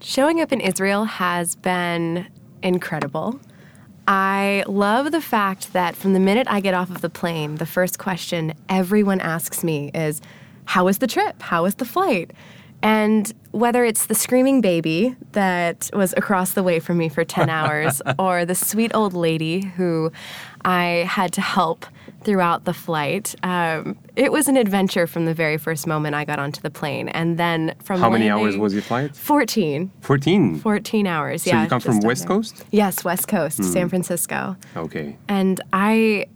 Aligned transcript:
Showing 0.00 0.40
up 0.40 0.52
in 0.52 0.60
Israel 0.60 1.04
has 1.04 1.56
been 1.56 2.28
incredible. 2.62 3.40
I 4.06 4.62
love 4.66 5.10
the 5.10 5.20
fact 5.20 5.72
that 5.72 5.96
from 5.96 6.12
the 6.12 6.20
minute 6.20 6.46
I 6.48 6.60
get 6.60 6.72
off 6.72 6.88
of 6.88 7.00
the 7.00 7.10
plane, 7.10 7.56
the 7.56 7.66
first 7.66 7.98
question 7.98 8.54
everyone 8.68 9.20
asks 9.20 9.64
me 9.64 9.90
is, 9.94 10.20
How 10.66 10.84
was 10.84 10.98
the 10.98 11.08
trip? 11.08 11.42
How 11.42 11.64
was 11.64 11.74
the 11.74 11.84
flight? 11.84 12.30
And 12.80 13.32
whether 13.50 13.84
it's 13.84 14.06
the 14.06 14.14
screaming 14.14 14.60
baby 14.60 15.16
that 15.32 15.90
was 15.92 16.14
across 16.16 16.52
the 16.52 16.62
way 16.62 16.78
from 16.78 16.96
me 16.96 17.08
for 17.08 17.24
10 17.24 17.50
hours, 17.58 18.00
or 18.20 18.44
the 18.44 18.54
sweet 18.54 18.94
old 18.94 19.14
lady 19.14 19.66
who 19.76 20.12
I 20.64 21.08
had 21.08 21.32
to 21.32 21.40
help 21.40 21.86
throughout 22.28 22.64
the 22.66 22.74
flight, 22.74 23.34
um, 23.42 23.96
it 24.14 24.30
was 24.30 24.48
an 24.48 24.56
adventure 24.58 25.06
from 25.06 25.24
the 25.24 25.32
very 25.32 25.56
first 25.56 25.86
moment 25.86 26.14
I 26.14 26.26
got 26.26 26.38
onto 26.38 26.60
the 26.60 26.68
plane. 26.70 27.08
And 27.08 27.38
then 27.38 27.74
from 27.82 28.00
How 28.00 28.10
many 28.10 28.28
landing- 28.28 28.46
hours 28.48 28.56
was 28.58 28.74
your 28.74 28.82
flight? 28.82 29.16
14. 29.16 29.90
14. 30.02 30.58
14 30.60 31.06
hours, 31.06 31.42
So 31.44 31.50
yeah. 31.50 31.56
So 31.56 31.62
you 31.62 31.68
come 31.70 31.80
from 31.80 32.00
West 32.00 32.22
there. 32.28 32.36
Coast? 32.36 32.64
Yes, 32.70 33.02
West 33.02 33.28
Coast, 33.28 33.64
San 33.64 33.88
Francisco. 33.88 34.56
Okay. 34.76 35.16
And 35.28 35.60
I 35.72 36.26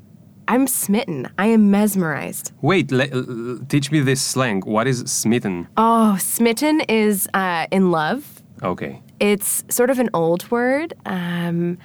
I'm 0.48 0.66
smitten. 0.66 1.28
I 1.38 1.46
am 1.56 1.70
mesmerized. 1.70 2.52
Wait, 2.62 2.90
le- 2.90 3.08
l- 3.12 3.58
teach 3.68 3.92
me 3.92 4.00
this 4.00 4.20
slang. 4.22 4.62
What 4.62 4.86
is 4.86 4.98
smitten? 5.06 5.68
Oh, 5.76 6.16
smitten 6.18 6.80
is 6.88 7.28
uh, 7.34 7.66
in 7.70 7.90
love. 7.90 8.42
Okay. 8.62 9.00
It's 9.20 9.62
sort 9.68 9.90
of 9.90 9.98
an 9.98 10.08
old 10.14 10.50
word, 10.50 10.94
um, 11.06 11.76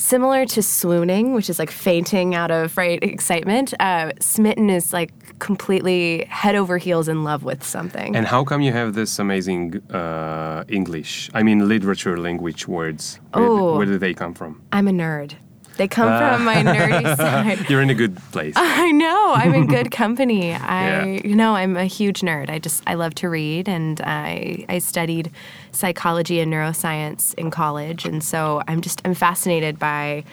similar 0.00 0.46
to 0.46 0.62
swooning, 0.62 1.34
which 1.34 1.48
is 1.50 1.58
like 1.58 1.70
fainting 1.70 2.34
out 2.34 2.50
of 2.50 2.76
right 2.76 3.02
excitement. 3.02 3.74
Uh, 3.80 4.10
smitten 4.20 4.70
is 4.70 4.92
like 4.92 5.10
completely 5.38 6.24
head 6.28 6.54
over 6.56 6.78
heels 6.78 7.08
in 7.08 7.22
love 7.24 7.42
with 7.44 7.62
something. 7.62 8.16
And 8.16 8.26
how 8.26 8.44
come 8.44 8.60
you 8.62 8.72
have 8.72 8.94
this 8.94 9.18
amazing 9.18 9.76
uh, 9.92 10.64
English? 10.68 11.30
I 11.34 11.42
mean, 11.42 11.68
literature, 11.68 12.16
language 12.18 12.66
words. 12.66 13.20
Where, 13.32 13.44
Oh. 13.46 13.76
where 13.76 13.86
do 13.86 13.98
they 13.98 14.14
come 14.14 14.34
from? 14.34 14.62
I'm 14.72 14.88
a 14.88 14.92
nerd. 14.92 15.34
They 15.80 15.88
come 15.88 16.08
from 16.18 16.44
my 16.44 16.60
uh, 16.60 16.74
nerdy 16.74 17.16
side. 17.24 17.70
You're 17.70 17.80
in 17.80 17.88
a 17.88 17.94
good 17.94 18.14
place. 18.32 18.52
I 18.58 18.92
know. 18.92 19.32
I'm 19.34 19.54
in 19.54 19.66
good 19.66 19.90
company. 20.02 20.52
I, 20.52 20.58
Yeah. 20.90 21.04
you 21.24 21.34
know, 21.34 21.54
I'm 21.56 21.74
a 21.78 21.86
huge 21.86 22.20
nerd. 22.20 22.50
I 22.50 22.58
just, 22.58 22.82
I 22.86 22.94
love 23.02 23.14
to 23.22 23.30
read, 23.30 23.66
and 23.66 23.98
I, 24.02 24.66
I 24.68 24.78
studied 24.78 25.30
psychology 25.72 26.38
and 26.40 26.52
neuroscience 26.52 27.32
in 27.34 27.50
college, 27.50 28.04
and 28.04 28.22
so 28.22 28.62
I'm 28.68 28.80
just, 28.82 29.00
I'm 29.06 29.14
fascinated 29.14 29.78
by 29.78 30.24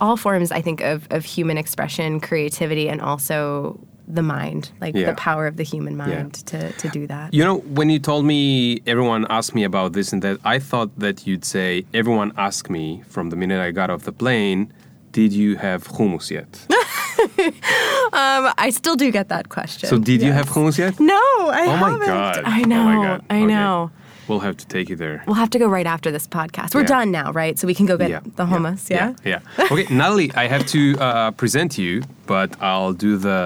all 0.00 0.16
forms. 0.16 0.52
I 0.52 0.60
think 0.60 0.80
of 0.80 1.08
of 1.10 1.24
human 1.24 1.58
expression, 1.58 2.20
creativity, 2.20 2.88
and 2.88 3.00
also 3.00 3.78
the 4.06 4.22
mind, 4.22 4.70
like 4.80 4.94
Yeah. 4.94 5.10
the 5.10 5.16
power 5.16 5.46
of 5.48 5.56
the 5.56 5.64
human 5.64 5.96
mind 5.96 6.34
to 6.50 6.70
to 6.82 6.88
do 6.88 7.06
that. 7.08 7.32
You 7.34 7.42
know, 7.44 7.56
when 7.78 7.90
you 7.90 7.98
told 7.98 8.24
me 8.26 8.80
everyone 8.86 9.26
asked 9.30 9.54
me 9.54 9.64
about 9.64 9.92
this 9.92 10.12
and 10.12 10.22
that, 10.22 10.38
I 10.44 10.58
thought 10.60 10.90
that 11.00 11.26
you'd 11.26 11.44
say 11.44 11.84
everyone 11.94 12.30
asked 12.36 12.70
me 12.70 13.02
from 13.08 13.30
the 13.30 13.36
minute 13.36 13.60
I 13.68 13.70
got 13.72 13.88
off 13.90 14.02
the 14.02 14.12
plane, 14.12 14.72
did 15.18 15.32
you 15.32 15.50
have 15.66 15.80
hummus 15.96 16.26
yet? 16.38 16.50
Um, 18.22 18.52
I 18.66 18.70
still 18.70 18.96
do 18.96 19.10
get 19.10 19.28
that 19.28 19.48
question. 19.48 19.88
So 19.88 19.96
did 19.98 20.20
you 20.22 20.32
have 20.32 20.48
hummus 20.54 20.76
yet? 20.78 20.94
No, 21.00 21.14
I 21.62 21.64
Oh 21.68 21.76
haven't. 21.84 22.06
god! 22.06 22.42
I 22.44 22.60
Oh 22.62 22.68
know. 22.72 22.84
my 22.84 22.94
god! 23.06 23.20
I 23.30 23.36
Okay. 23.42 23.46
know. 23.54 23.90
We'll 24.28 24.40
have 24.48 24.56
to 24.62 24.66
take 24.66 24.86
you 24.90 24.96
there. 25.04 25.18
We'll 25.26 25.40
have 25.44 25.50
to 25.50 25.58
go 25.58 25.68
right 25.78 25.86
after 25.94 26.10
this 26.16 26.26
podcast. 26.38 26.74
We're 26.74 26.80
Yeah. 26.88 26.96
done 26.98 27.08
now, 27.20 27.28
right? 27.42 27.58
So 27.58 27.66
we 27.66 27.74
can 27.74 27.86
go 27.86 27.96
get 27.96 28.10
yeah, 28.10 28.20
the 28.40 28.46
hummus. 28.52 28.82
Yeah. 28.90 29.12
Yeah. 29.24 29.40
yeah. 29.58 29.66
Okay, 29.72 29.86
Natalie, 30.00 30.30
I 30.42 30.46
have 30.54 30.64
to 30.76 30.80
uh, 30.98 31.30
present 31.42 31.70
you, 31.84 32.02
but 32.26 32.50
I'll 32.70 32.94
do 33.06 33.12
the 33.28 33.38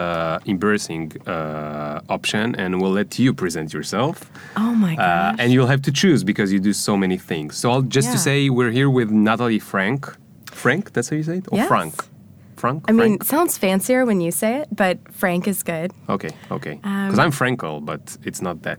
embarrassing 0.52 1.05
uh, 1.27 2.16
option, 2.16 2.55
and 2.62 2.70
we'll 2.80 2.96
let 3.00 3.19
you 3.19 3.28
present 3.34 3.69
yourself. 3.77 4.14
Oh 4.56 4.72
my 4.84 4.92
Uh, 4.96 5.41
and 5.41 5.46
you'll 5.52 5.70
have 5.74 5.83
to 5.89 5.92
choose 6.02 6.20
because 6.30 6.48
you 6.55 6.61
do 6.70 6.72
so 6.89 6.96
many 7.05 7.19
things. 7.30 7.50
So 7.61 7.64
I'll 7.72 7.86
just 7.96 8.08
to 8.12 8.19
say 8.19 8.36
we're 8.58 8.74
here 8.80 8.91
with 8.98 9.08
Natalie 9.11 9.62
Frank. 9.72 10.00
Frank, 10.59 10.92
that's 10.92 11.09
how 11.11 11.17
you 11.17 11.23
say 11.23 11.39
it? 11.39 11.47
Or 11.53 11.56
Yes. 11.59 11.69
Frank? 11.69 11.95
Frank? 12.56 12.85
I 12.89 12.92
mean, 12.92 13.19
Frank? 13.19 13.24
sounds 13.24 13.57
fancier 13.58 14.05
when 14.05 14.20
you 14.20 14.33
say 14.33 14.57
it, 14.63 14.69
but 14.74 14.98
Frank 15.13 15.46
is 15.46 15.63
good. 15.63 15.92
Okay, 16.08 16.30
okay. 16.51 16.80
Um, 16.85 17.07
Because 17.07 17.19
I'm 17.24 17.30
Frankel, 17.33 17.85
but 17.85 18.17
it's 18.24 18.42
not 18.42 18.63
that. 18.63 18.79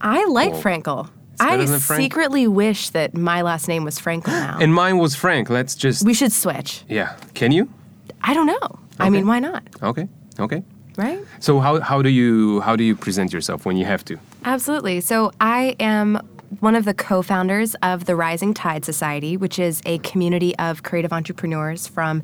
I 0.00 0.24
like. 0.26 0.54
Frankel. 0.54 1.08
I 1.40 1.64
secretly 1.66 2.48
wish 2.48 2.90
that 2.90 3.14
my 3.14 3.42
last 3.42 3.68
name 3.68 3.84
was 3.84 3.98
Frankel 3.98 4.32
now. 4.32 4.58
And 4.60 4.72
mine 4.74 4.98
was 4.98 5.14
Frank. 5.14 5.50
Let's 5.50 5.74
just. 5.76 6.04
we 6.04 6.14
should 6.14 6.32
switch. 6.32 6.84
yeah. 6.88 7.14
Can 7.34 7.52
you? 7.52 7.68
I 8.22 8.34
don't 8.34 8.46
know. 8.46 8.78
I 8.98 9.10
mean, 9.10 9.26
why 9.26 9.38
not? 9.38 9.62
Okay, 9.82 10.08
okay. 10.40 10.62
Right? 10.96 11.20
So 11.38 11.60
how, 11.60 11.78
how 11.80 12.02
do 12.02 12.08
you 12.08 12.60
how 12.62 12.74
do 12.74 12.82
you 12.82 12.96
present 12.96 13.32
yourself 13.32 13.64
when 13.66 13.76
you 13.76 13.84
have 13.86 14.04
to? 14.06 14.18
Absolutely. 14.44 15.00
So 15.00 15.30
I 15.40 15.76
am 15.78 16.18
one 16.60 16.74
of 16.74 16.84
the 16.84 16.94
co-founders 16.94 17.74
of 17.82 18.06
the 18.06 18.16
Rising 18.16 18.54
Tide 18.54 18.84
Society, 18.84 19.36
which 19.36 19.58
is 19.58 19.82
a 19.84 19.98
community 19.98 20.56
of 20.58 20.82
creative 20.82 21.12
entrepreneurs 21.12 21.86
from 21.86 22.22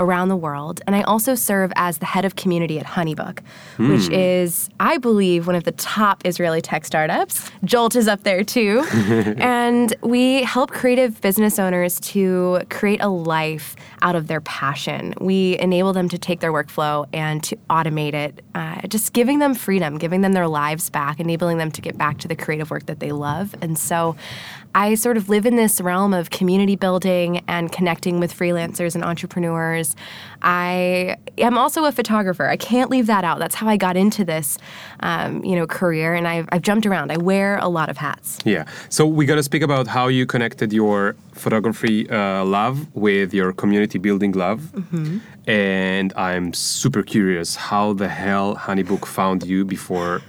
around 0.00 0.28
the 0.28 0.36
world, 0.36 0.80
and 0.86 0.94
I 0.96 1.02
also 1.02 1.34
serve 1.34 1.72
as 1.76 1.98
the 1.98 2.06
head 2.06 2.24
of 2.24 2.36
community 2.36 2.78
at 2.78 2.86
Honeybook, 2.86 3.40
which 3.78 4.08
is, 4.08 4.68
I 4.80 4.98
believe, 4.98 5.46
one 5.46 5.56
of 5.56 5.64
the 5.64 5.72
top 5.72 6.24
Israeli 6.24 6.60
tech 6.60 6.84
startups. 6.84 7.50
Jolt 7.64 7.96
is 7.96 8.08
up 8.08 8.22
there 8.22 8.44
too, 8.44 8.84
and 9.38 9.94
we 10.02 10.42
help 10.42 10.70
creative 10.70 11.20
business 11.20 11.58
owners 11.58 12.00
to 12.00 12.60
create 12.70 13.00
a 13.02 13.08
life 13.08 13.76
out 14.02 14.14
of 14.14 14.26
their 14.26 14.40
passion. 14.40 15.14
We 15.20 15.58
enable 15.58 15.92
them 15.92 16.08
to 16.08 16.18
take 16.18 16.40
their 16.40 16.52
workflow 16.52 17.06
and 17.12 17.42
to 17.44 17.56
automate 17.70 18.14
it, 18.14 18.44
uh, 18.54 18.86
just 18.88 19.12
giving 19.12 19.38
them 19.38 19.54
freedom, 19.54 19.98
giving 19.98 20.20
them 20.20 20.32
their 20.32 20.48
lives 20.48 20.90
back, 20.90 21.20
enabling 21.20 21.58
them 21.58 21.70
to 21.72 21.80
get 21.80 21.96
back 21.96 22.18
to 22.18 22.28
the 22.28 22.36
creative 22.36 22.70
work 22.70 22.86
that 22.86 23.00
they 23.00 23.12
love. 23.12 23.54
And 23.60 23.78
so 23.78 24.16
I 24.76 24.94
sort 24.94 25.16
of 25.16 25.30
live 25.30 25.46
in 25.46 25.56
this 25.56 25.80
realm 25.80 26.12
of 26.12 26.28
community 26.28 26.76
building 26.76 27.42
and 27.48 27.72
connecting 27.72 28.20
with 28.20 28.30
freelancers 28.30 28.94
and 28.94 29.02
entrepreneurs. 29.02 29.96
I 30.42 31.16
am 31.38 31.56
also 31.56 31.86
a 31.86 31.92
photographer. 31.92 32.46
I 32.46 32.58
can't 32.58 32.90
leave 32.90 33.06
that 33.06 33.24
out. 33.24 33.38
That's 33.38 33.54
how 33.54 33.68
I 33.68 33.78
got 33.78 33.96
into 33.96 34.22
this, 34.22 34.58
um, 35.00 35.42
you 35.42 35.56
know, 35.56 35.66
career. 35.66 36.12
And 36.12 36.28
I've, 36.28 36.46
I've 36.52 36.60
jumped 36.60 36.84
around. 36.84 37.10
I 37.10 37.16
wear 37.16 37.56
a 37.56 37.68
lot 37.68 37.88
of 37.88 37.96
hats. 37.96 38.38
Yeah. 38.44 38.66
So 38.90 39.06
we 39.06 39.24
got 39.24 39.36
to 39.36 39.42
speak 39.42 39.62
about 39.62 39.86
how 39.86 40.08
you 40.08 40.26
connected 40.26 40.74
your 40.74 41.16
photography 41.32 42.06
uh, 42.10 42.44
love 42.44 42.94
with 42.94 43.32
your 43.32 43.54
community 43.54 43.96
building 43.96 44.32
love. 44.32 44.60
Mm-hmm. 44.60 45.18
And 45.48 46.12
I'm 46.16 46.52
super 46.52 47.02
curious 47.02 47.56
how 47.56 47.94
the 47.94 48.08
hell 48.08 48.56
Honeybook 48.56 49.06
found 49.06 49.42
you 49.42 49.64
before 49.64 50.20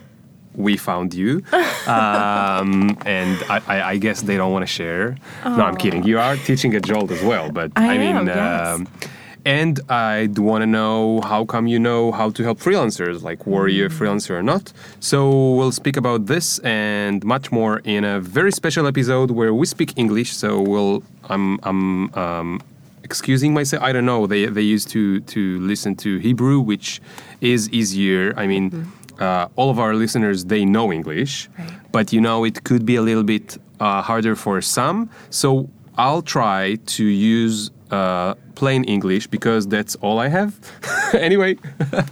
we 0.58 0.76
found 0.76 1.14
you. 1.14 1.44
um, 1.88 2.98
and 3.06 3.38
I, 3.50 3.62
I, 3.68 3.82
I 3.92 3.98
guess 3.98 4.24
they 4.24 4.36
don't 4.36 4.52
want 4.52 4.64
to 4.64 4.68
share. 4.80 5.16
No, 5.46 5.64
I'm 5.64 5.78
kidding. 5.78 6.04
You 6.04 6.20
are 6.20 6.36
teaching 6.36 6.76
at 6.76 6.84
Jolt 6.84 7.12
as 7.12 7.24
well, 7.24 7.50
but 7.52 7.72
I 7.76 7.98
mean, 7.98 8.16
am, 8.18 8.28
yes. 8.28 8.68
um, 8.68 8.88
and 9.46 9.80
I'd 9.90 10.38
want 10.40 10.64
to 10.64 10.66
know 10.66 11.22
how 11.22 11.46
come 11.46 11.68
you 11.68 11.80
know 11.80 12.12
how 12.12 12.32
to 12.32 12.44
help 12.44 12.60
freelancers, 12.60 13.22
like 13.22 13.48
were 13.48 13.70
you 13.70 13.86
a 13.86 13.90
freelancer 13.90 14.32
or 14.32 14.44
not? 14.44 14.74
So 15.00 15.54
we'll 15.56 15.72
speak 15.72 15.96
about 15.96 16.26
this 16.26 16.60
and 16.60 17.24
much 17.24 17.50
more 17.50 17.80
in 17.86 18.04
a 18.04 18.20
very 18.20 18.52
special 18.52 18.86
episode 18.88 19.32
where 19.32 19.54
we 19.54 19.66
speak 19.66 19.94
English. 19.96 20.36
So 20.36 20.60
we'll 20.60 21.02
I'm 21.30 21.60
I'm 21.64 22.14
um, 22.16 22.62
excusing 23.04 23.54
myself. 23.54 23.82
I 23.84 23.94
don't 23.94 24.06
know. 24.06 24.28
They 24.28 24.48
they 24.48 24.64
used 24.76 24.90
to 24.90 25.22
to 25.22 25.60
listen 25.60 25.96
to 25.98 26.18
Hebrew, 26.18 26.60
which 26.60 27.02
is 27.40 27.70
easier. 27.70 28.34
I 28.36 28.48
mean. 28.48 28.92
Uh, 29.20 29.48
all 29.56 29.70
of 29.70 29.80
our 29.80 29.94
listeners 29.96 30.46
they 30.46 30.64
know 30.66 30.92
English, 30.94 31.50
Right. 31.58 31.72
but 31.92 32.14
you 32.14 32.22
know 32.22 32.44
it 32.46 32.64
could 32.64 32.86
be 32.86 32.96
a 32.98 33.02
little 33.02 33.24
bit 33.24 33.58
uh, 33.80 34.02
harder 34.02 34.36
for 34.36 34.62
some. 34.62 35.10
So 35.30 35.70
I'll 35.98 36.22
try 36.22 36.76
to 36.98 37.04
use 37.04 37.72
uh, 37.92 38.34
plain 38.56 38.84
English 38.84 39.28
because 39.28 39.68
that's 39.68 39.96
all 40.02 40.20
I 40.20 40.28
have. 40.30 40.52
anyway, 41.14 41.58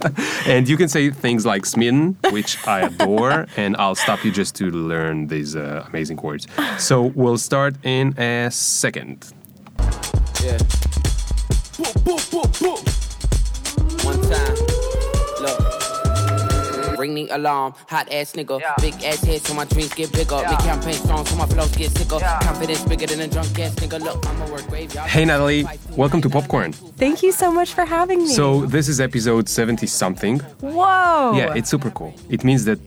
and 0.46 0.68
you 0.68 0.76
can 0.76 0.88
say 0.88 1.10
things 1.10 1.44
like 1.44 1.66
smitten, 1.66 2.16
which 2.30 2.56
I 2.66 2.80
adore, 2.80 3.46
and 3.56 3.76
I'll 3.76 3.94
stop 3.94 4.24
you 4.24 4.30
just 4.32 4.54
to 4.56 4.70
learn 4.70 5.26
these 5.28 5.54
uh, 5.54 5.84
amazing 5.88 6.16
words. 6.22 6.46
So 6.78 7.12
we'll 7.14 7.38
start 7.38 7.74
in 7.84 8.14
a 8.18 8.50
second. 8.50 9.32
Yeah. 10.42 10.58
Ring 17.06 17.14
the 17.28 17.36
alarm, 17.36 17.72
hot 17.88 18.12
ass 18.12 18.32
nigga. 18.32 18.58
Big 18.80 18.94
ass 19.04 19.22
head, 19.22 19.40
so 19.46 19.54
my 19.54 19.64
dreams 19.64 19.94
get 19.94 20.10
bigger. 20.12 20.42
Big 20.48 20.58
campaign 20.58 20.94
strong, 20.94 21.24
so 21.24 21.36
my 21.36 21.46
flows 21.46 21.70
get 21.76 21.92
sicker. 21.96 22.18
Confidence 22.18 22.82
bigger 22.84 23.06
than 23.06 23.20
a 23.20 23.28
drunk 23.28 23.56
ass 23.60 23.74
nigga. 23.76 24.00
Look, 24.02 24.26
I'ma 24.26 24.50
work 24.50 24.66
graveyard. 24.66 25.08
Hey 25.08 25.24
Natalie, 25.24 25.64
welcome 25.96 26.20
to 26.22 26.28
Popcorn. 26.28 26.72
Thank 26.72 27.22
you 27.22 27.30
so 27.30 27.52
much 27.52 27.74
for 27.74 27.84
having 27.84 28.18
me. 28.24 28.26
So 28.40 28.66
this 28.66 28.88
is 28.88 29.00
episode 29.00 29.48
70 29.48 29.86
something. 29.86 30.40
whoa. 30.60 31.34
Yeah, 31.36 31.54
it's 31.54 31.70
super 31.70 31.90
cool. 31.92 32.12
It 32.28 32.42
means 32.42 32.64
that 32.64 32.82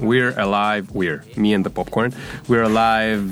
we're 0.00 0.36
alive. 0.36 0.90
We're 0.90 1.22
me 1.36 1.54
and 1.54 1.64
the 1.64 1.70
popcorn. 1.70 2.12
We're 2.48 2.64
alive 2.64 3.22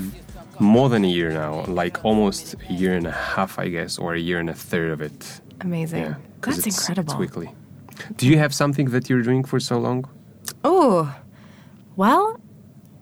more 0.57 0.87
than 0.87 1.03
a 1.03 1.09
year 1.09 1.31
now, 1.31 1.65
like 1.65 2.05
almost 2.05 2.55
a 2.69 2.73
year 2.73 2.95
and 2.95 3.05
a 3.07 3.11
half, 3.11 3.59
I 3.59 3.67
guess, 3.67 3.97
or 3.97 4.13
a 4.13 4.19
year 4.19 4.39
and 4.39 4.49
a 4.49 4.53
third 4.53 4.91
of 4.91 5.01
it. 5.01 5.41
amazing. 5.59 6.03
Yeah, 6.03 6.13
'cause 6.39 6.55
That's 6.55 6.67
it's, 6.67 6.79
incredible. 6.79 7.11
It's 7.11 7.19
weekly. 7.19 7.49
Do 8.15 8.25
you 8.25 8.37
have 8.37 8.53
something 8.53 8.91
that 8.91 9.09
you're 9.09 9.21
doing 9.29 9.43
for 9.43 9.59
so 9.59 9.77
long? 9.77 10.05
Oh, 10.63 11.15
well, 11.95 12.39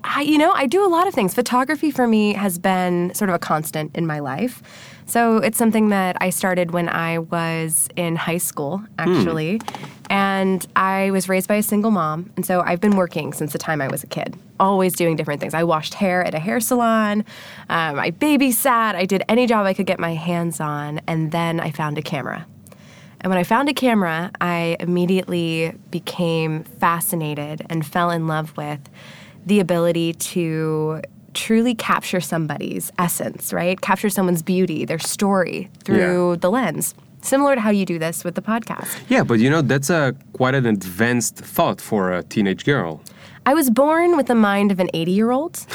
I, 0.04 0.22
you 0.22 0.38
know, 0.38 0.52
I 0.54 0.68
do 0.68 0.86
a 0.86 0.88
lot 0.88 1.08
of 1.08 1.14
things. 1.14 1.34
Photography 1.34 1.92
for 1.92 2.08
me 2.08 2.34
has 2.34 2.58
been 2.58 3.14
sort 3.14 3.30
of 3.30 3.36
a 3.36 3.40
constant 3.40 3.96
in 3.96 4.08
my 4.08 4.20
life. 4.20 4.62
So 5.06 5.38
it's 5.38 5.58
something 5.58 5.90
that 5.90 6.18
I 6.22 6.30
started 6.30 6.72
when 6.72 6.90
I 6.90 7.20
was 7.20 7.88
in 7.96 8.16
high 8.16 8.38
school, 8.38 8.84
actually. 8.98 9.62
And 10.10 10.66
I 10.76 11.12
was 11.12 11.30
raised 11.30 11.48
by 11.48 11.56
a 11.56 11.64
single 11.64 11.92
mom. 11.92 12.32
And 12.36 12.46
so 12.46 12.62
I've 12.62 12.80
been 12.80 12.96
working 12.96 13.34
since 13.34 13.54
the 13.54 13.58
time 13.58 13.82
I 13.82 13.88
was 13.88 14.04
a 14.04 14.08
kid, 14.08 14.36
always 14.60 14.94
doing 14.94 15.16
different 15.16 15.40
things. 15.42 15.54
I 15.54 15.64
washed 15.64 15.94
hair 15.94 16.24
at 16.24 16.34
a 16.34 16.40
hair 16.40 16.60
salon, 16.60 17.26
um, 17.70 18.00
I 18.00 18.12
babysat, 18.12 18.96
I 18.96 19.06
did 19.06 19.24
any 19.28 19.48
job 19.48 19.66
I 19.66 19.74
could 19.74 19.86
get 19.86 20.00
my 20.00 20.14
hands 20.14 20.60
on. 20.60 21.02
And 21.08 21.32
then 21.32 21.60
I 21.60 21.72
found 21.72 21.98
a 21.98 22.02
camera. 22.02 22.46
And 23.28 23.32
when 23.34 23.40
I 23.40 23.44
found 23.44 23.68
a 23.68 23.74
camera, 23.74 24.32
I 24.40 24.78
immediately 24.80 25.74
became 25.92 26.64
fascinated 26.64 27.62
and 27.70 27.86
fell 27.86 28.10
in 28.10 28.26
love 28.26 28.56
with 28.56 28.80
the 29.46 29.60
ability 29.60 30.14
to 30.14 31.02
truly 31.34 31.76
capture 31.76 32.22
somebody's 32.22 32.90
essence, 32.98 33.52
right? 33.52 33.82
Capture 33.82 34.10
someone's 34.10 34.42
beauty, 34.42 34.86
their 34.86 34.98
story 34.98 35.70
through 35.84 36.30
Yeah. 36.32 36.38
the 36.40 36.50
lens. 36.50 36.96
Similar 37.22 37.56
to 37.56 37.60
how 37.60 37.70
you 37.70 37.86
do 37.86 38.00
this 38.00 38.24
with 38.24 38.36
the 38.36 38.42
podcast. 38.42 38.96
Yeah, 39.10 39.24
but 39.24 39.40
you 39.40 39.50
know 39.50 39.62
that's 39.62 39.90
a 39.90 40.16
quite 40.32 40.56
an 40.56 40.66
advanced 40.66 41.36
thought 41.36 41.82
for 41.82 42.14
a 42.14 42.24
teenage 42.24 42.64
girl. 42.64 43.02
I 43.48 43.54
was 43.54 43.70
born 43.70 44.18
with 44.18 44.28
the 44.28 44.36
mind 44.36 44.74
of 44.74 44.82
an 44.82 44.90
80 44.94 45.12
year 45.14 45.32
old. 45.32 45.66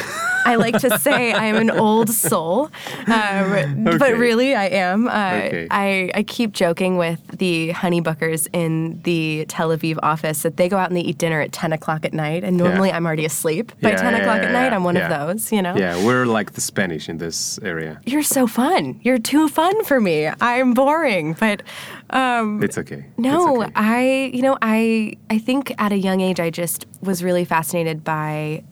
I 0.45 0.57
like 0.57 0.77
to 0.81 0.99
say 0.99 1.33
I 1.33 1.47
am 1.47 1.57
an 1.57 1.71
old 1.71 2.11
soul, 2.11 2.69
um, 3.07 3.85
but 3.85 4.19
really 4.19 4.55
I 4.55 4.67
am. 4.67 5.09
Uh, 5.09 5.13
Okay. 5.33 5.67
I, 5.71 6.11
I 6.15 6.23
keep 6.25 6.53
joking 6.53 6.99
with 6.99 7.21
the 7.39 7.71
honeybookers 7.73 8.47
in 8.53 9.01
the 9.05 9.47
Tel 9.49 9.71
Aviv 9.71 9.99
office 10.03 10.43
that 10.43 10.57
they 10.59 10.69
go 10.69 10.77
out 10.77 10.89
and 10.91 10.97
they 10.97 11.01
eat 11.01 11.17
dinner 11.17 11.41
at 11.41 11.53
10 11.53 11.73
o'clock 11.73 12.05
at 12.05 12.13
night, 12.13 12.45
and 12.45 12.57
normally 12.59 12.93
I'm 12.93 13.07
already 13.07 13.25
asleep 13.25 13.73
by 13.81 13.91
Yeah, 13.91 13.97
10 13.97 14.13
yeah, 14.13 14.19
o'clock 14.21 14.39
yeah, 14.43 14.49
at 14.49 14.53
night. 14.53 14.73
I'm 14.75 14.85
one 14.85 14.97
yeah. 14.97 15.09
of 15.09 15.29
those, 15.29 15.51
you 15.53 15.63
know? 15.63 15.75
Yeah, 15.77 16.05
we're 16.05 16.27
like 16.27 16.53
the 16.53 16.61
Spanish 16.61 17.09
in 17.09 17.17
this 17.19 17.59
area. 17.63 18.01
You're 18.05 18.23
so 18.23 18.47
fun. 18.47 19.01
You're 19.03 19.19
too 19.19 19.49
fun 19.49 19.83
for 19.85 19.99
me. 20.01 20.29
I'm 20.41 20.75
boring, 20.75 21.35
but 21.41 21.63
um, 22.13 22.63
It's 22.63 22.79
okay. 22.79 23.07
no, 23.17 23.63
It's 23.63 23.71
okay. 23.71 23.73
I 23.75 24.31
you 24.35 24.43
know 24.43 24.59
I 24.63 25.17
I 25.31 25.39
think 25.39 25.75
at 25.79 25.93
a 25.93 25.97
young 25.99 26.21
age 26.21 26.41
I 26.41 26.51
just 26.51 26.87
was 27.03 27.23
really 27.25 27.45
fascinated 27.45 28.05
by 28.05 28.63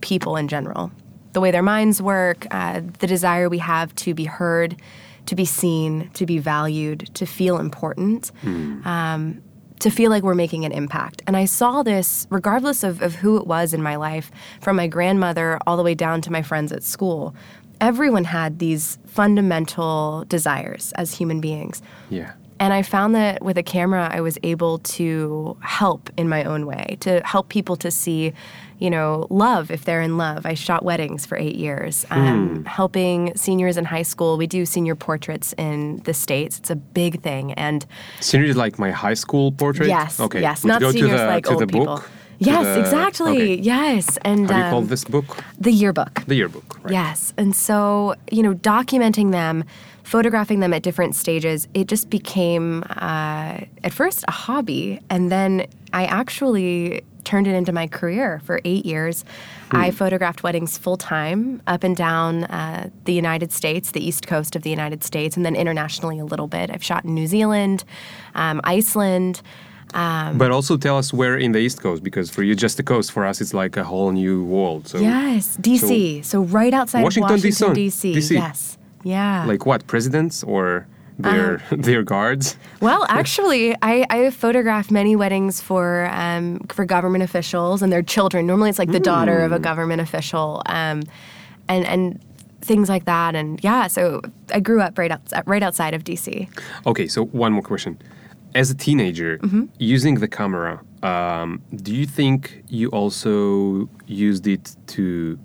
people 0.00 0.36
in 0.36 0.48
general, 0.48 0.92
the 1.32 1.40
way 1.40 1.50
their 1.50 1.62
minds 1.62 2.00
work, 2.02 2.46
uh, 2.50 2.80
the 3.00 3.06
desire 3.06 3.48
we 3.48 3.58
have 3.58 3.94
to 3.96 4.14
be 4.14 4.24
heard, 4.24 4.76
to 5.26 5.34
be 5.34 5.44
seen, 5.44 6.10
to 6.14 6.26
be 6.26 6.38
valued, 6.38 7.10
to 7.14 7.26
feel 7.26 7.58
important. 7.58 8.30
Um, 8.44 9.42
to 9.80 9.90
feel 9.90 10.08
like 10.10 10.22
we're 10.22 10.34
making 10.34 10.64
an 10.64 10.72
impact. 10.72 11.20
And 11.26 11.36
I 11.36 11.44
saw 11.44 11.82
this, 11.82 12.26
regardless 12.30 12.84
of, 12.84 13.02
of 13.02 13.16
who 13.16 13.36
it 13.36 13.46
was 13.46 13.74
in 13.74 13.82
my 13.82 13.96
life, 13.96 14.30
from 14.60 14.76
my 14.76 14.86
grandmother 14.86 15.58
all 15.66 15.76
the 15.76 15.82
way 15.82 15.94
down 15.94 16.22
to 16.22 16.32
my 16.32 16.40
friends 16.42 16.72
at 16.72 16.82
school. 16.82 17.34
Everyone 17.80 18.24
had 18.24 18.58
these 18.58 18.98
fundamental 19.06 20.24
desires 20.28 20.92
as 20.96 21.14
human 21.14 21.40
beings. 21.40 21.82
yeah. 22.10 22.32
And 22.60 22.72
I 22.72 22.82
found 22.82 23.16
that 23.16 23.42
with 23.42 23.58
a 23.58 23.64
camera, 23.64 24.08
I 24.12 24.20
was 24.20 24.38
able 24.44 24.78
to 24.78 25.56
help 25.60 26.08
in 26.16 26.28
my 26.28 26.44
own 26.44 26.66
way, 26.66 26.96
to 27.00 27.20
help 27.24 27.48
people 27.48 27.74
to 27.78 27.90
see, 27.90 28.32
you 28.78 28.90
know, 28.90 29.26
love 29.28 29.72
if 29.72 29.84
they're 29.84 30.00
in 30.00 30.16
love. 30.16 30.46
I 30.46 30.54
shot 30.54 30.84
weddings 30.84 31.26
for 31.26 31.36
eight 31.36 31.56
years, 31.56 32.06
um, 32.10 32.64
helping 32.64 33.36
seniors 33.36 33.76
in 33.76 33.84
high 33.84 34.02
school. 34.04 34.38
We 34.38 34.46
do 34.46 34.64
senior 34.66 34.94
portraits 34.94 35.52
in 35.58 35.96
the 36.04 36.14
States, 36.14 36.58
it's 36.60 36.70
a 36.70 36.76
big 36.76 37.20
thing. 37.22 37.52
And 37.54 37.84
seniors 38.20 38.56
like 38.56 38.78
my 38.78 38.92
high 38.92 39.14
school 39.14 39.50
portrait. 39.50 39.88
yes, 39.88 40.20
Okay. 40.20 40.40
yes, 40.40 40.62
Would 40.62 40.68
not 40.80 40.92
seniors 40.92 41.20
the, 41.20 41.26
like 41.26 41.50
old 41.50 41.68
people. 41.68 41.86
book. 41.86 42.08
Yes, 42.38 42.64
the- 42.64 42.80
exactly. 42.80 43.32
okay. 43.32 43.54
Yes. 43.56 44.18
And 44.24 44.50
How 44.50 44.56
do 44.58 44.64
you 44.64 44.70
call 44.70 44.78
um, 44.80 44.86
this 44.88 45.04
book? 45.04 45.44
the 45.58 45.72
yearbook. 45.72 46.24
The 46.26 46.34
yearbook. 46.34 46.82
Right. 46.84 46.92
Yes. 46.92 47.32
And 47.36 47.54
so, 47.54 48.14
you 48.30 48.42
know, 48.42 48.54
documenting 48.54 49.32
them, 49.32 49.64
photographing 50.02 50.60
them 50.60 50.72
at 50.74 50.82
different 50.82 51.14
stages, 51.14 51.66
it 51.74 51.86
just 51.88 52.10
became, 52.10 52.82
uh, 52.90 53.60
at 53.84 53.92
first, 53.92 54.24
a 54.28 54.32
hobby. 54.32 55.00
And 55.10 55.30
then 55.32 55.66
I 55.92 56.04
actually 56.06 57.02
turned 57.24 57.46
it 57.46 57.54
into 57.54 57.72
my 57.72 57.86
career 57.86 58.40
for 58.44 58.60
eight 58.66 58.84
years. 58.84 59.24
I 59.70 59.90
photographed 59.90 60.42
weddings 60.42 60.76
full 60.78 60.98
time 60.98 61.60
up 61.66 61.82
and 61.82 61.96
down 61.96 62.44
uh, 62.44 62.90
the 63.06 63.12
United 63.14 63.50
States, 63.50 63.90
the 63.92 64.06
east 64.06 64.26
coast 64.26 64.54
of 64.54 64.62
the 64.62 64.70
United 64.70 65.02
States, 65.02 65.36
and 65.36 65.44
then 65.44 65.56
internationally 65.56 66.18
a 66.20 66.24
little 66.24 66.46
bit. 66.46 66.70
I've 66.70 66.84
shot 66.84 67.04
in 67.04 67.14
New 67.14 67.26
Zealand, 67.26 67.82
um, 68.34 68.60
Iceland. 68.62 69.40
Um, 69.94 70.38
But 70.38 70.50
also 70.50 70.76
tell 70.76 70.98
us 70.98 71.12
where 71.12 71.36
in 71.38 71.52
the 71.52 71.60
East 71.60 71.80
Coast, 71.82 72.02
because 72.02 72.28
for 72.30 72.42
you, 72.42 72.54
just 72.54 72.76
the 72.76 72.82
coast. 72.82 73.12
For 73.12 73.24
us, 73.24 73.40
it's 73.40 73.54
like 73.54 73.76
a 73.80 73.84
whole 73.84 74.10
new 74.12 74.44
world. 74.44 74.88
So, 74.88 74.98
yes, 74.98 75.56
DC. 75.60 76.24
So, 76.24 76.42
right 76.42 76.74
outside 76.74 77.02
Washington, 77.04 77.30
Washington, 77.36 77.74
DC. 77.74 78.14
DC. 78.16 78.30
Yes. 78.34 78.76
Yeah. 79.04 79.44
like 79.46 79.66
what? 79.66 79.86
Presidents 79.86 80.42
or 80.44 80.86
their 81.18 81.54
Uh-huh. 81.56 81.76
their 81.88 82.02
guards? 82.02 82.56
Well, 82.80 83.06
actually, 83.20 83.74
I, 83.82 84.04
I 84.10 84.16
have 84.26 84.34
photographed 84.34 84.90
many 84.90 85.14
weddings 85.16 85.60
for 85.60 86.08
um, 86.12 86.58
for 86.74 86.84
government 86.84 87.22
officials 87.22 87.82
and 87.82 87.92
their 87.92 88.02
children. 88.02 88.46
Normally, 88.46 88.70
it's 88.70 88.78
like 88.80 88.90
the 88.92 89.04
daughter 89.12 89.38
Hmm. 89.38 89.46
of 89.46 89.52
a 89.52 89.58
government 89.60 90.00
official, 90.00 90.62
um, 90.66 91.02
and 91.68 91.86
and 91.86 92.18
things 92.62 92.88
like 92.88 93.04
that. 93.04 93.34
And 93.36 93.60
yeah, 93.62 93.86
so 93.88 94.20
I 94.56 94.58
grew 94.60 94.80
up 94.80 94.98
right 94.98 95.12
outside, 95.12 95.44
right 95.46 95.62
outside 95.62 95.94
of 95.94 96.02
DC. 96.02 96.48
Okay, 96.86 97.06
so 97.06 97.26
one 97.26 97.52
more 97.52 97.62
question. 97.62 97.96
As 98.54 98.70
a 98.70 98.74
teenager, 98.74 99.38
Mm-hmm. 99.38 99.64
using 99.78 100.14
the 100.20 100.28
camera, 100.28 100.80
um, 101.02 101.60
do 101.86 101.92
you 101.94 102.06
think 102.06 102.62
you 102.68 102.88
also 102.90 103.88
used 104.06 104.46
it 104.46 104.76
to 104.94 105.38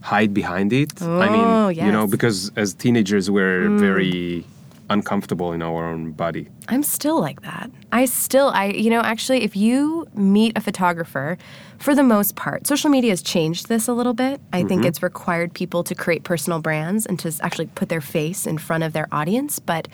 hide 0.00 0.32
behind 0.34 0.72
it? 0.72 0.90
I 1.02 1.06
Oh, 1.28 1.68
mean, 1.68 1.76
you 1.86 1.92
know. 1.92 2.06
Mm. 2.06 2.10
because 2.10 2.50
as 2.56 2.74
teenagers, 2.74 3.30
we're 3.30 3.68
very 3.88 4.44
uncomfortable 4.90 5.52
in 5.52 5.62
our 5.62 5.82
own 5.90 6.12
body. 6.12 6.48
I'm 6.68 6.82
still 6.82 7.18
like 7.20 7.40
that. 7.42 7.70
I 7.92 8.04
still, 8.06 8.48
I, 8.48 8.66
you 8.84 8.90
know, 8.90 9.00
actually, 9.00 9.42
if 9.42 9.56
you 9.56 10.06
meet 10.14 10.52
a 10.56 10.60
photographer, 10.60 11.38
for 11.78 11.94
the 11.94 12.02
most 12.02 12.36
part, 12.36 12.66
social 12.66 12.90
media 12.90 13.10
has 13.10 13.22
changed 13.22 13.68
this 13.68 13.88
a 13.88 13.94
little 13.94 14.12
bit. 14.14 14.40
I 14.52 14.62
think 14.64 14.84
it's 14.84 15.02
required 15.02 15.52
people 15.54 15.84
to 15.84 15.94
create 15.94 16.22
personal 16.24 16.60
brands 16.60 17.06
and 17.06 17.18
to 17.20 17.32
actually 17.40 17.66
put 17.74 17.88
their 17.88 18.00
face 18.02 18.46
in 18.46 18.58
front 18.58 18.82
of 18.84 18.92
their 18.92 19.08
audience. 19.12 19.58
But 19.58 19.88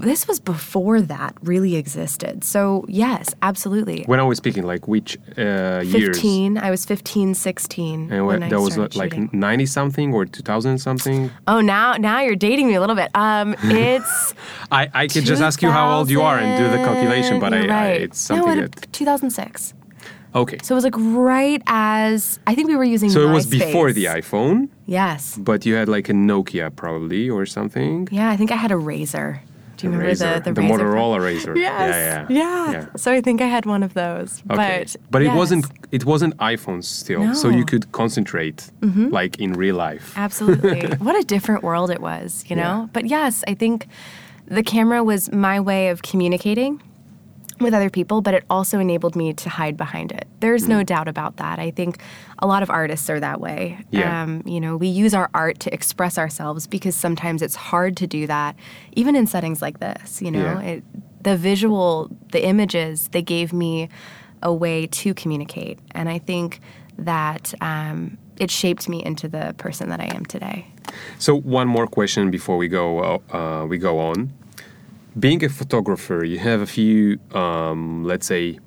this 0.00 0.28
was 0.28 0.40
before 0.40 1.00
that 1.00 1.34
really 1.42 1.76
existed. 1.76 2.44
So, 2.44 2.84
yes, 2.88 3.34
absolutely. 3.42 4.04
When 4.06 4.20
I 4.20 4.22
was 4.22 4.38
speaking, 4.38 4.64
like 4.64 4.86
which 4.86 5.18
uh, 5.38 5.82
years? 5.84 6.16
15, 6.16 6.58
I 6.58 6.70
was 6.70 6.84
15, 6.84 7.34
16. 7.34 8.12
And 8.12 8.26
when 8.26 8.40
that 8.40 8.60
was 8.60 8.76
like 8.96 9.32
90 9.32 9.66
something 9.66 10.14
or 10.14 10.24
2000 10.24 10.78
something? 10.78 11.30
Oh, 11.46 11.60
now 11.60 11.94
now 11.94 12.20
you're 12.20 12.36
dating 12.36 12.68
me 12.68 12.74
a 12.74 12.80
little 12.80 12.96
bit. 12.96 13.10
Um, 13.14 13.54
it's 13.64 14.34
I, 14.70 14.88
I 14.92 15.06
could 15.06 15.24
just 15.24 15.42
ask 15.42 15.62
you 15.62 15.70
how 15.70 15.98
old 15.98 16.10
you 16.10 16.22
are 16.22 16.38
and 16.38 16.58
do 16.58 16.70
the 16.70 16.82
calculation, 16.84 17.40
but 17.40 17.52
I, 17.52 17.60
You're 17.62 17.72
I, 17.72 17.90
right. 17.90 18.02
it's 18.02 18.30
no, 18.30 18.36
something 18.36 18.58
it, 18.64 18.76
that. 18.76 18.92
2006. 18.92 19.74
Okay. 20.34 20.58
So 20.62 20.74
it 20.74 20.76
was 20.76 20.84
like 20.84 20.94
right 20.98 21.62
as 21.66 22.38
I 22.46 22.54
think 22.54 22.68
we 22.68 22.76
were 22.76 22.84
using. 22.84 23.08
So 23.08 23.26
it 23.26 23.32
was 23.32 23.46
before 23.46 23.92
the 23.92 24.04
iPhone, 24.04 24.68
Yes. 24.84 25.38
but 25.38 25.64
you 25.64 25.74
had 25.74 25.88
like 25.88 26.10
a 26.10 26.12
Nokia 26.12 26.74
probably 26.76 27.30
or 27.30 27.46
something. 27.46 28.08
Yeah, 28.10 28.28
I 28.30 28.36
think 28.36 28.52
I 28.52 28.56
had 28.56 28.70
a 28.70 28.76
razor. 28.76 29.42
Do 29.76 29.86
you 29.86 29.92
A 29.92 29.92
remember 29.92 30.08
razor, 30.08 30.40
the 30.40 30.52
the, 30.52 30.60
razor 30.60 30.74
Motorola 30.84 31.20
razor. 31.20 31.56
Yes. 31.56 32.26
Yeah, 32.30 32.38
Yeah, 32.38 32.72
yeah. 32.72 32.86
So 32.96 33.12
I 33.12 33.20
think 33.20 33.40
I 33.40 33.46
had 33.46 33.66
one 33.66 33.82
of 33.82 33.92
those. 33.94 34.42
Okay. 34.50 34.84
But 34.84 34.96
But, 35.10 35.22
it 35.22 35.32
wasn't 35.32 35.66
it 35.92 36.04
wasn't 36.04 36.36
iPhones 36.38 36.84
still, 36.84 37.20
so 37.20 37.26
No. 37.26 37.34
Mm-hmm. 37.50 37.58
you 37.58 37.64
could 37.64 37.92
concentrate 37.92 38.70
like 39.10 39.38
in 39.38 39.52
real 39.52 39.76
life. 39.76 40.12
Absolutely. 40.16 40.88
what 41.06 41.16
a 41.16 41.24
different 41.24 41.62
world 41.62 41.90
it 41.90 42.00
was, 42.00 42.44
you 42.48 42.56
know? 42.56 42.62
Yeah. 42.82 42.86
But 42.92 43.04
yes, 43.06 43.44
I 43.48 43.54
think 43.54 43.86
the 44.48 44.62
camera 44.62 45.02
was 45.02 45.30
my 45.32 45.60
way 45.60 45.88
of 45.92 46.02
communicating 46.02 46.80
with 47.60 47.74
other 47.74 47.90
people, 47.90 48.20
but 48.20 48.34
it 48.34 48.44
also 48.50 48.78
enabled 48.78 49.16
me 49.16 49.32
to 49.32 49.48
hide 49.48 49.76
behind 49.76 50.12
it. 50.12 50.26
There's 50.40 50.64
Mm. 50.64 50.68
no 50.68 50.82
doubt 50.82 51.08
about 51.08 51.36
that. 51.36 51.58
I 51.58 51.70
think 51.70 51.98
a 52.38 52.46
lot 52.46 52.62
of 52.62 52.70
artists 52.70 53.08
are 53.08 53.20
that 53.20 53.40
way. 53.40 53.78
Yeah. 53.90 54.22
Um, 54.22 54.42
you 54.44 54.60
know, 54.60 54.76
we 54.76 54.88
use 54.88 55.14
our 55.14 55.30
art 55.34 55.58
to 55.60 55.72
express 55.72 56.18
ourselves 56.18 56.66
because 56.66 56.94
sometimes 56.94 57.42
it's 57.42 57.54
hard 57.56 57.96
to 57.98 58.06
do 58.06 58.26
that, 58.26 58.56
even 58.94 59.16
in 59.16 59.26
settings 59.26 59.62
like 59.62 59.80
this. 59.80 60.20
You 60.20 60.30
know, 60.30 60.60
Yeah. 60.60 60.60
it, 60.60 60.84
the 61.22 61.36
visual, 61.36 62.10
the 62.32 62.44
images, 62.46 63.08
they 63.12 63.22
gave 63.22 63.52
me 63.52 63.88
a 64.42 64.52
way 64.52 64.86
to 64.86 65.14
communicate, 65.14 65.78
and 65.92 66.08
I 66.08 66.18
think 66.18 66.60
that 66.98 67.54
um, 67.60 68.18
it 68.38 68.50
shaped 68.50 68.88
me 68.88 69.02
into 69.04 69.28
the 69.28 69.54
person 69.58 69.88
that 69.88 70.00
I 70.00 70.14
am 70.14 70.24
today. 70.26 70.66
So 71.18 71.34
one 71.34 71.66
more 71.68 71.86
question 71.86 72.30
before 72.30 72.56
we 72.58 72.68
go 72.68 73.20
uh, 73.32 73.66
we 73.66 73.78
go 73.78 73.98
on. 73.98 74.32
Being 75.18 75.42
a 75.44 75.48
photographer, 75.48 76.24
you 76.24 76.38
have 76.38 76.60
a 76.60 76.66
few, 76.66 77.18
um, 77.32 78.04
let's 78.04 78.26
say, 78.26 78.58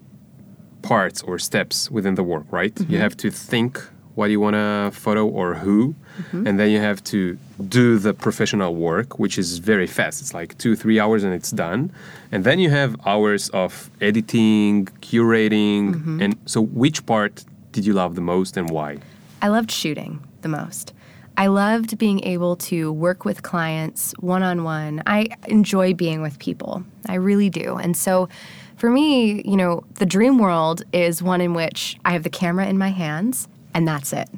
parts 0.82 1.22
or 1.22 1.38
steps 1.38 1.92
within 1.92 2.16
the 2.16 2.24
work, 2.24 2.46
right? 2.52 2.74
Mm-hmm. 2.74 2.92
You 2.94 2.98
have 3.00 3.16
to 3.18 3.30
think 3.30 3.80
what 4.16 4.32
you 4.32 4.40
want 4.40 4.56
to 4.56 4.90
photo 4.94 5.28
or 5.28 5.56
who, 5.56 5.96
Mm-hmm. 6.20 6.48
and 6.48 6.60
then 6.60 6.70
you 6.70 6.80
have 6.82 7.02
to 7.06 7.38
do 7.70 7.98
the 7.98 8.14
professional 8.14 8.76
work, 8.76 9.20
which 9.20 9.38
is 9.38 9.60
very 9.60 9.88
fast. 9.88 10.20
It's 10.22 10.34
like 10.34 10.58
two, 10.58 10.76
three 10.76 11.00
hours 11.00 11.24
and 11.24 11.34
it's 11.34 11.50
done. 11.52 11.92
And 12.34 12.44
then 12.44 12.60
you 12.60 12.70
have 12.72 12.98
hours 13.06 13.48
of 13.50 13.90
editing, 14.02 14.88
curating, 15.02 15.94
Mm-hmm. 15.94 16.22
and 16.22 16.36
so 16.46 16.60
which 16.62 17.06
part 17.06 17.46
did 17.72 17.86
you 17.86 17.94
love 17.94 18.16
the 18.16 18.22
most 18.22 18.58
and 18.58 18.70
why? 18.70 18.98
I 19.42 19.48
loved 19.48 19.72
shooting 19.72 20.20
the 20.42 20.50
most. 20.50 20.92
I 21.40 21.48
loved 21.48 21.98
being 21.98 22.22
able 22.26 22.58
to 22.58 22.92
work 22.92 23.24
with 23.24 23.44
clients 23.44 24.14
one 24.20 24.44
on 24.44 24.66
one. 24.66 25.02
I 25.08 25.30
enjoy 25.48 25.94
being 25.94 26.22
with 26.22 26.38
people. 26.38 26.84
I 27.08 27.16
really 27.16 27.50
do. 27.50 27.78
And 27.78 27.96
so 27.96 28.28
for 28.76 28.90
me, 28.90 29.42
you 29.44 29.56
know, 29.56 29.86
the 29.94 30.06
dream 30.06 30.38
world 30.38 30.84
is 30.92 31.24
one 31.24 31.40
in 31.40 31.54
which 31.54 31.98
I 32.04 32.12
have 32.12 32.24
the 32.24 32.30
camera 32.30 32.68
in 32.68 32.78
my 32.78 32.90
hands 32.90 33.48
and 33.74 33.88
that's 33.88 34.12
it. 34.12 34.30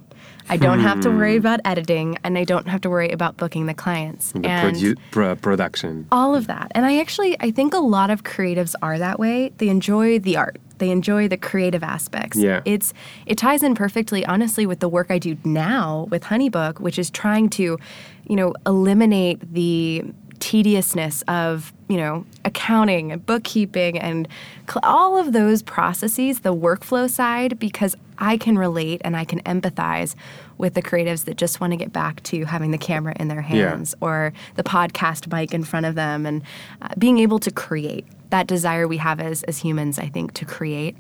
I 0.48 0.58
don't 0.58 0.82
have 0.82 1.00
to 1.02 1.10
worry 1.10 1.34
hmm. 1.34 1.40
about 1.40 1.62
editing 1.66 2.20
and 2.24 2.38
I 2.38 2.44
don't 2.44 2.68
have 2.68 2.82
to 2.82 2.90
worry 2.90 3.10
about 3.10 3.36
booking 3.36 3.66
the 3.66 3.74
clients. 3.74 4.34
The 4.34 4.46
and 4.46 4.76
produ- 4.76 4.98
pro- 5.10 5.36
production. 5.36 6.08
all 6.12 6.36
of 6.36 6.46
that. 6.48 6.72
And 6.76 6.86
I 6.86 7.00
actually 7.00 7.36
I 7.40 7.50
think 7.50 7.74
a 7.74 7.80
lot 7.80 8.12
of 8.12 8.24
creatives 8.24 8.76
are 8.84 9.00
that 9.00 9.20
way. 9.20 9.54
They 9.58 9.70
enjoy 9.70 10.20
the 10.20 10.38
art. 10.38 10.60
They 10.82 10.90
enjoy 10.90 11.28
the 11.28 11.38
creative 11.38 11.84
aspects. 11.84 12.40
Yeah. 12.40 12.62
It's 12.66 12.92
it 13.28 13.38
ties 13.38 13.62
in 13.62 13.76
perfectly 13.76 14.26
honestly 14.26 14.66
with 14.66 14.80
the 14.80 14.90
work 14.90 15.12
I 15.12 15.20
do 15.20 15.38
now 15.46 16.08
with 16.10 16.24
Honeybook, 16.24 16.80
which 16.80 16.98
is 16.98 17.12
trying 17.12 17.50
to, 17.52 17.78
you 18.28 18.36
know, 18.36 18.56
eliminate 18.66 19.54
the 19.54 20.04
tediousness 20.40 21.22
of 21.28 21.72
you 21.88 21.98
know 21.98 22.26
accounting 22.46 23.12
and 23.12 23.24
bookkeeping 23.24 24.00
and 24.00 24.28
cl- 24.68 24.82
all 24.82 25.16
of 25.16 25.34
those 25.34 25.62
processes 25.62 26.40
the 26.40 26.54
workflow 26.54 27.08
side 27.08 27.60
because 27.60 27.96
i 28.18 28.38
can 28.38 28.58
relate 28.58 29.00
and 29.06 29.16
i 29.16 29.24
can 29.24 29.40
empathize 29.42 30.16
with 30.62 30.74
the 30.76 30.82
creatives 30.82 31.26
that 31.26 31.36
just 31.36 31.60
want 31.60 31.72
to 31.74 31.78
get 31.78 31.92
back 31.92 32.22
to 32.24 32.46
having 32.46 32.72
the 32.72 32.78
camera 32.78 33.14
in 33.20 33.28
their 33.28 33.42
Yeah. 33.50 33.70
hands 33.72 33.96
or 34.00 34.32
the 34.56 34.64
podcast 34.64 35.32
mic 35.34 35.54
in 35.54 35.64
front 35.66 35.86
of 35.86 35.96
them 35.96 36.26
and 36.26 36.42
uh, 36.82 36.90
being 36.98 37.18
able 37.20 37.40
to 37.40 37.52
create 37.52 38.06
that 38.30 38.48
desire 38.48 38.88
we 38.88 38.98
have 38.98 39.20
as, 39.20 39.44
as 39.44 39.58
humans 39.58 40.00
i 40.00 40.08
think 40.16 40.34
to 40.34 40.46
create 40.46 40.96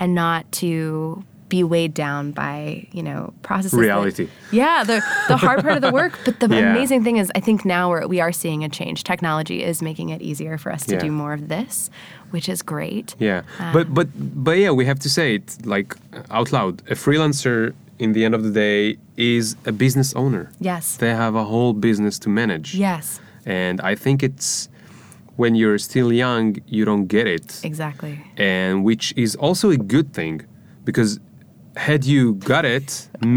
and 0.00 0.14
not 0.14 0.42
to 0.52 1.22
be 1.48 1.62
weighed 1.62 1.94
down 1.94 2.32
by 2.32 2.86
you 2.96 3.02
know 3.08 3.32
processes 3.42 3.78
that- 3.78 3.84
Reality. 3.90 4.26
yeah 4.50 4.82
the, 4.90 4.98
the 5.28 5.36
hard 5.36 5.60
part 5.62 5.76
of 5.76 5.82
the 5.82 5.92
work 5.92 6.18
but 6.26 6.40
the 6.40 6.48
Yeah. 6.50 6.70
amazing 6.72 7.04
thing 7.04 7.16
is 7.22 7.30
i 7.38 7.40
think 7.46 7.64
now 7.64 7.84
we're, 7.90 8.06
we 8.14 8.18
are 8.20 8.32
seeing 8.32 8.64
a 8.64 8.68
change 8.68 8.98
technology 9.04 9.58
is 9.70 9.80
making 9.90 10.08
it 10.14 10.20
easier 10.30 10.58
for 10.58 10.70
us 10.76 10.82
to 10.86 10.94
Yeah. 10.94 11.00
do 11.06 11.10
more 11.22 11.32
of 11.38 11.42
this 11.48 11.90
which 12.34 12.48
is 12.54 12.62
great 12.62 13.08
Yeah, 13.20 13.42
Uh, 13.60 13.72
but 13.76 13.86
but 13.98 14.08
but 14.46 14.56
yeah, 14.62 14.72
we 14.80 14.84
have 14.90 14.98
to 15.06 15.08
say 15.18 15.26
it 15.38 15.46
like 15.74 15.94
out 16.38 16.48
loud. 16.56 16.74
A 16.90 16.96
freelancer, 17.04 17.72
in 18.04 18.10
the 18.16 18.22
end 18.26 18.34
of 18.38 18.42
the 18.46 18.50
day, 18.66 18.80
is 19.34 19.44
a 19.66 19.72
business 19.84 20.08
owner. 20.22 20.44
yes 20.70 20.84
They 21.04 21.12
have 21.24 21.34
a 21.44 21.46
whole 21.52 21.72
business 21.88 22.14
to 22.24 22.28
manage. 22.40 22.68
yes 22.88 23.06
and 23.62 23.76
I 23.92 23.94
think 24.04 24.16
it's 24.28 24.68
when 25.42 25.52
you're 25.60 25.78
still 25.90 26.10
young, 26.24 26.46
you 26.76 26.82
don't 26.90 27.06
get 27.16 27.26
it, 27.36 27.48
exactly 27.70 28.14
and 28.52 28.72
which 28.88 29.06
is 29.24 29.30
also 29.46 29.66
a 29.78 29.80
good 29.94 30.08
thing, 30.18 30.36
because 30.88 31.10
had 31.88 32.04
you 32.12 32.22
got 32.52 32.64
it, 32.76 32.86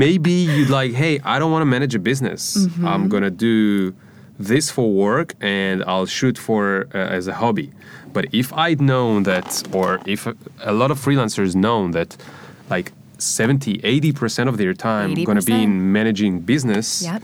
maybe 0.05 0.31
you'd 0.53 0.69
like, 0.79 0.91
hey, 1.03 1.13
I 1.33 1.35
don't 1.39 1.51
want 1.55 1.63
to 1.67 1.71
manage 1.77 1.93
a 1.95 2.03
business. 2.11 2.41
Mm-hmm. 2.55 2.87
I'm 2.91 3.03
gonna 3.13 3.31
do 3.49 3.95
this 4.51 4.65
for 4.75 4.87
work, 5.07 5.29
and 5.41 5.77
I'll 5.91 6.05
shoot 6.19 6.37
for 6.47 6.63
uh, 6.93 7.17
as 7.17 7.23
a 7.27 7.33
hobby. 7.41 7.67
But 8.15 8.23
if 8.41 8.47
I'd 8.65 8.79
known 8.91 9.23
that, 9.23 9.49
or 9.77 9.99
if 10.05 10.21
a, 10.27 10.35
a 10.71 10.73
lot 10.81 10.89
of 10.93 10.97
freelancers 11.05 11.51
known 11.55 11.85
that, 11.97 12.11
like 12.69 12.87
70, 13.21 13.81
80 13.83 14.11
percent 14.13 14.49
of 14.49 14.57
their 14.57 14.73
time 14.73 15.13
gonna 15.23 15.41
be 15.41 15.63
in 15.63 15.91
managing 15.91 16.41
business, 16.41 17.01
Yep. 17.03 17.23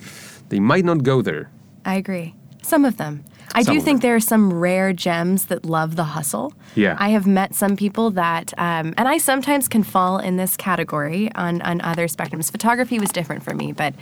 they 0.49 0.59
might 0.59 0.85
not 0.85 1.03
go 1.03 1.21
there. 1.21 1.49
I 1.85 1.95
agree. 1.95 2.35
Some 2.61 2.85
of 2.85 2.97
them. 2.97 3.23
I 3.55 3.61
Some 3.61 3.75
do 3.75 3.81
think 3.81 4.01
there 4.01 4.15
are 4.15 4.19
some 4.21 4.51
rare 4.51 4.93
gems 4.93 5.45
that 5.45 5.63
love 5.65 5.95
the 5.95 6.05
hustle. 6.05 6.53
Yeah. 6.75 6.95
I 6.97 7.09
have 7.09 7.27
met 7.27 7.53
some 7.53 7.75
people 7.75 8.09
that, 8.11 8.51
um, 8.57 8.93
and 8.97 9.07
I 9.07 9.19
sometimes 9.19 9.67
can 9.67 9.83
fall 9.83 10.17
in 10.17 10.37
this 10.37 10.57
category 10.57 11.29
on, 11.35 11.61
on 11.61 11.79
other 11.81 12.07
spectrums. 12.07 12.49
Photography 12.51 12.97
was 12.99 13.09
different 13.11 13.43
for 13.43 13.53
me, 13.53 13.71
but 13.71 13.93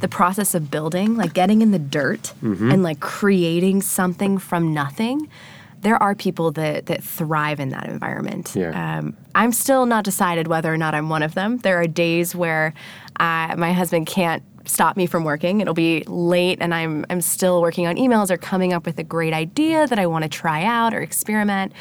the 0.00 0.06
process 0.08 0.54
of 0.54 0.70
building, 0.70 1.16
like 1.16 1.32
getting 1.34 1.62
in 1.62 1.72
the 1.72 1.80
dirt 1.80 2.32
Mm-hmm. 2.44 2.70
and 2.70 2.82
like 2.84 3.00
creating 3.00 3.82
something 3.82 4.38
from 4.38 4.72
nothing, 4.72 5.28
there 5.82 6.02
are 6.02 6.14
people 6.14 6.50
that, 6.52 6.86
that 6.86 7.02
thrive 7.04 7.60
in 7.60 7.68
that 7.70 7.88
environment. 7.88 8.52
Yeah. 8.54 8.98
Um, 8.98 9.16
I'm 9.34 9.52
still 9.52 9.84
not 9.86 10.04
decided 10.04 10.46
whether 10.46 10.72
or 10.72 10.78
not 10.78 10.94
I'm 10.94 11.08
one 11.08 11.22
of 11.22 11.34
them. 11.34 11.58
There 11.58 11.78
are 11.80 11.86
days 11.86 12.34
where 12.34 12.72
uh, 13.20 13.54
my 13.56 13.72
husband 13.72 14.06
can't 14.06 14.42
stop 14.64 14.96
me 14.96 15.06
from 15.06 15.24
working. 15.24 15.60
It'll 15.60 15.74
be 15.74 16.04
late, 16.06 16.58
and 16.60 16.72
I'm 16.72 17.04
I'm 17.10 17.20
still 17.20 17.60
working 17.60 17.86
on 17.88 17.96
emails 17.96 18.30
or 18.30 18.36
coming 18.36 18.72
up 18.72 18.86
with 18.86 18.96
a 18.98 19.02
great 19.02 19.32
idea 19.34 19.86
that 19.88 19.98
I 19.98 20.06
want 20.06 20.22
to 20.22 20.28
try 20.28 20.62
out 20.64 20.94
or 20.94 21.00
experiment. 21.00 21.72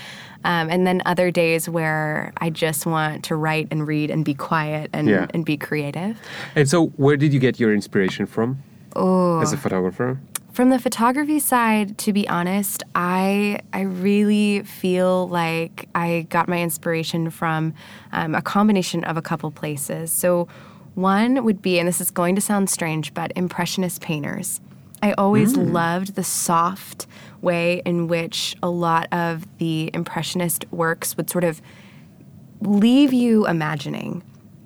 Um, 0.44 0.72
and 0.72 0.88
then 0.88 1.04
other 1.06 1.30
days 1.30 1.70
where 1.70 2.34
I 2.38 2.50
just 2.50 2.88
want 2.88 3.24
to 3.26 3.36
write 3.36 3.68
and 3.70 3.86
read 3.86 4.10
and 4.10 4.26
be 4.26 4.34
quiet 4.34 4.90
and, 4.92 5.08
Yeah. 5.08 5.28
and 5.36 5.46
be 5.46 5.56
creative. 5.56 6.18
And 6.56 6.68
so, 6.68 6.88
where 6.98 7.16
did 7.16 7.32
you 7.32 7.40
get 7.40 7.60
your 7.60 7.72
inspiration 7.72 8.26
from 8.26 8.58
as 8.96 9.54
a 9.54 9.58
photographer? 9.58 10.20
From 10.54 10.70
the 10.70 10.80
photography 10.80 11.40
side, 11.40 11.98
to 12.00 12.12
be 12.12 12.28
honest, 12.28 12.84
I 12.94 13.60
I 13.72 13.82
really 13.82 14.64
feel 14.64 15.30
like 15.30 15.88
I 15.96 16.28
got 16.30 16.50
my 16.50 16.62
inspiration 16.62 17.30
from 17.30 17.74
um, 18.12 18.36
a 18.36 18.42
combination 18.42 19.06
of 19.06 19.16
a 19.16 19.22
couple 19.22 19.50
places. 19.52 20.12
So 20.12 20.50
one 20.94 21.46
would 21.46 21.62
be, 21.62 21.80
and 21.80 21.88
this 21.88 22.02
is 22.02 22.12
going 22.12 22.36
to 22.36 22.42
sound 22.42 22.70
strange, 22.70 23.14
but 23.14 23.32
impressionist 23.38 24.02
painters. 24.02 24.60
I 25.02 25.14
always 25.14 25.56
loved 25.56 26.16
the 26.16 26.24
soft 26.24 27.08
way 27.42 27.82
in 27.86 28.08
which 28.08 28.56
a 28.62 28.70
lot 28.70 29.08
of 29.12 29.48
the 29.58 29.90
impressionist 29.94 30.66
works 30.70 31.16
would 31.18 31.30
sort 31.30 31.44
of 31.46 31.62
leave 32.60 33.14
you 33.14 33.48
imagining, 33.48 34.22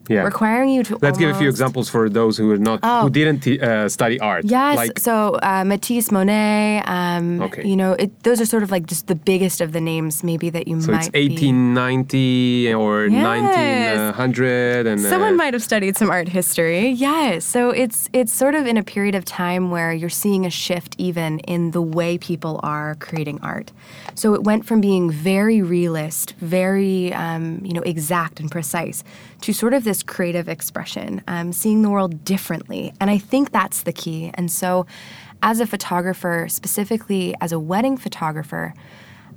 Yeah. 0.09 0.23
requiring 0.23 0.69
you 0.69 0.83
to. 0.83 0.97
Let's 1.01 1.17
give 1.17 1.29
a 1.35 1.39
few 1.39 1.49
examples 1.49 1.89
for 1.89 2.09
those 2.09 2.37
who 2.37 2.51
are 2.51 2.57
not 2.57 2.79
Oh. 2.83 3.01
who 3.03 3.09
didn't 3.09 3.39
t- 3.41 3.59
uh, 3.59 3.89
study 3.89 4.19
art. 4.19 4.45
Yes. 4.45 4.75
Like, 4.77 4.99
so 4.99 5.35
uh, 5.41 5.63
Matisse, 5.65 6.11
Monet. 6.11 6.83
Um, 6.85 7.41
Okay. 7.41 7.63
You 7.67 7.75
know, 7.75 7.93
it, 7.93 8.09
those 8.23 8.39
are 8.41 8.45
sort 8.45 8.63
of 8.63 8.71
like 8.71 8.85
just 8.85 9.07
the 9.07 9.15
biggest 9.15 9.61
of 9.61 9.71
the 9.71 9.81
names, 9.81 10.23
maybe 10.23 10.49
that 10.51 10.67
you 10.67 10.79
so 10.81 10.91
might. 10.91 11.07
it's 11.07 11.09
1890 11.13 12.73
or 12.73 13.05
Yes. 13.07 13.23
1900 13.25 14.87
and 14.87 15.01
Be. 15.01 15.07
uh, 15.07 15.09
Someone 15.09 15.35
might 15.37 15.53
have 15.53 15.63
studied 15.63 15.97
some 15.97 16.09
art 16.09 16.27
history. 16.29 16.89
Yes. 16.89 17.45
So 17.45 17.69
it's 17.71 18.09
it's 18.13 18.33
sort 18.33 18.55
of 18.55 18.65
in 18.67 18.77
a 18.77 18.83
period 18.83 19.15
of 19.15 19.25
time 19.25 19.71
where 19.71 19.93
you're 19.93 20.09
seeing 20.23 20.45
a 20.45 20.49
shift 20.49 20.95
even 20.97 21.39
in 21.39 21.71
the 21.71 21.81
way 21.81 22.17
people 22.17 22.59
are 22.63 22.95
creating 22.95 23.39
art. 23.41 23.71
So 24.15 24.33
it 24.33 24.43
went 24.43 24.65
from 24.65 24.81
being 24.81 25.11
very 25.11 25.61
realist, 25.61 26.35
very 26.39 27.13
um, 27.13 27.59
you 27.63 27.73
know 27.73 27.81
exact 27.81 28.39
and 28.39 28.49
precise, 28.51 29.03
to 29.41 29.53
sort 29.53 29.73
of 29.73 29.83
this 29.83 30.03
creative 30.03 30.47
expression, 30.47 31.21
um, 31.27 31.51
seeing 31.53 31.81
the 31.81 31.89
world 31.89 32.23
differently. 32.23 32.93
And 32.99 33.09
I 33.09 33.17
think 33.17 33.51
that's 33.51 33.83
the 33.83 33.93
key. 33.93 34.31
And 34.33 34.51
so, 34.51 34.85
as 35.43 35.59
a 35.59 35.67
photographer, 35.67 36.47
specifically 36.49 37.35
as 37.41 37.51
a 37.51 37.59
wedding 37.59 37.97
photographer, 37.97 38.73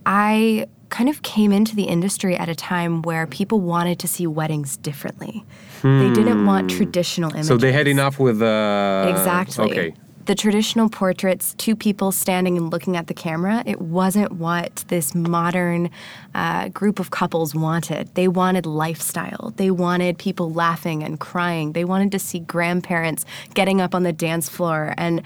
I 0.06 0.66
kind 0.88 1.08
of 1.10 1.22
came 1.22 1.52
into 1.52 1.76
the 1.76 1.84
industry 1.84 2.34
at 2.36 2.48
a 2.48 2.54
time 2.54 3.02
where 3.02 3.26
people 3.26 3.60
wanted 3.60 3.98
to 3.98 4.08
see 4.08 4.26
weddings 4.26 4.76
differently. 4.78 5.44
They 5.82 6.10
didn't 6.12 6.46
want 6.46 6.70
traditional 6.70 7.30
images. 7.30 7.48
Hmm. 7.48 7.54
so 7.54 7.58
they 7.58 7.72
had 7.72 7.86
enough 7.86 8.18
with 8.18 8.40
uh, 8.40 9.06
Exactly. 9.10 9.70
Okay. 9.70 9.94
The 10.28 10.34
traditional 10.34 10.90
portraits, 10.90 11.54
two 11.54 11.74
people 11.74 12.12
standing 12.12 12.58
and 12.58 12.70
looking 12.70 12.98
at 12.98 13.06
the 13.06 13.14
camera, 13.14 13.62
it 13.64 13.80
wasn't 13.80 14.32
what 14.32 14.84
this 14.88 15.14
modern 15.14 15.88
uh, 16.34 16.68
group 16.68 17.00
of 17.00 17.10
couples 17.10 17.54
wanted. 17.54 18.14
They 18.14 18.28
wanted 18.28 18.66
lifestyle. 18.66 19.54
They 19.56 19.70
wanted 19.70 20.18
people 20.18 20.52
laughing 20.52 21.02
and 21.02 21.18
crying. 21.18 21.72
They 21.72 21.86
wanted 21.86 22.12
to 22.12 22.18
see 22.18 22.40
grandparents 22.40 23.24
getting 23.54 23.80
up 23.80 23.94
on 23.94 24.02
the 24.02 24.12
dance 24.12 24.50
floor. 24.50 24.92
And 24.98 25.22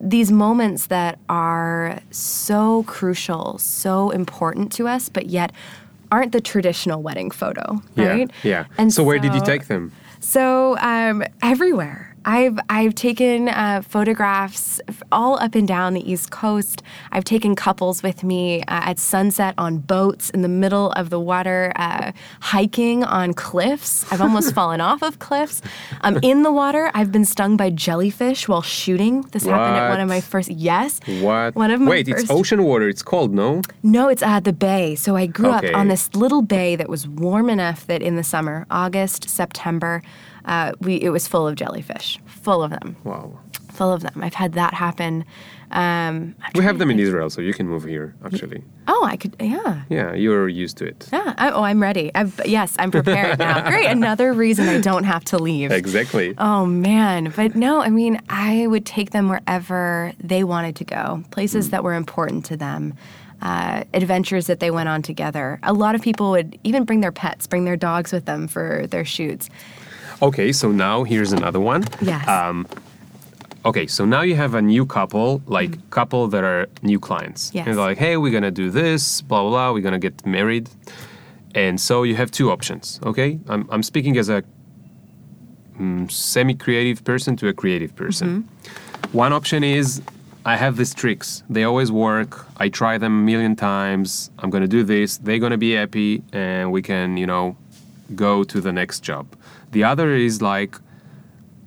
these 0.00 0.32
moments 0.32 0.88
that 0.88 1.20
are 1.28 2.00
so 2.10 2.82
crucial, 2.88 3.56
so 3.58 4.10
important 4.10 4.72
to 4.72 4.88
us, 4.88 5.08
but 5.08 5.26
yet 5.26 5.52
aren't 6.10 6.32
the 6.32 6.40
traditional 6.40 7.02
wedding 7.02 7.30
photo, 7.30 7.80
right? 7.94 8.28
Yeah. 8.42 8.66
And 8.78 8.92
so 8.92 9.04
where 9.04 9.20
did 9.20 9.32
you 9.32 9.42
take 9.42 9.68
them? 9.68 9.92
so 10.18 10.76
um, 10.78 11.22
everywhere. 11.40 12.09
I've 12.24 12.58
I've 12.68 12.94
taken 12.94 13.48
uh, 13.48 13.82
photographs 13.86 14.80
all 15.10 15.38
up 15.40 15.54
and 15.54 15.66
down 15.66 15.94
the 15.94 16.10
East 16.10 16.30
Coast. 16.30 16.82
I've 17.12 17.24
taken 17.24 17.54
couples 17.54 18.02
with 18.02 18.22
me 18.22 18.60
uh, 18.62 18.64
at 18.90 18.98
sunset 18.98 19.54
on 19.56 19.78
boats 19.78 20.28
in 20.30 20.42
the 20.42 20.48
middle 20.48 20.92
of 20.92 21.10
the 21.10 21.18
water, 21.18 21.72
uh, 21.76 22.12
hiking 22.40 23.04
on 23.04 23.32
cliffs. 23.32 24.10
I've 24.12 24.20
almost 24.20 24.54
fallen 24.58 24.80
off 24.80 25.02
of 25.02 25.18
cliffs. 25.18 25.62
Um, 26.02 26.18
in 26.22 26.42
the 26.42 26.52
water, 26.52 26.90
I've 26.94 27.10
been 27.10 27.24
stung 27.24 27.56
by 27.56 27.70
jellyfish 27.70 28.48
while 28.48 28.62
shooting. 28.62 29.22
This 29.32 29.44
happened 29.46 29.76
at 29.76 29.88
one 29.88 30.00
of 30.00 30.08
my 30.08 30.20
first. 30.20 30.50
Yes. 30.50 31.00
What? 31.20 31.54
One 31.54 31.70
of 31.70 31.80
my 31.80 31.90
Wait, 31.90 32.08
first, 32.08 32.24
it's 32.24 32.30
ocean 32.30 32.64
water. 32.64 32.88
It's 32.88 33.02
cold, 33.02 33.32
no? 33.34 33.62
no, 33.82 34.08
it's 34.08 34.22
at 34.22 34.44
the 34.44 34.52
bay. 34.52 34.94
So 34.94 35.16
I 35.16 35.26
grew 35.26 35.52
Okay. 35.54 35.72
up 35.72 35.76
on 35.76 35.88
this 35.88 36.14
little 36.14 36.42
bay 36.42 36.76
that 36.76 36.88
was 36.88 37.08
warm 37.08 37.48
enough 37.48 37.86
that 37.86 38.02
in 38.02 38.16
the 38.16 38.22
summer, 38.24 38.66
August, 38.70 39.28
September, 39.28 40.02
uh, 40.44 40.72
we 40.80 40.94
it 40.96 41.10
was 41.10 41.26
full 41.28 41.46
of 41.46 41.54
jellyfish, 41.56 42.18
full 42.26 42.62
of 42.62 42.70
them, 42.70 42.96
Wow. 43.04 43.38
full 43.72 43.92
of 43.92 44.02
them. 44.02 44.20
I've 44.22 44.34
had 44.34 44.52
that 44.54 44.74
happen. 44.74 45.24
Um, 45.72 46.34
We 46.56 46.64
have 46.64 46.78
them 46.78 46.90
in 46.90 46.98
Israel, 46.98 47.30
so 47.30 47.40
you 47.40 47.54
can 47.54 47.68
move 47.68 47.84
here. 47.84 48.14
Actually, 48.24 48.64
Oh, 48.88 49.04
I 49.04 49.16
could. 49.16 49.36
Yeah. 49.38 49.82
yeah, 49.88 50.12
you're 50.14 50.48
used 50.48 50.76
to 50.78 50.84
it. 50.86 51.08
Yeah. 51.12 51.32
I, 51.38 51.50
oh, 51.52 51.62
I'm 51.62 51.80
ready. 51.80 52.10
I've, 52.14 52.40
yes, 52.44 52.74
I'm 52.80 52.90
prepared 52.90 53.38
now. 53.38 53.68
Great. 53.70 53.86
Another 53.86 54.32
reason 54.32 54.68
I 54.68 54.80
don't 54.80 55.04
have 55.04 55.24
to 55.26 55.38
leave. 55.38 55.70
Exactly. 55.70 56.34
Oh 56.38 56.66
man, 56.66 57.32
but 57.36 57.54
no, 57.54 57.80
I 57.82 57.88
mean, 57.88 58.20
I 58.28 58.66
would 58.66 58.84
take 58.84 59.10
them 59.10 59.28
wherever 59.28 60.12
they 60.22 60.42
wanted 60.42 60.74
to 60.76 60.84
go, 60.84 61.22
places 61.30 61.70
that 61.70 61.84
were 61.84 61.94
important 61.94 62.44
to 62.46 62.56
them, 62.56 62.94
uh, 63.40 63.84
adventures 63.94 64.48
that 64.48 64.58
they 64.58 64.72
went 64.72 64.88
on 64.88 65.02
together. 65.02 65.60
A 65.62 65.72
lot 65.72 65.94
of 65.94 66.02
people 66.02 66.32
would 66.32 66.58
even 66.64 66.84
bring 66.84 67.00
their 67.00 67.12
pets, 67.12 67.46
bring 67.46 67.64
their 67.64 67.76
dogs 67.76 68.12
with 68.12 68.24
them 68.24 68.48
for 68.48 68.86
their 68.88 69.04
shoots. 69.04 69.48
Okay, 70.22 70.52
so 70.52 70.70
now 70.70 71.02
here's 71.04 71.32
another 71.32 71.60
one. 71.60 71.84
Yes. 72.02 72.28
Um, 72.28 72.66
okay, 73.64 73.86
so 73.86 74.04
now 74.04 74.20
you 74.20 74.36
have 74.36 74.54
a 74.54 74.60
new 74.60 74.84
couple, 74.84 75.42
like 75.46 75.88
couple 75.90 76.28
that 76.28 76.44
are 76.44 76.68
new 76.82 77.00
clients. 77.00 77.48
Mm-hmm. 77.48 77.56
Yes. 77.56 77.66
And 77.66 77.76
they're 77.78 77.84
like, 77.84 77.98
hey, 77.98 78.16
we're 78.16 78.32
gonna 78.32 78.50
do 78.50 78.70
this, 78.70 79.22
blah 79.22 79.40
blah 79.42 79.50
blah. 79.50 79.72
We're 79.72 79.82
gonna 79.82 79.98
get 79.98 80.26
married, 80.26 80.68
and 81.54 81.80
so 81.80 82.02
you 82.02 82.16
have 82.16 82.30
two 82.30 82.50
options. 82.50 83.00
Okay, 83.02 83.38
I'm 83.48 83.66
I'm 83.70 83.82
speaking 83.82 84.18
as 84.18 84.28
a 84.28 84.44
mm, 85.78 86.10
semi-creative 86.10 87.02
person 87.02 87.34
to 87.36 87.48
a 87.48 87.54
creative 87.54 87.96
person. 87.96 88.46
One 89.12 89.32
option 89.32 89.64
is 89.64 90.02
I 90.44 90.56
have 90.56 90.76
these 90.76 90.94
tricks. 90.94 91.42
They 91.48 91.64
always 91.64 91.90
work. 91.90 92.46
I 92.58 92.68
try 92.68 92.98
them 92.98 93.20
a 93.20 93.22
million 93.22 93.56
times. 93.56 94.30
I'm 94.38 94.50
gonna 94.50 94.68
do 94.68 94.84
this. 94.84 95.16
They're 95.16 95.38
gonna 95.38 95.58
be 95.58 95.72
happy, 95.72 96.22
and 96.32 96.70
we 96.72 96.82
can, 96.82 97.16
you 97.16 97.26
know, 97.26 97.56
go 98.14 98.44
to 98.44 98.60
the 98.60 98.72
next 98.72 99.00
job. 99.00 99.26
The 99.70 99.84
other 99.84 100.14
is 100.14 100.42
like, 100.42 100.76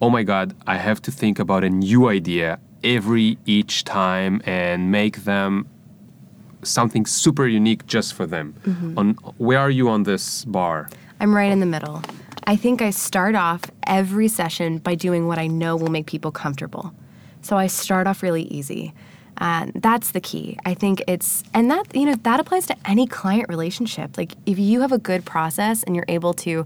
oh 0.01 0.09
my 0.09 0.23
god, 0.23 0.55
I 0.67 0.77
have 0.77 1.01
to 1.03 1.11
think 1.11 1.39
about 1.39 1.63
a 1.63 1.69
new 1.69 2.09
idea 2.09 2.59
every 2.83 3.37
each 3.45 3.83
time 3.85 4.41
and 4.45 4.91
make 4.91 5.23
them 5.23 5.67
something 6.63 7.05
super 7.05 7.47
unique 7.47 7.85
just 7.87 8.13
for 8.13 8.25
them. 8.25 8.55
Mm-hmm. 8.65 8.97
On 8.97 9.13
where 9.37 9.59
are 9.59 9.69
you 9.69 9.89
on 9.89 10.03
this 10.03 10.45
bar? 10.45 10.89
I'm 11.19 11.33
right 11.33 11.51
in 11.51 11.59
the 11.59 11.65
middle. 11.65 12.01
I 12.45 12.57
think 12.57 12.81
I 12.81 12.89
start 12.89 13.35
off 13.35 13.61
every 13.87 14.27
session 14.27 14.79
by 14.79 14.95
doing 14.95 15.27
what 15.27 15.39
I 15.39 15.47
know 15.47 15.77
will 15.77 15.89
make 15.89 16.07
people 16.07 16.31
comfortable. 16.31 16.93
So 17.41 17.57
I 17.57 17.67
start 17.67 18.07
off 18.07 18.21
really 18.21 18.43
easy. 18.43 18.93
And 19.37 19.71
that's 19.75 20.11
the 20.11 20.21
key. 20.21 20.57
I 20.65 20.73
think 20.73 21.01
it's, 21.07 21.43
and 21.53 21.71
that, 21.71 21.95
you 21.95 22.05
know, 22.05 22.15
that 22.23 22.39
applies 22.39 22.65
to 22.67 22.75
any 22.85 23.07
client 23.07 23.47
relationship. 23.49 24.17
Like 24.17 24.33
if 24.45 24.59
you 24.59 24.81
have 24.81 24.91
a 24.91 24.97
good 24.97 25.25
process 25.25 25.83
and 25.83 25.95
you're 25.95 26.05
able 26.07 26.33
to, 26.35 26.65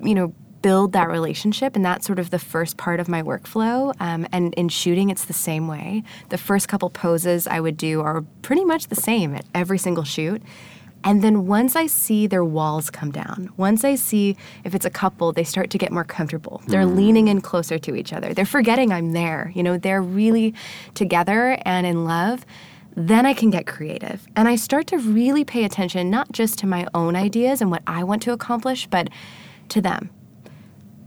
you 0.00 0.14
know, 0.14 0.32
build 0.62 0.92
that 0.92 1.08
relationship, 1.08 1.76
and 1.76 1.84
that's 1.84 2.06
sort 2.06 2.18
of 2.18 2.30
the 2.30 2.38
first 2.38 2.76
part 2.76 3.00
of 3.00 3.08
my 3.08 3.22
workflow. 3.22 3.94
Um, 4.00 4.26
and 4.32 4.54
in 4.54 4.68
shooting, 4.68 5.10
it's 5.10 5.24
the 5.24 5.32
same 5.32 5.68
way. 5.68 6.02
The 6.30 6.38
first 6.38 6.68
couple 6.68 6.90
poses 6.90 7.46
I 7.46 7.60
would 7.60 7.76
do 7.76 8.00
are 8.00 8.22
pretty 8.42 8.64
much 8.64 8.88
the 8.88 8.96
same 8.96 9.34
at 9.34 9.44
every 9.54 9.78
single 9.78 10.04
shoot. 10.04 10.42
And 11.04 11.22
then 11.22 11.46
once 11.46 11.76
I 11.76 11.86
see 11.86 12.26
their 12.26 12.44
walls 12.44 12.90
come 12.90 13.12
down, 13.12 13.50
once 13.56 13.84
I 13.84 13.94
see 13.94 14.36
if 14.64 14.74
it's 14.74 14.84
a 14.84 14.90
couple, 14.90 15.32
they 15.32 15.44
start 15.44 15.70
to 15.70 15.78
get 15.78 15.92
more 15.92 16.04
comfortable. 16.04 16.60
They're 16.66 16.86
leaning 16.86 17.28
in 17.28 17.40
closer 17.40 17.78
to 17.78 17.94
each 17.94 18.12
other. 18.12 18.34
They're 18.34 18.44
forgetting 18.44 18.92
I'm 18.92 19.12
there. 19.12 19.52
You 19.54 19.62
know, 19.62 19.78
they're 19.78 20.02
really 20.02 20.54
together 20.94 21.56
and 21.64 21.86
in 21.86 22.04
love. 22.04 22.44
Then 22.96 23.26
I 23.26 23.32
can 23.32 23.50
get 23.50 23.66
creative. 23.66 24.26
And 24.34 24.48
I 24.48 24.56
start 24.56 24.88
to 24.88 24.98
really 24.98 25.44
pay 25.44 25.62
attention 25.62 26.10
not 26.10 26.32
just 26.32 26.58
to 26.58 26.66
my 26.66 26.84
own 26.94 27.14
ideas 27.14 27.60
and 27.60 27.70
what 27.70 27.82
I 27.86 28.02
want 28.02 28.22
to 28.22 28.32
accomplish, 28.32 28.88
but 28.88 29.08
to 29.68 29.80
them. 29.80 30.10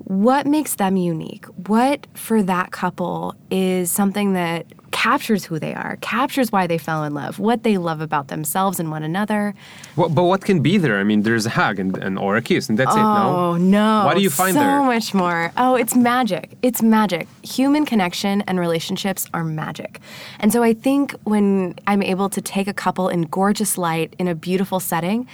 What 0.06 0.46
makes 0.48 0.76
them 0.76 0.98
unique? 0.98 1.46
What 1.68 2.08
for 2.14 2.44
that 2.44 2.72
couple 2.72 3.36
is 3.50 3.92
something 3.92 4.34
that 4.34 4.66
captures 4.92 5.46
who 5.46 5.58
they 5.58 5.74
are, 5.74 5.98
captures 6.02 6.52
why 6.52 6.68
they 6.68 6.78
fell 6.78 7.04
in 7.04 7.14
love, 7.14 7.40
what 7.40 7.64
they 7.64 7.78
love 7.78 8.02
about 8.02 8.28
themselves 8.28 8.80
and 8.80 8.92
one 8.92 9.04
another. 9.04 9.54
What, 9.96 10.14
but 10.14 10.24
what 10.24 10.44
can 10.44 10.62
be 10.62 10.78
there? 10.78 11.00
I 11.00 11.04
mean, 11.04 11.24
there's 11.24 11.46
a 11.46 11.50
hug 11.50 11.80
and, 11.80 11.98
and 11.98 12.20
or 12.20 12.36
a 12.36 12.42
kiss, 12.42 12.70
and 12.70 12.78
that's 12.78 12.94
it. 12.94 13.00
No. 13.00 13.36
Oh 13.36 13.58
no! 13.58 14.06
What 14.06 14.16
do 14.16 14.22
you 14.22 14.30
find 14.30 14.54
so 14.54 14.60
there? 14.60 14.84
much 14.84 15.14
more. 15.14 15.52
Oh, 15.58 15.76
it's 15.76 15.96
magic. 15.96 16.52
It's 16.62 16.82
magic. 16.82 17.28
Human 17.44 17.86
connection 17.86 18.42
and 18.48 18.60
relationships 18.60 19.28
are 19.34 19.44
magic. 19.44 20.00
And 20.40 20.52
so 20.54 20.62
I 20.62 20.74
think 20.74 21.16
when 21.24 21.76
I'm 21.88 22.04
able 22.04 22.30
to 22.30 22.42
take 22.42 22.68
a 22.68 22.74
couple 22.74 23.10
in 23.10 23.24
gorgeous 23.24 23.78
light 23.78 24.16
in 24.20 24.28
a 24.28 24.36
beautiful 24.36 24.80
setting 24.80 25.28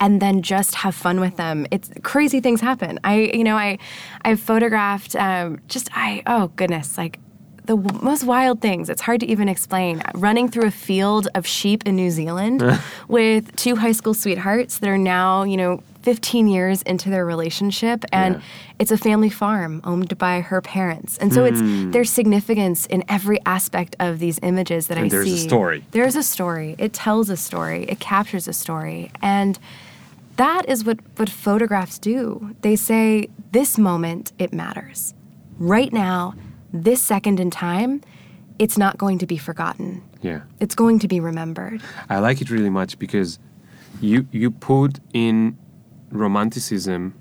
and 0.00 0.20
then 0.20 0.42
just 0.42 0.74
have 0.76 0.94
fun 0.94 1.20
with 1.20 1.36
them, 1.36 1.66
it's 1.70 1.90
crazy 2.02 2.40
things 2.40 2.60
happen. 2.60 2.98
I, 3.04 3.30
you 3.34 3.44
know, 3.44 3.56
I, 3.56 3.78
I've 4.24 4.40
photographed 4.40 5.14
um, 5.16 5.60
just 5.68 5.88
I 5.94 6.22
oh 6.26 6.48
goodness, 6.56 6.96
like 6.98 7.18
the 7.66 7.76
w- 7.76 8.02
most 8.04 8.24
wild 8.24 8.60
things. 8.60 8.90
It's 8.90 9.00
hard 9.00 9.20
to 9.20 9.26
even 9.26 9.48
explain. 9.48 10.02
Running 10.14 10.48
through 10.48 10.66
a 10.66 10.70
field 10.70 11.28
of 11.34 11.46
sheep 11.46 11.86
in 11.86 11.96
New 11.96 12.10
Zealand 12.10 12.62
with 13.08 13.56
two 13.56 13.76
high 13.76 13.92
school 13.92 14.12
sweethearts 14.12 14.78
that 14.80 14.88
are 14.90 14.98
now, 14.98 15.44
you 15.44 15.56
know, 15.56 15.82
15 16.02 16.46
years 16.48 16.82
into 16.82 17.08
their 17.08 17.24
relationship 17.24 18.04
and 18.12 18.34
Yeah. 18.34 18.40
it's 18.78 18.90
a 18.92 18.98
family 18.98 19.30
farm 19.30 19.80
owned 19.84 20.18
by 20.18 20.42
her 20.42 20.60
parents. 20.60 21.16
And 21.16 21.32
so 21.32 21.46
it's 21.46 21.60
there's 21.62 22.10
significance 22.10 22.84
in 22.84 23.02
every 23.08 23.38
aspect 23.46 23.96
of 23.98 24.18
these 24.18 24.38
images 24.42 24.88
that 24.88 24.98
And 24.98 25.06
I 25.06 25.08
there's 25.08 25.32
a 25.32 25.38
story. 25.38 25.82
There's 25.92 26.14
a 26.16 26.22
story. 26.22 26.74
It 26.78 26.92
tells 26.92 27.30
a 27.30 27.38
story. 27.38 27.84
It 27.88 28.00
captures 28.00 28.46
a 28.46 28.52
story. 28.52 29.10
And 29.22 29.58
that 30.36 30.68
is 30.68 30.84
what, 30.84 30.98
what 31.16 31.30
photographs 31.30 31.98
do. 31.98 32.54
They 32.62 32.76
say, 32.76 33.28
this 33.52 33.78
moment, 33.78 34.32
it 34.38 34.52
matters. 34.52 35.14
Right 35.58 35.92
now, 35.92 36.34
this 36.72 37.00
second 37.00 37.38
in 37.38 37.50
time, 37.50 38.00
it's 38.58 38.76
not 38.78 38.98
going 38.98 39.18
to 39.18 39.26
be 39.26 39.36
forgotten. 39.36 40.02
Yeah. 40.22 40.40
It's 40.60 40.74
going 40.74 40.98
to 41.00 41.08
be 41.08 41.20
remembered. 41.20 41.82
I 42.08 42.18
like 42.18 42.40
it 42.40 42.50
really 42.50 42.70
much 42.70 42.98
because 42.98 43.38
you 44.00 44.26
you 44.32 44.50
put 44.50 44.98
in 45.12 45.56
romanticism 46.10 47.14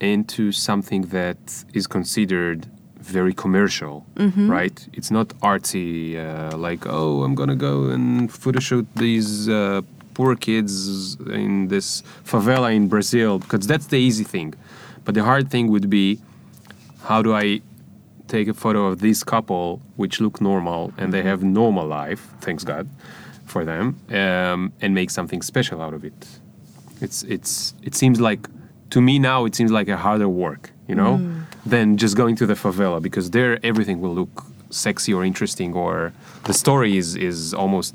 into 0.00 0.52
something 0.52 1.02
that 1.02 1.64
is 1.74 1.86
considered 1.86 2.66
very 2.96 3.34
commercial, 3.34 4.06
right? 4.16 4.88
It's 4.92 5.10
not 5.10 5.28
artsy, 5.40 6.16
uh, 6.16 6.56
like 6.56 6.86
oh, 6.86 7.22
I'm 7.24 7.34
gonna 7.34 7.56
go 7.56 7.88
and 7.90 8.30
photoshoot 8.30 8.86
these 8.94 9.48
uh, 9.48 9.82
poor 10.20 10.36
kids 10.36 11.16
in 11.40 11.68
this 11.68 11.88
favela 12.30 12.68
in 12.78 12.84
Brazil 12.94 13.38
because 13.38 13.66
that's 13.66 13.86
the 13.86 14.00
easy 14.08 14.26
thing. 14.34 14.52
But 15.04 15.12
the 15.14 15.24
hard 15.30 15.50
thing 15.52 15.64
would 15.74 15.88
be, 15.88 16.06
how 17.08 17.22
do 17.26 17.30
I 17.34 17.46
take 18.34 18.46
a 18.48 18.54
photo 18.64 18.80
of 18.90 18.94
this 19.06 19.18
couple 19.32 19.80
which 19.96 20.20
look 20.24 20.36
normal 20.50 20.82
and 20.98 21.06
they 21.14 21.22
have 21.30 21.40
normal 21.42 21.86
life 22.00 22.22
thanks 22.46 22.62
god 22.72 22.86
for 23.52 23.62
them 23.70 23.84
um, 24.20 24.60
and 24.82 24.94
make 25.00 25.10
something 25.18 25.42
special 25.52 25.78
out 25.84 25.94
of 25.98 26.02
it 26.10 26.20
it's 27.00 27.18
it's 27.34 27.52
it 27.88 27.94
seems 28.00 28.20
like 28.28 28.42
to 28.94 28.98
me 29.08 29.14
now 29.18 29.38
it 29.48 29.54
seems 29.58 29.72
like 29.78 29.88
a 29.96 29.98
harder 30.06 30.30
work 30.46 30.70
you 30.90 30.94
know 31.00 31.12
than 31.72 31.86
just 32.04 32.14
going 32.16 32.36
to 32.40 32.46
the 32.46 32.58
favela 32.64 32.98
because 33.08 33.26
there 33.36 33.52
everything 33.70 34.00
will 34.02 34.14
look 34.20 34.34
sexy 34.70 35.12
or 35.12 35.22
interesting 35.32 35.70
or 35.74 36.12
the 36.44 36.54
story 36.64 36.92
is 37.02 37.08
is 37.16 37.52
almost 37.62 37.94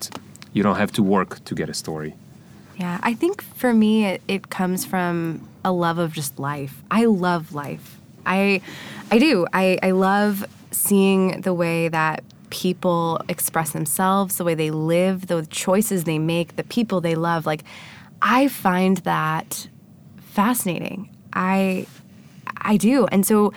you 0.55 0.63
don't 0.63 0.77
have 0.77 0.91
to 0.91 1.03
work 1.03 1.31
to 1.45 1.53
get 1.53 1.69
a 1.69 1.73
story 1.73 2.15
Yeah, 2.77 2.99
I 3.03 3.13
think 3.13 3.41
for 3.41 3.73
me, 3.73 4.05
it, 4.05 4.21
it 4.27 4.49
comes 4.49 4.85
from 4.85 5.47
a 5.63 5.71
love 5.71 5.97
of 5.97 6.11
just 6.13 6.39
life. 6.39 6.81
I 6.91 7.05
love 7.05 7.53
life. 7.53 7.97
I, 8.25 8.61
I 9.11 9.17
do. 9.17 9.47
I, 9.53 9.79
I 9.81 9.91
love 9.91 10.43
seeing 10.71 11.41
the 11.41 11.53
way 11.53 11.87
that 11.87 12.23
people 12.49 13.21
express 13.29 13.71
themselves, 13.71 14.37
the 14.37 14.43
way 14.43 14.55
they 14.55 14.71
live, 14.71 15.27
the 15.27 15.45
choices 15.45 16.03
they 16.03 16.19
make, 16.19 16.55
the 16.57 16.63
people 16.63 16.99
they 17.01 17.15
love. 17.15 17.45
Like, 17.45 17.63
I 18.21 18.49
find 18.49 18.97
that 18.99 19.69
fascinating. 20.17 21.09
I, 21.31 21.87
I 22.57 22.77
do, 22.77 23.07
and 23.07 23.25
so 23.25 23.53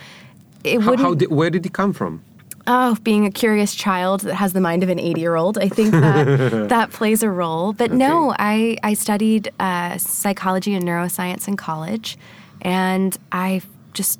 it 0.63 0.79
how, 0.81 0.91
wouldn't. 0.91 1.07
how 1.07 1.13
did, 1.15 1.31
where 1.31 1.49
did 1.49 1.65
it 1.65 1.73
come 1.73 1.93
from 1.93 2.23
Oh, 2.67 2.97
being 3.03 3.25
a 3.25 3.31
curious 3.31 3.73
child 3.73 4.21
that 4.21 4.35
has 4.35 4.53
the 4.53 4.61
mind 4.61 4.83
of 4.83 4.89
an 4.89 4.99
80 4.99 5.21
year 5.21 5.35
old. 5.35 5.57
I 5.57 5.69
think 5.69 5.91
that 5.91 6.67
that 6.69 6.91
plays 6.91 7.23
a 7.23 7.29
role. 7.29 7.73
But 7.73 7.91
no, 7.91 8.35
I, 8.37 8.77
I 8.83 8.93
studied 8.93 9.51
uh, 9.59 9.97
psychology 9.97 10.73
and 10.73 10.85
neuroscience 10.85 11.47
in 11.47 11.57
college, 11.57 12.17
and 12.61 13.17
I 13.31 13.61
just 13.93 14.19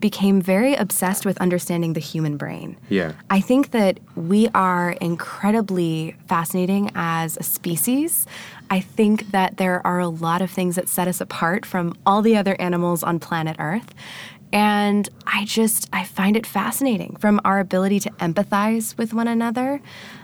became 0.00 0.40
very 0.40 0.74
obsessed 0.74 1.26
with 1.26 1.36
understanding 1.38 1.92
the 1.92 2.00
human 2.00 2.36
brain. 2.36 2.76
Yeah. 2.88 3.12
I 3.30 3.40
think 3.40 3.72
that 3.72 3.98
we 4.14 4.48
are 4.54 4.92
incredibly 5.00 6.14
fascinating 6.28 6.90
as 6.94 7.36
a 7.36 7.42
species. 7.42 8.26
I 8.70 8.80
think 8.80 9.30
that 9.32 9.56
there 9.56 9.84
are 9.86 9.98
a 9.98 10.08
lot 10.08 10.42
of 10.42 10.50
things 10.50 10.76
that 10.76 10.88
set 10.88 11.08
us 11.08 11.20
apart 11.20 11.66
from 11.66 11.94
all 12.06 12.22
the 12.22 12.36
other 12.36 12.54
animals 12.60 13.02
on 13.02 13.18
planet 13.18 13.56
Earth. 13.58 13.94
And 14.52 15.08
I 15.26 15.44
just, 15.44 15.88
I 15.92 16.04
find 16.04 16.36
it 16.36 16.46
fascinating 16.46 17.16
from 17.16 17.40
our 17.44 17.58
ability 17.58 18.00
to 18.00 18.10
empathize 18.12 18.96
with 18.96 19.12
one 19.12 19.28
another, 19.28 19.80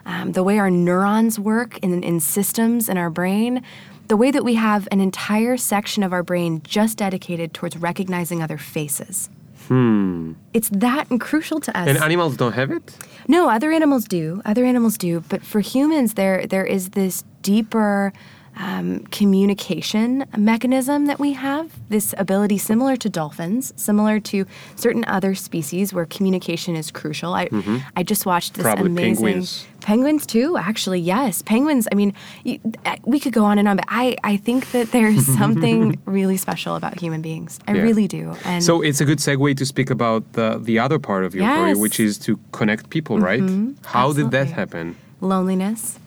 um, 0.06 0.32
the 0.32 0.42
way 0.42 0.58
our 0.58 0.70
neurons 0.70 1.38
work 1.38 1.78
in, 1.78 2.02
in 2.02 2.20
systems 2.20 2.88
in 2.88 2.96
our 2.96 3.10
brain, 3.10 3.62
the 4.08 4.16
way 4.16 4.30
that 4.30 4.44
we 4.44 4.54
have 4.54 4.88
an 4.90 5.00
entire 5.00 5.56
section 5.56 6.02
of 6.02 6.12
our 6.12 6.22
brain 6.22 6.62
just 6.64 6.98
dedicated 6.98 7.52
towards 7.52 7.76
recognizing 7.76 8.42
other 8.42 8.58
faces. 8.58 9.28
Hmm. 9.68 10.32
It's 10.52 10.68
that 10.70 11.10
and 11.10 11.18
crucial 11.20 11.58
to 11.60 11.78
us. 11.78 11.88
And 11.88 11.96
animals 11.96 12.36
don't 12.36 12.52
have 12.52 12.70
it? 12.70 12.96
No, 13.28 13.48
other 13.48 13.72
animals 13.72 14.04
do. 14.06 14.42
Other 14.44 14.64
animals 14.64 14.98
do. 14.98 15.20
But 15.28 15.42
for 15.42 15.60
humans, 15.60 16.14
there 16.14 16.46
there 16.46 16.66
is 16.66 16.90
this 16.90 17.24
deeper 17.40 18.12
um, 18.56 19.00
communication 19.10 20.24
mechanism 20.36 21.06
that 21.06 21.18
we 21.18 21.32
have. 21.32 21.70
This 21.88 22.14
ability, 22.18 22.58
similar 22.58 22.96
to 22.96 23.08
dolphins, 23.08 23.72
similar 23.76 24.20
to 24.20 24.46
certain 24.76 25.04
other 25.06 25.34
species, 25.34 25.92
where 25.92 26.06
communication 26.06 26.76
is 26.76 26.90
crucial. 26.90 27.34
I 27.34 27.48
I 27.96 28.02
just 28.02 28.26
watched 28.26 28.54
this 28.54 28.62
Probably 28.64 28.86
amazing 28.86 29.24
penguins. 29.24 29.66
penguins 29.80 30.26
too. 30.26 30.56
Actually, 30.56 31.00
yes, 31.00 31.42
penguins. 31.42 31.88
I 31.92 31.94
mean, 31.94 32.12
you, 32.44 32.58
uh, 32.86 32.96
we 33.04 33.18
could 33.20 33.32
go 33.32 33.44
on 33.44 33.58
and 33.58 33.66
on, 33.68 33.76
but 33.76 33.86
I 33.88 34.16
I 34.24 34.36
think 34.36 34.70
that 34.72 34.90
there's 34.92 35.26
something 35.40 35.98
really 36.06 36.36
special 36.36 36.76
about 36.76 36.98
human 37.00 37.22
beings. 37.22 37.58
I 37.68 37.74
Yeah. 37.74 37.82
really 37.82 38.06
do. 38.08 38.34
And 38.44 38.62
So 38.62 38.82
it's 38.82 39.00
a 39.00 39.04
good 39.04 39.18
segue 39.18 39.56
to 39.56 39.66
speak 39.66 39.90
about 39.90 40.22
the, 40.32 40.58
the 40.62 40.78
other 40.78 40.98
part 40.98 41.24
of 41.24 41.34
your 41.34 41.44
career, 41.46 41.68
Yes. 41.68 41.78
which 41.78 41.98
is 42.00 42.18
to 42.26 42.38
connect 42.52 42.88
people, 42.90 43.18
right? 43.18 43.42
How 43.84 44.12
did 44.12 44.30
that 44.30 44.48
happen? 44.50 44.96
loneliness. 45.20 45.98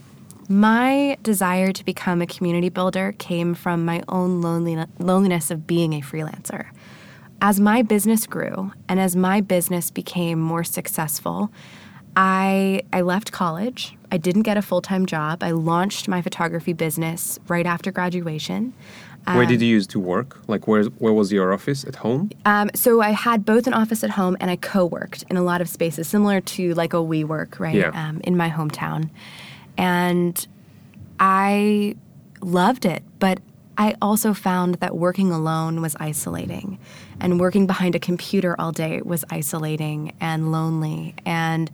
My 0.49 1.17
desire 1.23 1.71
to 1.73 1.83
become 1.83 2.21
a 2.21 2.27
community 2.27 2.69
builder 2.69 3.13
came 3.17 3.53
from 3.53 3.83
my 3.83 4.01
own 4.07 4.41
loneliness 4.41 5.51
of 5.51 5.67
being 5.67 5.93
a 5.93 6.01
freelancer. 6.01 6.67
As 7.41 7.60
my 7.60 7.81
business 7.81 8.25
grew 8.25 8.71
and 8.88 8.99
as 8.99 9.15
my 9.15 9.41
business 9.41 9.91
became 9.91 10.39
more 10.39 10.63
successful, 10.63 11.51
I, 12.15 12.81
I 12.91 13.01
left 13.01 13.31
college. 13.31 13.95
I 14.12 14.17
didn't 14.17 14.41
get 14.43 14.57
a 14.57 14.62
full 14.62 14.81
time 14.81 15.05
job. 15.05 15.43
I 15.43 15.51
launched 15.51 16.07
my 16.07 16.21
photography 16.21 16.73
business 16.73 17.38
right 17.47 17.65
after 17.65 17.91
graduation. 17.91 18.73
Where 19.36 19.45
did 19.45 19.62
you 19.62 19.67
used 19.67 19.89
to 19.89 19.99
work? 19.99 20.39
Like 20.47 20.67
where 20.69 20.86
where 20.86 21.12
was 21.12 21.33
your 21.33 21.53
office? 21.53 21.83
At 21.83 21.97
home? 21.97 22.31
Um, 22.45 22.71
so 22.73 23.01
I 23.01 23.10
had 23.12 23.45
both 23.45 23.67
an 23.67 23.73
office 23.73 24.01
at 24.03 24.12
home 24.12 24.38
and 24.39 24.49
I 24.49 24.55
co-worked 24.55 25.25
in 25.29 25.36
a 25.36 25.43
lot 25.43 25.60
of 25.60 25.67
spaces, 25.67 26.07
similar 26.07 26.39
to 26.39 26.73
like 26.75 26.93
a 26.93 26.97
WeWork, 26.97 27.60
right? 27.60 27.75
Yeah. 27.75 27.91
Um, 27.93 28.21
in 28.23 28.38
my 28.38 28.49
hometown, 28.49 29.10
and 29.77 30.47
I 31.19 31.95
loved 32.41 32.85
it, 32.85 33.03
but 33.19 33.39
I 33.77 33.95
also 34.01 34.33
found 34.33 34.75
that 34.75 34.95
working 34.95 35.31
alone 35.31 35.81
was 35.81 35.95
isolating, 35.99 36.79
and 37.19 37.39
working 37.39 37.67
behind 37.67 37.95
a 37.95 37.99
computer 37.99 38.55
all 38.59 38.71
day 38.71 39.01
was 39.03 39.23
isolating 39.29 40.13
and 40.19 40.51
lonely 40.51 41.15
and 41.25 41.69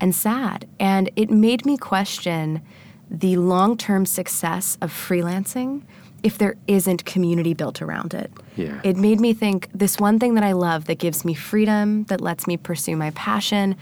and 0.00 0.14
sad, 0.14 0.68
and 0.80 1.10
it 1.14 1.30
made 1.30 1.64
me 1.64 1.76
question 1.76 2.60
the 3.08 3.36
long-term 3.36 4.06
success 4.06 4.78
of 4.80 4.90
freelancing 4.92 5.82
if 6.22 6.38
there 6.38 6.56
isn't 6.66 7.04
community 7.04 7.54
built 7.54 7.82
around 7.82 8.14
it. 8.14 8.32
Yeah. 8.56 8.80
It 8.82 8.96
made 8.96 9.20
me 9.20 9.34
think 9.34 9.68
this 9.74 9.98
one 9.98 10.18
thing 10.18 10.34
that 10.34 10.44
I 10.44 10.52
love 10.52 10.86
that 10.86 10.98
gives 10.98 11.24
me 11.24 11.34
freedom, 11.34 12.04
that 12.04 12.20
lets 12.20 12.46
me 12.46 12.56
pursue 12.56 12.96
my 12.96 13.10
passion, 13.10 13.76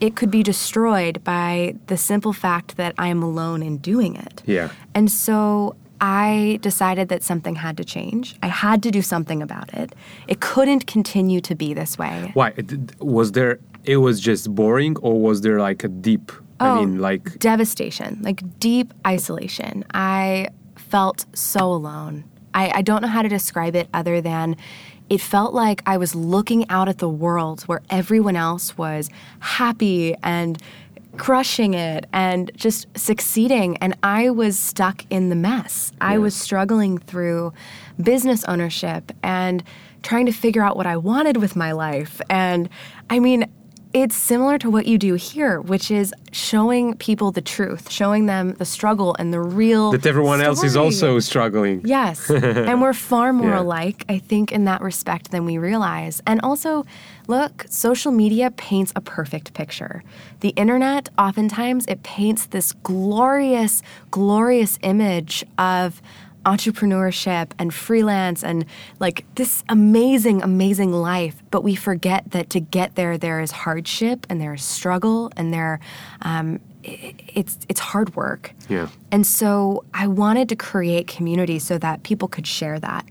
it 0.00 0.16
could 0.16 0.30
be 0.30 0.42
destroyed 0.42 1.22
by 1.24 1.74
the 1.86 1.96
simple 1.96 2.32
fact 2.32 2.76
that 2.76 2.94
I 2.98 3.08
am 3.08 3.22
alone 3.22 3.62
in 3.62 3.78
doing 3.78 4.16
it. 4.16 4.42
Yeah. 4.46 4.70
And 4.94 5.10
so 5.10 5.74
I 6.00 6.58
decided 6.60 7.08
that 7.08 7.22
something 7.22 7.56
had 7.56 7.76
to 7.78 7.84
change. 7.84 8.36
I 8.42 8.48
had 8.48 8.82
to 8.82 8.90
do 8.90 9.00
something 9.00 9.42
about 9.42 9.72
it. 9.72 9.94
It 10.28 10.40
couldn't 10.40 10.86
continue 10.86 11.40
to 11.40 11.54
be 11.54 11.72
this 11.72 11.96
way. 11.96 12.30
Why? 12.34 12.52
Was 12.98 13.32
there 13.32 13.58
it 13.84 13.98
was 13.98 14.20
just 14.20 14.54
boring 14.54 14.96
or 14.98 15.20
was 15.20 15.40
there 15.42 15.60
like 15.60 15.84
a 15.84 15.88
deep 15.88 16.32
oh, 16.60 16.66
I 16.66 16.80
mean 16.80 16.98
like 16.98 17.38
devastation, 17.38 18.20
like 18.22 18.42
deep 18.58 18.92
isolation. 19.06 19.84
I 19.94 20.48
felt 20.74 21.24
so 21.34 21.72
alone. 21.72 22.24
I, 22.52 22.70
I 22.76 22.82
don't 22.82 23.02
know 23.02 23.08
how 23.08 23.22
to 23.22 23.28
describe 23.28 23.76
it 23.76 23.88
other 23.92 24.20
than 24.20 24.56
it 25.08 25.20
felt 25.20 25.54
like 25.54 25.82
I 25.86 25.96
was 25.96 26.14
looking 26.14 26.68
out 26.68 26.88
at 26.88 26.98
the 26.98 27.08
world 27.08 27.62
where 27.62 27.80
everyone 27.90 28.36
else 28.36 28.76
was 28.76 29.08
happy 29.40 30.14
and 30.22 30.60
crushing 31.16 31.74
it 31.74 32.06
and 32.12 32.50
just 32.56 32.86
succeeding. 32.98 33.76
And 33.78 33.96
I 34.02 34.30
was 34.30 34.58
stuck 34.58 35.04
in 35.10 35.28
the 35.28 35.36
mess. 35.36 35.92
I 36.00 36.18
was 36.18 36.34
struggling 36.34 36.98
through 36.98 37.52
business 38.02 38.44
ownership 38.44 39.12
and 39.22 39.62
trying 40.02 40.26
to 40.26 40.32
figure 40.32 40.62
out 40.62 40.76
what 40.76 40.86
I 40.86 40.96
wanted 40.96 41.38
with 41.38 41.56
my 41.56 41.72
life. 41.72 42.20
And 42.28 42.68
I 43.08 43.18
mean, 43.18 43.50
it's 44.02 44.14
similar 44.14 44.58
to 44.58 44.68
what 44.68 44.84
you 44.86 44.98
do 44.98 45.14
here, 45.14 45.58
which 45.58 45.90
is 45.90 46.12
showing 46.30 46.94
people 46.98 47.32
the 47.32 47.40
truth, 47.40 47.90
showing 47.90 48.26
them 48.26 48.52
the 48.58 48.64
struggle 48.66 49.16
and 49.18 49.32
the 49.32 49.40
real. 49.40 49.90
that 49.92 50.04
everyone 50.04 50.42
else 50.42 50.62
is 50.62 50.76
also 50.76 51.18
struggling. 51.18 51.80
Yes. 51.82 52.28
and 52.68 52.82
we're 52.82 52.92
far 52.92 53.32
more 53.32 53.52
Yeah. 53.52 53.60
alike, 53.60 54.04
I 54.06 54.18
think, 54.18 54.52
in 54.52 54.66
that 54.66 54.82
respect 54.82 55.30
than 55.30 55.46
we 55.46 55.56
realize. 55.56 56.20
And 56.26 56.42
also, 56.42 56.84
look, 57.26 57.64
social 57.70 58.12
media 58.12 58.50
paints 58.50 58.92
a 58.94 59.00
perfect 59.00 59.54
picture. 59.54 60.02
The 60.40 60.50
internet, 60.50 61.08
oftentimes, 61.16 61.86
it 61.86 62.02
paints 62.02 62.44
this 62.44 62.74
glorious, 62.82 63.82
glorious 64.10 64.78
image 64.82 65.42
of 65.56 66.02
entrepreneurship 66.46 67.50
and 67.58 67.74
freelance 67.74 68.42
and 68.44 68.64
like 69.00 69.26
this 69.34 69.64
amazing, 69.68 70.42
amazing 70.42 70.92
life. 70.92 71.42
But 71.50 71.62
we 71.62 71.74
forget 71.74 72.30
that 72.30 72.48
to 72.50 72.60
get 72.60 72.94
there, 72.94 73.18
there 73.18 73.40
is 73.40 73.50
hardship 73.50 74.26
and 74.30 74.40
there 74.40 74.54
is 74.54 74.62
struggle 74.62 75.30
and 75.36 75.52
there, 75.52 75.80
um, 76.22 76.60
it's 76.84 77.58
it's 77.68 77.80
hard 77.80 78.14
work. 78.14 78.52
Yeah. 78.68 78.88
And 79.10 79.26
so 79.26 79.84
I 79.92 80.06
wanted 80.06 80.48
to 80.50 80.56
create 80.56 81.08
community 81.08 81.58
so 81.58 81.78
that 81.78 82.04
people 82.04 82.28
could 82.28 82.46
share 82.46 82.78
that. 82.78 83.04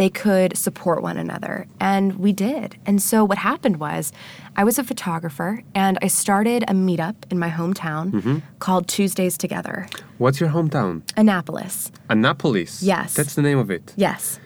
They 0.00 0.10
could 0.24 0.50
support 0.66 0.98
one 1.02 1.18
another. 1.26 1.54
And 1.80 2.06
we 2.24 2.32
did. 2.32 2.68
And 2.88 2.98
so 3.10 3.16
what 3.30 3.38
happened 3.50 3.76
was 3.86 4.12
I 4.60 4.62
was 4.68 4.78
a 4.78 4.84
photographer 4.90 5.50
and 5.74 5.94
I 6.06 6.08
started 6.08 6.60
a 6.72 6.72
meetup 6.72 7.16
in 7.32 7.38
my 7.44 7.50
hometown 7.58 8.42
called 8.64 8.84
Tuesdays 8.96 9.36
Together, 9.44 9.76
What's 10.22 10.38
your 10.40 10.50
hometown? 10.56 11.02
Annapolis. 11.16 11.90
Annapolis. 12.08 12.82
Yes. 12.82 13.14
That's 13.18 13.34
the 13.34 13.42
name 13.42 13.58
of 13.58 13.68
it. 13.70 13.92
Yes. 13.96 14.38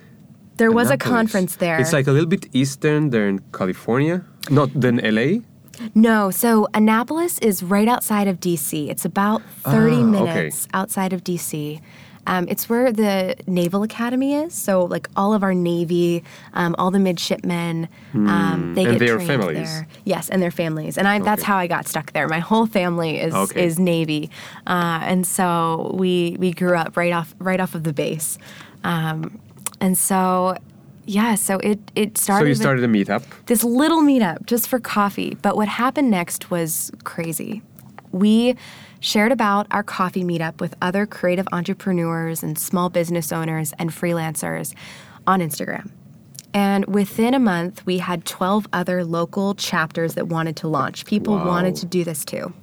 There 0.57 0.71
was 0.71 0.89
a 0.91 0.97
conference 0.97 1.55
there. 1.57 1.77
It's 1.81 1.93
like 1.93 2.07
a 2.07 2.11
little 2.11 2.29
bit 2.35 2.45
eastern 2.53 3.09
than 3.09 3.39
California, 3.59 4.17
not 4.49 4.69
than 4.83 4.95
LA. 4.97 5.29
No, 5.95 6.29
so 6.31 6.67
Annapolis 6.75 7.39
is 7.39 7.63
right 7.63 7.87
outside 7.87 8.27
of 8.27 8.39
DC. 8.39 8.89
It's 8.93 9.05
about 9.05 9.41
30 9.63 9.95
Ah, 9.95 9.99
okay. 9.99 10.03
minutes 10.03 10.67
outside 10.79 11.11
of 11.13 11.23
DC. 11.23 11.81
Um, 12.25 12.47
it's 12.47 12.69
where 12.69 12.91
the 12.91 13.35
Naval 13.47 13.83
Academy 13.83 14.35
is. 14.35 14.53
So, 14.53 14.85
like 14.85 15.09
all 15.15 15.33
of 15.33 15.43
our 15.43 15.53
Navy, 15.53 16.23
um, 16.53 16.73
all 16.77 16.89
the 16.89 16.99
midshipmen, 16.99 17.89
um, 18.13 18.73
they 18.75 18.83
Hmm. 18.83 18.89
And 18.89 18.99
get 18.99 19.05
their 19.05 19.15
trained 19.17 19.27
families. 19.41 19.69
there. 19.69 19.87
Yes, 20.05 20.29
and 20.29 20.41
their 20.41 20.51
families. 20.51 20.97
And 20.97 21.07
I, 21.07 21.19
that's 21.19 21.43
how 21.43 21.57
I 21.57 21.67
got 21.67 21.87
stuck 21.87 22.13
there. 22.13 22.27
My 22.27 22.39
whole 22.39 22.65
family 22.65 23.19
is 23.19 23.33
Okay. 23.33 23.65
is 23.65 23.77
Navy, 23.77 24.29
uh, 24.67 24.99
and 25.03 25.27
so 25.27 25.91
we 25.95 26.37
we 26.39 26.51
grew 26.53 26.75
up 26.77 26.95
right 26.95 27.11
off 27.13 27.35
right 27.39 27.59
off 27.59 27.75
of 27.75 27.83
the 27.83 27.93
base, 27.93 28.37
um, 28.83 29.39
and 29.81 29.97
so. 29.97 30.55
Yeah, 31.05 31.35
so 31.35 31.57
it, 31.57 31.79
it 31.95 32.17
started. 32.17 32.45
So 32.45 32.47
you 32.47 32.55
started 32.55 32.85
a 32.85 32.87
meetup. 32.87 33.23
this 33.47 33.61
little 33.61 34.01
meetup 34.01 34.45
just 34.45 34.69
for 34.69 34.79
coffee. 34.79 35.35
But 35.41 35.57
what 35.57 35.67
happened 35.67 36.09
next 36.09 36.49
was 36.49 36.93
crazy. 37.03 37.61
We 38.13 38.55
shared 39.03 39.33
about 39.33 39.67
our 39.69 39.83
coffee 39.83 40.23
meetup 40.23 40.61
with 40.61 40.73
other 40.81 41.05
creative 41.05 41.47
entrepreneurs 41.51 42.41
and 42.41 42.57
small 42.57 42.89
business 42.89 43.33
owners 43.33 43.73
and 43.77 43.89
freelancers 43.89 44.73
on 45.27 45.41
Instagram. 45.41 45.91
And 46.53 46.85
within 46.85 47.33
a 47.33 47.39
month, 47.39 47.85
we 47.85 47.97
had 47.97 48.23
12 48.23 48.67
other 48.71 49.03
local 49.03 49.55
chapters 49.55 50.13
that 50.13 50.27
wanted 50.27 50.55
to 50.57 50.69
launch. 50.69 51.05
People 51.05 51.35
Wow. 51.35 51.47
wanted 51.47 51.75
to 51.77 51.85
do 51.85 52.05
this 52.05 52.23
too. 52.23 52.53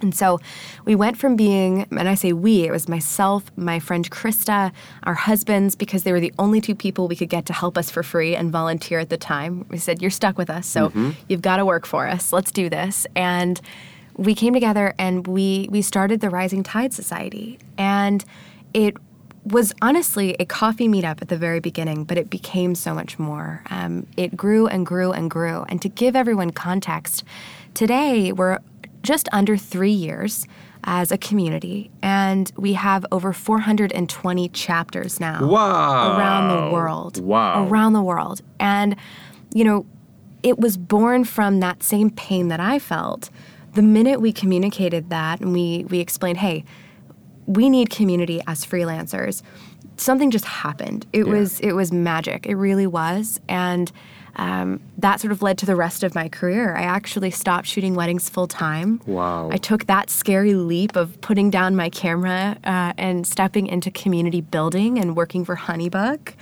And 0.00 0.14
so 0.14 0.40
we 0.84 0.94
went 0.94 1.18
from 1.18 1.36
being, 1.36 1.86
and 1.90 2.08
I 2.08 2.14
say 2.14 2.32
we, 2.32 2.62
it 2.62 2.70
was 2.70 2.88
myself, 2.88 3.50
my 3.56 3.78
friend 3.78 4.08
Krista, 4.08 4.72
our 5.02 5.14
husbands, 5.14 5.74
because 5.74 6.04
they 6.04 6.12
were 6.12 6.20
the 6.20 6.32
only 6.38 6.60
two 6.60 6.76
people 6.76 7.08
we 7.08 7.16
could 7.16 7.28
get 7.28 7.44
to 7.46 7.52
help 7.52 7.76
us 7.76 7.90
for 7.90 8.02
free 8.02 8.36
and 8.36 8.52
volunteer 8.52 9.00
at 9.00 9.10
the 9.10 9.16
time. 9.16 9.66
We 9.68 9.76
said, 9.76 10.00
You're 10.00 10.12
stuck 10.12 10.38
with 10.38 10.48
us, 10.48 10.66
so 10.68 10.88
mm-hmm. 10.88 11.10
you've 11.28 11.42
got 11.42 11.56
to 11.56 11.64
work 11.64 11.84
for 11.84 12.06
us. 12.06 12.32
Let's 12.32 12.52
do 12.52 12.70
this. 12.70 13.08
And 13.16 13.60
we 14.18 14.34
came 14.34 14.52
together 14.52 14.94
and 14.98 15.26
we, 15.26 15.68
we 15.70 15.80
started 15.80 16.20
the 16.20 16.28
Rising 16.28 16.62
Tide 16.62 16.92
Society. 16.92 17.58
And 17.78 18.24
it 18.74 18.96
was 19.44 19.72
honestly 19.80 20.34
a 20.40 20.44
coffee 20.44 20.88
meetup 20.88 21.22
at 21.22 21.28
the 21.28 21.38
very 21.38 21.60
beginning, 21.60 22.04
but 22.04 22.18
it 22.18 22.28
became 22.28 22.74
so 22.74 22.92
much 22.92 23.18
more. 23.18 23.62
Um, 23.70 24.06
it 24.16 24.36
grew 24.36 24.66
and 24.66 24.84
grew 24.84 25.12
and 25.12 25.30
grew. 25.30 25.64
And 25.68 25.80
to 25.82 25.88
give 25.88 26.16
everyone 26.16 26.50
context, 26.50 27.24
today 27.74 28.32
we're 28.32 28.58
just 29.02 29.28
under 29.32 29.56
three 29.56 29.92
years 29.92 30.46
as 30.84 31.10
a 31.12 31.18
community, 31.18 31.90
and 32.02 32.52
we 32.56 32.72
have 32.74 33.04
over 33.10 33.32
420 33.32 34.48
chapters 34.50 35.18
now 35.20 35.46
Wow. 35.46 36.16
around 36.18 36.48
the 36.48 36.72
world. 36.72 37.20
Wow. 37.20 37.66
Around 37.66 37.92
the 37.94 38.02
world. 38.02 38.42
And, 38.60 38.96
you 39.54 39.64
know, 39.64 39.86
it 40.42 40.58
was 40.58 40.76
born 40.76 41.24
from 41.24 41.60
that 41.60 41.82
same 41.82 42.10
pain 42.10 42.48
that 42.48 42.60
I 42.60 42.78
felt. 42.78 43.28
The 43.78 43.82
minute 43.84 44.20
we 44.20 44.32
communicated 44.32 45.10
that 45.10 45.40
and 45.40 45.52
we, 45.52 45.84
we 45.88 46.00
explained, 46.00 46.38
hey, 46.38 46.64
we 47.46 47.70
need 47.70 47.90
community 47.90 48.40
as 48.48 48.66
freelancers, 48.66 49.40
something 49.96 50.32
just 50.32 50.46
happened. 50.46 51.06
It 51.12 51.26
Yeah. 51.28 51.34
was 51.34 51.60
it 51.60 51.74
was 51.74 51.92
magic. 51.92 52.44
It 52.46 52.56
really 52.56 52.88
was. 52.88 53.38
And 53.48 53.92
um, 54.34 54.80
that 54.98 55.20
sort 55.20 55.30
of 55.30 55.42
led 55.42 55.58
to 55.58 55.66
the 55.66 55.76
rest 55.76 56.02
of 56.02 56.16
my 56.16 56.28
career. 56.28 56.74
I 56.76 56.82
actually 56.82 57.30
stopped 57.30 57.68
shooting 57.68 57.94
weddings 57.94 58.28
full 58.28 58.48
time. 58.48 59.00
Wow. 59.06 59.48
I 59.52 59.58
took 59.58 59.86
that 59.86 60.10
scary 60.10 60.54
leap 60.54 60.96
of 60.96 61.20
putting 61.20 61.48
down 61.48 61.76
my 61.76 61.88
camera 61.88 62.56
uh, 62.64 62.94
and 62.98 63.24
stepping 63.28 63.68
into 63.68 63.92
community 63.92 64.40
building 64.40 64.98
and 64.98 65.16
working 65.16 65.44
for 65.44 65.54
Honeybook 65.54 66.34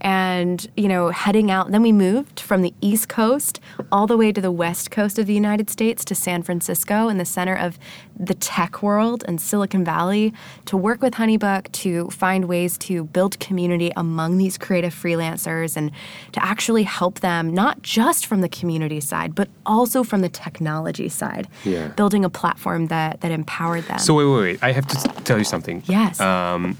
and 0.00 0.66
you 0.76 0.88
know 0.88 1.10
heading 1.10 1.50
out 1.50 1.70
then 1.70 1.82
we 1.82 1.92
moved 1.92 2.40
from 2.40 2.62
the 2.62 2.72
east 2.80 3.08
coast 3.08 3.60
all 3.92 4.06
the 4.06 4.16
way 4.16 4.32
to 4.32 4.40
the 4.40 4.50
west 4.50 4.90
coast 4.90 5.18
of 5.18 5.26
the 5.26 5.34
united 5.34 5.68
states 5.68 6.04
to 6.04 6.14
san 6.14 6.42
francisco 6.42 7.08
in 7.08 7.18
the 7.18 7.24
center 7.24 7.54
of 7.54 7.78
the 8.18 8.34
tech 8.34 8.82
world 8.82 9.24
and 9.28 9.40
silicon 9.40 9.84
valley 9.84 10.32
to 10.64 10.76
work 10.76 11.02
with 11.02 11.14
honeybook 11.14 11.70
to 11.72 12.08
find 12.10 12.46
ways 12.46 12.78
to 12.78 13.04
build 13.04 13.38
community 13.40 13.90
among 13.96 14.38
these 14.38 14.56
creative 14.56 14.94
freelancers 14.94 15.76
and 15.76 15.90
to 16.32 16.42
actually 16.44 16.82
help 16.84 17.20
them 17.20 17.52
not 17.52 17.82
just 17.82 18.24
from 18.26 18.40
the 18.40 18.48
community 18.48 19.00
side 19.00 19.34
but 19.34 19.48
also 19.66 20.02
from 20.02 20.20
the 20.22 20.28
technology 20.28 21.08
side 21.08 21.46
Yeah. 21.64 21.88
building 21.88 22.24
a 22.24 22.30
platform 22.30 22.86
that 22.88 23.20
that 23.20 23.30
empowered 23.32 23.84
them 23.84 23.98
So 23.98 24.14
wait, 24.14 24.24
wait, 24.24 24.40
wait. 24.40 24.58
I 24.62 24.72
have 24.72 24.86
to 24.88 24.96
tell 25.24 25.38
you 25.38 25.44
something. 25.44 25.82
yes 25.86 26.20
um, 26.20 26.76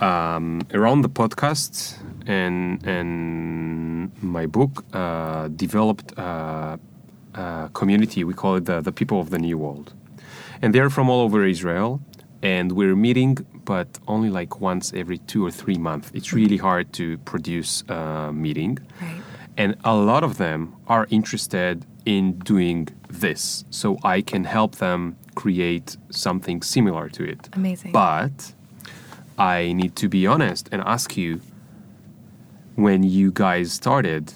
um, 0.00 0.62
around 0.72 1.02
the 1.02 1.08
podcast 1.08 1.96
and 2.26 2.86
and 2.86 4.10
my 4.22 4.46
book 4.46 4.84
uh, 4.92 5.48
developed 5.48 6.18
uh, 6.18 6.76
a 7.34 7.70
community. 7.72 8.24
We 8.24 8.34
call 8.34 8.56
it 8.56 8.64
the 8.64 8.80
the 8.80 8.92
people 8.92 9.20
of 9.20 9.30
the 9.30 9.38
new 9.38 9.58
world, 9.58 9.94
and 10.62 10.74
they're 10.74 10.90
from 10.90 11.08
all 11.10 11.20
over 11.22 11.44
Israel. 11.44 12.00
And 12.42 12.72
we're 12.72 12.96
meeting, 12.96 13.36
but 13.66 13.98
only 14.08 14.30
like 14.30 14.62
once 14.62 14.94
every 14.94 15.18
two 15.18 15.44
or 15.44 15.50
three 15.50 15.76
months. 15.76 16.10
It's 16.14 16.32
really 16.32 16.56
hard 16.56 16.90
to 16.94 17.18
produce 17.18 17.84
a 17.88 18.32
meeting. 18.32 18.78
Right. 19.02 19.20
And 19.58 19.76
a 19.84 19.94
lot 19.94 20.24
of 20.24 20.38
them 20.38 20.74
are 20.86 21.06
interested 21.10 21.84
in 22.06 22.38
doing 22.38 22.88
this, 23.10 23.64
so 23.68 23.98
I 24.02 24.22
can 24.22 24.44
help 24.44 24.76
them 24.76 25.16
create 25.34 25.98
something 26.08 26.62
similar 26.62 27.10
to 27.10 27.24
it. 27.24 27.50
Amazing. 27.52 27.92
But 27.92 28.54
I 29.38 29.72
need 29.72 29.96
to 29.96 30.08
be 30.08 30.26
honest 30.26 30.68
and 30.72 30.82
ask 30.86 31.16
you 31.16 31.40
when 32.82 33.02
you 33.02 33.30
guys 33.32 33.72
started, 33.72 34.32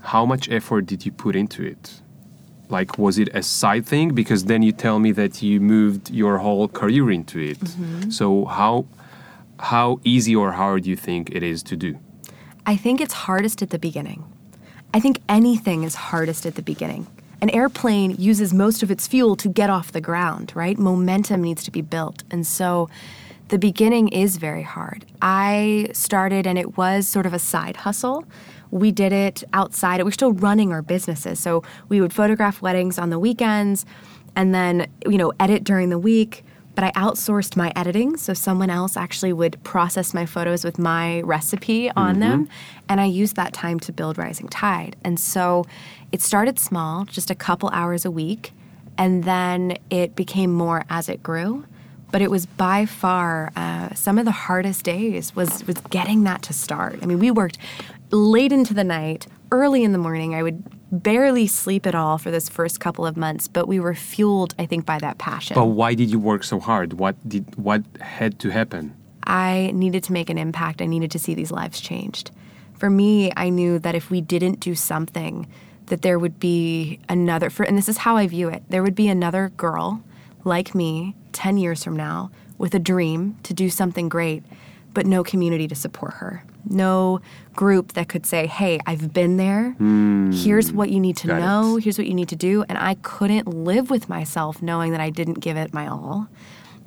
how 0.00 0.26
much 0.26 0.50
effort 0.50 0.86
did 0.86 1.04
you 1.06 1.12
put 1.12 1.34
into 1.36 1.64
it? 1.64 2.00
Like, 2.68 2.98
was 2.98 3.18
it 3.18 3.28
a 3.34 3.42
side 3.42 3.86
thing? 3.86 4.14
Because 4.14 4.44
then 4.44 4.62
you 4.62 4.72
tell 4.72 4.98
me 4.98 5.12
that 5.12 5.42
you 5.42 5.60
moved 5.60 6.10
your 6.10 6.38
whole 6.38 6.68
career 6.68 7.10
into 7.10 7.38
it. 7.38 7.60
Mm-hmm. 7.60 8.10
So, 8.10 8.46
how, 8.46 8.86
how 9.58 10.00
easy 10.04 10.34
or 10.34 10.52
hard 10.52 10.84
do 10.84 10.90
you 10.90 10.96
think 10.96 11.30
it 11.30 11.42
is 11.42 11.62
to 11.64 11.76
do? 11.76 11.98
I 12.66 12.76
think 12.76 13.00
it's 13.00 13.12
hardest 13.12 13.60
at 13.62 13.70
the 13.70 13.78
beginning. 13.78 14.24
I 14.94 15.00
think 15.00 15.20
anything 15.28 15.84
is 15.84 15.94
hardest 15.94 16.46
at 16.46 16.54
the 16.54 16.62
beginning. 16.62 17.06
An 17.42 17.50
airplane 17.50 18.12
uses 18.16 18.54
most 18.54 18.82
of 18.82 18.90
its 18.90 19.06
fuel 19.06 19.36
to 19.36 19.48
get 19.48 19.68
off 19.68 19.92
the 19.92 20.00
ground, 20.00 20.52
right? 20.54 20.78
Momentum 20.78 21.42
needs 21.42 21.62
to 21.64 21.70
be 21.70 21.82
built. 21.82 22.22
And 22.30 22.46
so 22.46 22.88
the 23.54 23.58
beginning 23.60 24.08
is 24.08 24.36
very 24.36 24.64
hard. 24.64 25.06
I 25.22 25.86
started 25.92 26.44
and 26.44 26.58
it 26.58 26.76
was 26.76 27.06
sort 27.06 27.24
of 27.24 27.32
a 27.32 27.38
side 27.38 27.76
hustle. 27.76 28.24
We 28.72 28.90
did 28.90 29.12
it 29.12 29.44
outside. 29.52 30.02
We're 30.02 30.10
still 30.10 30.32
running 30.32 30.72
our 30.72 30.82
businesses. 30.82 31.38
So 31.38 31.62
we 31.88 32.00
would 32.00 32.12
photograph 32.12 32.60
weddings 32.60 32.98
on 32.98 33.10
the 33.10 33.18
weekends 33.20 33.86
and 34.34 34.52
then, 34.52 34.88
you 35.06 35.16
know, 35.16 35.32
edit 35.38 35.62
during 35.62 35.90
the 35.90 36.00
week 36.00 36.44
but 36.74 36.82
I 36.82 36.90
outsourced 37.00 37.56
my 37.56 37.72
editing. 37.76 38.16
So 38.16 38.34
someone 38.34 38.68
else 38.68 38.96
actually 38.96 39.32
would 39.32 39.62
process 39.62 40.12
my 40.12 40.26
photos 40.26 40.64
with 40.64 40.76
my 40.76 41.20
recipe 41.20 41.88
on 41.92 42.18
them. 42.18 42.46
Mm-hmm. 42.46 42.84
And 42.88 43.00
I 43.00 43.04
used 43.04 43.36
that 43.36 43.52
time 43.52 43.78
to 43.78 43.92
build 43.92 44.18
Rising 44.18 44.48
Tide. 44.48 44.96
And 45.04 45.20
so 45.20 45.66
it 46.10 46.20
started 46.20 46.58
small, 46.58 47.04
just 47.04 47.30
a 47.30 47.36
couple 47.36 47.68
hours 47.68 48.04
a 48.04 48.10
week. 48.10 48.50
And 48.98 49.22
then 49.22 49.78
it 49.88 50.16
became 50.16 50.52
more 50.52 50.84
as 50.90 51.08
it 51.08 51.22
grew. 51.22 51.64
But 52.14 52.22
it 52.22 52.30
was 52.30 52.46
by 52.46 52.86
far 52.86 53.50
uh, 53.56 53.92
some 53.94 54.18
of 54.18 54.24
the 54.24 54.30
hardest 54.30 54.84
days 54.84 55.34
was, 55.34 55.66
was 55.66 55.78
getting 55.90 56.22
that 56.22 56.42
to 56.42 56.52
start. 56.52 57.00
I 57.02 57.06
mean, 57.06 57.18
we 57.18 57.32
worked 57.32 57.58
late 58.12 58.52
into 58.52 58.72
the 58.72 58.84
night, 58.84 59.26
early 59.50 59.82
in 59.82 59.90
the 59.90 59.98
morning. 59.98 60.32
I 60.32 60.44
would 60.44 60.62
barely 60.92 61.48
sleep 61.48 61.88
at 61.88 61.94
all 61.96 62.16
for 62.18 62.30
this 62.30 62.48
first 62.48 62.78
couple 62.78 63.04
of 63.04 63.16
months, 63.16 63.48
but 63.48 63.66
we 63.66 63.80
were 63.80 63.96
fueled, 63.96 64.54
I 64.60 64.64
think, 64.64 64.86
by 64.86 65.00
that 65.00 65.18
passion. 65.18 65.56
But 65.56 65.64
why 65.64 65.94
did 65.94 66.08
you 66.08 66.20
work 66.20 66.44
so 66.44 66.60
hard? 66.60 66.92
What 66.92 67.16
did 67.28 67.52
what 67.56 67.82
had 68.00 68.38
to 68.38 68.50
happen? 68.50 68.94
I 69.26 69.72
needed 69.74 70.04
to 70.04 70.12
make 70.12 70.30
an 70.30 70.38
impact. 70.38 70.80
I 70.80 70.86
needed 70.86 71.10
to 71.10 71.18
see 71.18 71.34
these 71.34 71.50
lives 71.50 71.80
changed. 71.80 72.30
For 72.78 72.90
me, 72.90 73.32
I 73.36 73.48
knew 73.48 73.80
that 73.80 73.96
if 73.96 74.08
we 74.08 74.20
didn't 74.20 74.60
do 74.60 74.76
something, 74.76 75.48
that 75.86 76.02
there 76.02 76.20
would 76.20 76.38
be 76.38 77.00
another, 77.08 77.50
for, 77.50 77.64
and 77.64 77.76
this 77.76 77.88
is 77.88 77.96
how 77.96 78.16
I 78.16 78.28
view 78.28 78.48
it, 78.50 78.62
there 78.68 78.84
would 78.84 78.94
be 78.94 79.08
another 79.08 79.48
girl 79.56 80.04
like 80.44 80.76
me 80.76 81.16
10 81.34 81.58
years 81.58 81.84
from 81.84 81.96
now 81.96 82.30
with 82.56 82.74
a 82.74 82.78
dream 82.78 83.36
to 83.42 83.52
do 83.52 83.68
something 83.68 84.08
great, 84.08 84.42
but 84.94 85.04
no 85.06 85.22
community 85.24 85.68
to 85.68 85.74
support 85.74 86.14
her. 86.14 86.44
No 86.68 87.20
group 87.54 87.92
that 87.92 88.08
could 88.08 88.24
say, 88.24 88.46
hey, 88.46 88.80
I've 88.86 89.12
been 89.12 89.36
there. 89.36 89.72
Hmm. 89.72 90.30
Here's 90.32 90.72
what 90.72 90.88
you 90.88 90.98
need 91.00 91.16
to 91.18 91.26
Got 91.26 91.36
it. 91.36 91.40
know. 91.40 91.76
Here's 91.76 91.98
what 91.98 92.06
you 92.06 92.14
need 92.14 92.28
to 92.30 92.36
do. 92.36 92.64
And 92.68 92.78
I 92.78 92.94
couldn't 93.02 93.46
live 93.48 93.90
with 93.90 94.08
myself 94.08 94.62
knowing 94.62 94.92
that 94.92 95.00
I 95.00 95.10
didn't 95.10 95.40
give 95.40 95.56
it 95.58 95.74
my 95.74 95.86
all. 95.86 96.28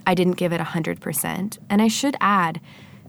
I 0.07 0.15
didn't 0.15 0.33
give 0.37 0.51
it 0.53 0.61
100%. 0.61 1.57
And 1.69 1.81
I 1.81 1.87
should 1.89 2.15
add, 2.21 2.59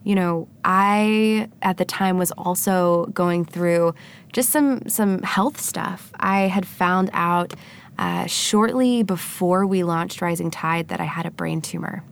you 0.05 0.15
know, 0.15 0.49
I 0.65 1.49
at 1.63 1.77
the 1.79 1.85
time 1.85 2.19
was 2.19 2.33
also 2.33 3.07
going 3.07 3.45
through 3.45 3.95
just 4.33 4.51
some 4.51 4.87
some 4.89 5.23
health 5.23 5.61
stuff. 5.61 6.11
I 6.19 6.43
had 6.43 6.67
found 6.67 7.09
out 7.13 7.55
uh, 7.99 8.27
shortly 8.27 9.03
before 9.03 9.67
we 9.67 9.83
launched 9.83 10.23
Rising 10.23 10.51
Tide 10.51 10.89
that 10.89 11.01
I 11.01 11.05
had 11.05 11.27
a 11.27 11.31
brain 11.31 11.61
tumor, 11.61 12.05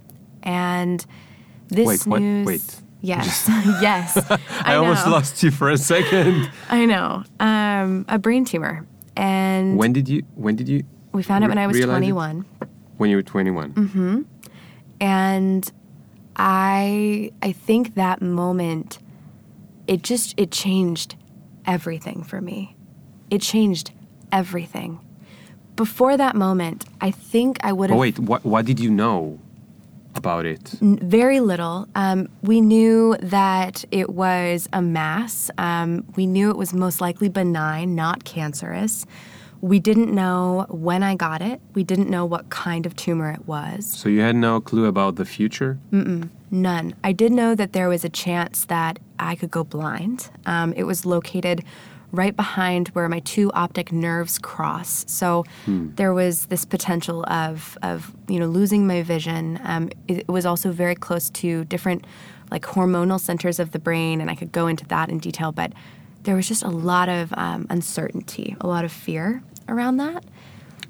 and 0.43 1.05
this 1.69 1.87
Wait, 1.87 2.07
what? 2.07 2.21
news. 2.21 2.47
Wait. 2.47 2.77
Yes, 3.03 3.45
yes. 3.81 4.17
I, 4.31 4.39
I, 4.65 4.75
almost 4.77 5.07
lost 5.07 5.43
you 5.43 5.51
for 5.51 5.71
a 5.71 5.79
second. 5.79 6.51
I 6.71 6.87
know. 6.87 7.23
Um, 7.39 8.05
a 8.09 8.19
brain 8.19 8.45
tumor, 8.45 8.87
and 9.17 9.77
when 9.79 9.93
did 9.93 10.09
you? 10.09 10.23
When 10.35 10.57
did 10.57 10.69
you? 10.69 10.85
we 11.13 11.23
found 11.23 11.45
it 11.45 11.49
when 11.49 11.59
I 11.59 11.67
was 11.67 11.77
realize 11.77 11.97
it? 11.97 12.13
21. 12.13 12.45
When 12.97 13.11
you 13.11 13.17
were 13.17 13.23
twenty-one. 13.23 13.73
Mm-hmm. 13.75 14.23
and 15.01 15.73
i 16.39 17.31
i 17.41 17.51
think 17.53 17.95
that 17.95 18.21
moment 18.21 18.99
it 19.87 20.03
just 20.03 20.35
it 20.39 20.51
changed 20.51 21.17
everything 21.67 22.23
for 22.23 22.43
me 22.43 22.77
it 23.31 23.41
changed 23.41 23.93
everything 24.31 25.01
before 25.77 26.17
that 26.17 26.35
moment 26.35 26.85
i 27.01 27.11
think 27.11 27.59
i 27.63 27.73
would 27.73 27.91
have 27.91 27.99
wait, 27.99 28.19
what? 28.19 28.45
What 28.45 28.65
did 28.67 28.81
you 28.81 28.91
know 28.91 29.39
about 30.15 30.47
it? 30.47 30.75
very 30.81 31.41
little. 31.41 31.87
Um, 31.95 32.29
we 32.43 32.61
knew 32.63 33.17
that 33.21 33.85
it 33.91 34.09
was 34.11 34.67
a 34.73 34.81
mass. 34.81 35.51
Um, 35.59 36.05
we 36.17 36.27
knew 36.27 36.49
it 36.51 36.57
was 36.57 36.73
most 36.73 37.01
likely 37.03 37.29
benign, 37.29 37.95
not 37.95 38.25
cancerous. 38.25 39.05
We 39.61 39.79
didn't 39.79 40.15
know 40.15 40.67
when 40.71 41.03
I 41.03 41.15
got 41.17 41.43
it. 41.43 41.61
We 41.75 41.85
didn't 41.85 42.09
know 42.09 42.25
what 42.25 42.49
kind 42.51 42.87
of 42.87 42.95
tumor 42.97 43.31
it 43.31 43.47
was. 43.47 43.87
So 43.87 44.09
you 44.09 44.21
had 44.21 44.37
no 44.37 44.61
clue 44.61 44.87
about 44.87 45.17
the 45.17 45.25
future. 45.25 45.79
Mm-mm, 45.93 46.31
None. 46.51 46.95
I 47.05 47.13
did 47.13 47.33
know 47.33 47.55
that 47.55 47.73
there 47.73 47.89
was 47.89 48.05
a 48.05 48.09
chance 48.09 48.65
that 48.67 48.99
I 49.19 49.35
could 49.35 49.51
go 49.51 49.65
blind. 49.65 50.31
Um, 50.47 50.73
it 50.75 50.85
was 50.85 51.05
located 51.05 51.63
right 52.17 52.35
behind 52.35 52.89
where 52.89 53.09
my 53.09 53.21
two 53.21 53.53
optic 53.53 53.93
nerves 53.93 54.39
cross. 54.39 55.05
So 55.09 55.45
there 55.97 56.13
was 56.13 56.47
this 56.47 56.65
potential 56.65 57.25
of, 57.29 57.79
of 57.83 58.15
you 58.29 58.41
know 58.41 58.47
losing 58.47 58.87
my 58.87 59.03
vision. 59.03 59.61
Um, 59.65 59.91
it, 60.09 60.19
it 60.19 60.29
was 60.29 60.47
also 60.47 60.73
very 60.73 60.95
close 60.95 61.31
to 61.31 61.65
different 61.67 62.07
like 62.51 62.63
hormonal 62.63 63.21
centers 63.21 63.59
of 63.59 63.73
the 63.73 63.79
brain, 63.79 64.21
and 64.21 64.31
I 64.31 64.35
could 64.35 64.53
go 64.53 64.67
into 64.67 64.85
that 64.87 65.09
in 65.09 65.19
detail. 65.19 65.53
But 65.53 65.73
there 66.23 66.35
was 66.35 66.49
just 66.49 66.63
a 66.63 66.71
lot 66.71 67.09
of 67.09 67.33
um, 67.35 67.67
uncertainty, 67.71 68.57
a 68.61 68.67
lot 68.67 68.85
of 68.85 68.93
fear 68.93 69.43
around 69.69 69.97
that. 69.99 70.25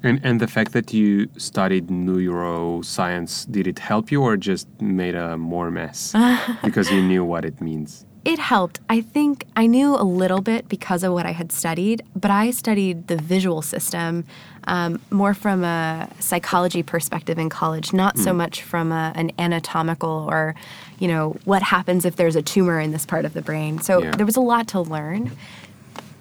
And 0.03 0.19
and 0.23 0.39
the 0.39 0.47
fact 0.47 0.73
that 0.73 0.93
you 0.93 1.27
studied 1.37 1.87
neuroscience, 1.87 3.51
did 3.51 3.67
it 3.67 3.79
help 3.79 4.11
you 4.11 4.21
or 4.21 4.37
just 4.37 4.67
made 4.81 5.15
a 5.15 5.37
more 5.37 5.71
mess 5.71 6.13
because 6.63 6.91
you 6.91 7.01
knew 7.01 7.23
what 7.23 7.45
it 7.45 7.59
means? 7.61 8.05
It 8.27 8.39
helped. 8.39 8.81
I 8.89 8.99
think 8.99 9.45
I 9.55 9.67
knew 9.67 9.95
a 9.95 10.03
little 10.03 10.41
bit 10.41 10.67
because 10.67 11.01
of 11.03 11.13
what 11.13 11.25
I 11.25 11.31
had 11.31 11.49
studied, 11.49 12.03
but 12.13 12.29
I 12.29 12.51
studied 12.51 13.07
the 13.07 13.15
visual 13.15 13.61
system 13.61 14.25
um, 14.65 14.99
more 15.09 15.33
from 15.33 15.63
a 15.63 16.09
psychology 16.19 16.83
perspective 16.83 17.37
in 17.39 17.47
college, 17.49 17.93
not 17.93 18.17
so 18.17 18.33
much 18.33 18.63
from 18.63 18.91
a, 18.91 19.13
an 19.15 19.31
anatomical 19.39 20.27
or, 20.29 20.55
you 20.99 21.07
know, 21.07 21.37
what 21.45 21.61
happens 21.63 22.03
if 22.03 22.17
there's 22.17 22.35
a 22.35 22.41
tumor 22.41 22.81
in 22.81 22.91
this 22.91 23.05
part 23.05 23.23
of 23.23 23.33
the 23.33 23.41
brain. 23.41 23.79
So 23.79 24.03
Yeah. 24.03 24.11
there 24.11 24.25
was 24.25 24.35
a 24.35 24.41
lot 24.41 24.67
to 24.69 24.81
learn. 24.81 25.31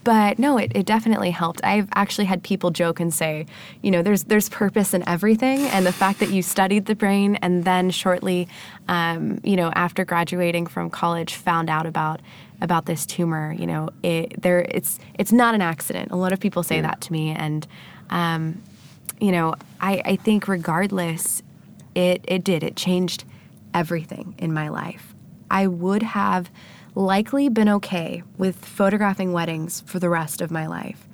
But 0.06 0.38
no, 0.38 0.56
it, 0.56 0.70
it 0.74 0.86
definitely 0.86 1.32
helped. 1.32 1.60
I've 1.64 1.88
actually 1.96 2.26
had 2.26 2.44
people 2.44 2.70
joke 2.70 3.00
and 3.00 3.12
say, 3.12 3.44
you 3.82 3.90
know, 3.90 4.02
there's 4.02 4.22
there's 4.24 4.48
purpose 4.48 4.94
in 4.94 5.06
everything, 5.08 5.58
and 5.74 5.84
the 5.84 5.92
fact 5.92 6.20
that 6.20 6.30
you 6.30 6.42
studied 6.42 6.86
the 6.86 6.94
brain 6.94 7.34
and 7.42 7.64
then 7.64 7.90
shortly, 7.90 8.46
um, 8.86 9.40
you 9.42 9.56
know, 9.56 9.70
after 9.74 10.04
graduating 10.04 10.68
from 10.68 10.90
college, 10.90 11.34
found 11.34 11.68
out 11.68 11.86
about 11.86 12.20
about 12.60 12.86
this 12.86 13.04
tumor. 13.04 13.52
You 13.58 13.66
know, 13.66 13.90
it, 14.04 14.40
there 14.40 14.60
it's 14.60 15.00
it's 15.18 15.32
not 15.32 15.56
an 15.56 15.60
accident. 15.60 16.12
A 16.12 16.16
lot 16.16 16.32
of 16.32 16.38
people 16.38 16.62
say 16.62 16.76
Yeah. 16.76 16.82
that 16.82 17.00
to 17.00 17.12
me, 17.12 17.30
and 17.30 17.66
um, 18.10 18.62
you 19.20 19.32
know, 19.32 19.56
I, 19.80 20.02
I 20.04 20.16
think 20.16 20.46
regardless, 20.46 21.42
it 21.96 22.24
it 22.28 22.44
did. 22.44 22.62
It 22.62 22.76
changed 22.76 23.24
everything 23.74 24.36
in 24.38 24.52
my 24.54 24.68
life. 24.68 25.14
I 25.50 25.66
would 25.66 26.02
have 26.04 26.48
likely 26.96 27.50
been 27.50 27.68
okay 27.68 28.22
with 28.38 28.56
photographing 28.56 29.32
weddings 29.32 29.82
for 29.82 29.98
the 29.98 30.08
rest 30.08 30.40
of 30.40 30.50
my 30.50 30.66
life. 30.66 31.06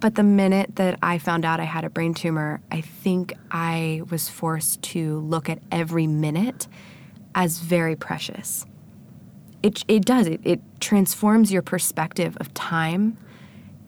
But 0.00 0.14
the 0.14 0.22
minute 0.22 0.76
that 0.76 0.98
I 1.02 1.18
found 1.18 1.44
out 1.44 1.58
I 1.58 1.64
had 1.64 1.84
a 1.84 1.90
brain 1.90 2.14
tumor, 2.14 2.60
I 2.70 2.82
think 2.82 3.32
I 3.50 4.02
was 4.10 4.28
forced 4.28 4.82
to 4.82 5.18
look 5.20 5.48
at 5.48 5.58
every 5.72 6.06
minute 6.06 6.68
as 7.34 7.58
very 7.58 7.96
precious. 7.96 8.64
It, 9.62 9.84
it 9.88 10.04
does, 10.04 10.28
it, 10.28 10.40
it 10.44 10.60
transforms 10.78 11.50
your 11.50 11.62
perspective 11.62 12.36
of 12.38 12.52
time. 12.54 13.16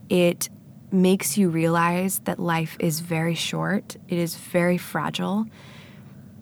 It 0.08 0.48
makes 0.90 1.38
you 1.38 1.50
realize 1.50 2.20
that 2.20 2.40
life 2.40 2.76
is 2.80 3.00
very 3.00 3.34
short, 3.34 3.96
it 4.08 4.18
is 4.18 4.34
very 4.34 4.78
fragile. 4.78 5.46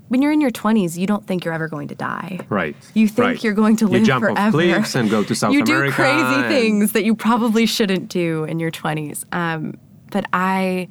When 0.09 0.23
you're 0.23 0.33
in 0.33 0.41
your 0.41 0.51
20s, 0.51 0.97
you 0.97 1.07
don't 1.07 1.27
think 1.27 1.45
you're 1.45 1.55
ever 1.55 1.69
going 1.69 1.89
to 1.89 1.95
die. 1.95 2.41
Right. 2.49 2.75
You 2.95 3.09
think 3.09 3.19
right. 3.19 3.45
you're 3.45 3.53
going 3.55 3.77
to 3.77 3.87
live 3.87 4.01
You 4.01 4.07
jump 4.07 4.23
forever. 4.23 4.39
off 4.41 4.53
cliffs 4.53 4.95
and 4.95 5.11
go 5.11 5.23
to 5.23 5.35
South 5.35 5.53
you 5.53 5.63
America. 5.63 5.89
do 5.89 5.93
crazy 5.93 6.49
things 6.49 6.93
that 6.93 7.05
you 7.05 7.15
probably 7.15 7.67
shouldn't 7.67 8.09
do 8.09 8.45
in 8.45 8.59
your 8.59 8.71
20s. 8.71 9.25
Um, 9.33 9.79
but 10.11 10.25
I, 10.33 10.89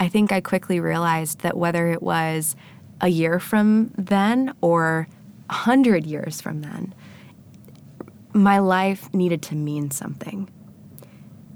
I 0.00 0.08
think 0.08 0.32
I 0.32 0.40
quickly 0.40 0.80
realized 0.80 1.40
that 1.40 1.56
whether 1.56 1.86
it 1.88 2.02
was 2.02 2.56
a 3.00 3.08
year 3.08 3.38
from 3.38 3.92
then 3.96 4.54
or 4.60 5.08
a 5.48 5.54
hundred 5.54 6.04
years 6.06 6.40
from 6.40 6.62
then, 6.62 6.92
my 8.32 8.58
life 8.58 9.12
needed 9.14 9.42
to 9.42 9.54
mean 9.54 9.90
something. 9.90 10.48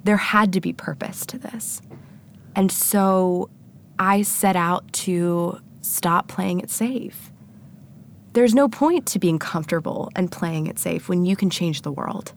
There 0.04 0.16
had 0.16 0.52
to 0.54 0.60
be 0.60 0.72
purpose 0.72 1.26
to 1.26 1.38
this. 1.38 1.82
And 2.56 2.70
so 2.72 3.50
I 3.98 4.22
set 4.22 4.56
out 4.56 4.90
to 4.94 5.60
stop 5.80 6.28
playing 6.28 6.60
it 6.60 6.70
safe. 6.70 7.30
There's 8.32 8.54
no 8.54 8.68
point 8.68 9.06
to 9.06 9.18
being 9.18 9.38
comfortable 9.38 10.10
and 10.14 10.30
playing 10.30 10.66
it 10.66 10.78
safe 10.78 11.08
when 11.08 11.24
you 11.24 11.34
can 11.34 11.50
change 11.50 11.82
the 11.82 11.90
world. 11.90 12.32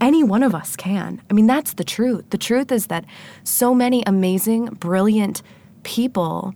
Any 0.00 0.22
one 0.22 0.42
of 0.42 0.54
us 0.54 0.76
can. 0.76 1.20
I 1.28 1.34
mean, 1.34 1.46
that's 1.46 1.74
the 1.74 1.84
truth. 1.84 2.30
The 2.30 2.38
truth 2.38 2.72
is 2.72 2.86
that 2.86 3.04
so 3.44 3.74
many 3.74 4.02
amazing, 4.06 4.66
brilliant 4.66 5.42
people 5.82 6.54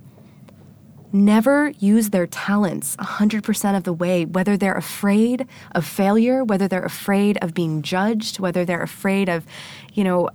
never 1.13 1.71
use 1.79 2.11
their 2.11 2.27
talents 2.27 2.97
100% 2.97 3.77
of 3.77 3.85
the 3.85 3.93
way, 3.93 4.25
whether 4.25 4.57
they're 4.57 4.75
afraid 4.75 5.47
of 5.73 5.85
failure, 5.85 6.43
whether 6.43 6.67
they're 6.67 6.85
afraid 6.85 7.37
of 7.43 7.53
being 7.53 7.83
judged, 7.83 8.41
whether 8.41 8.65
they're 8.65 8.83
afraid 8.83 9.29
of, 9.29 9.45
you 9.93 10.05
know, 10.05 10.31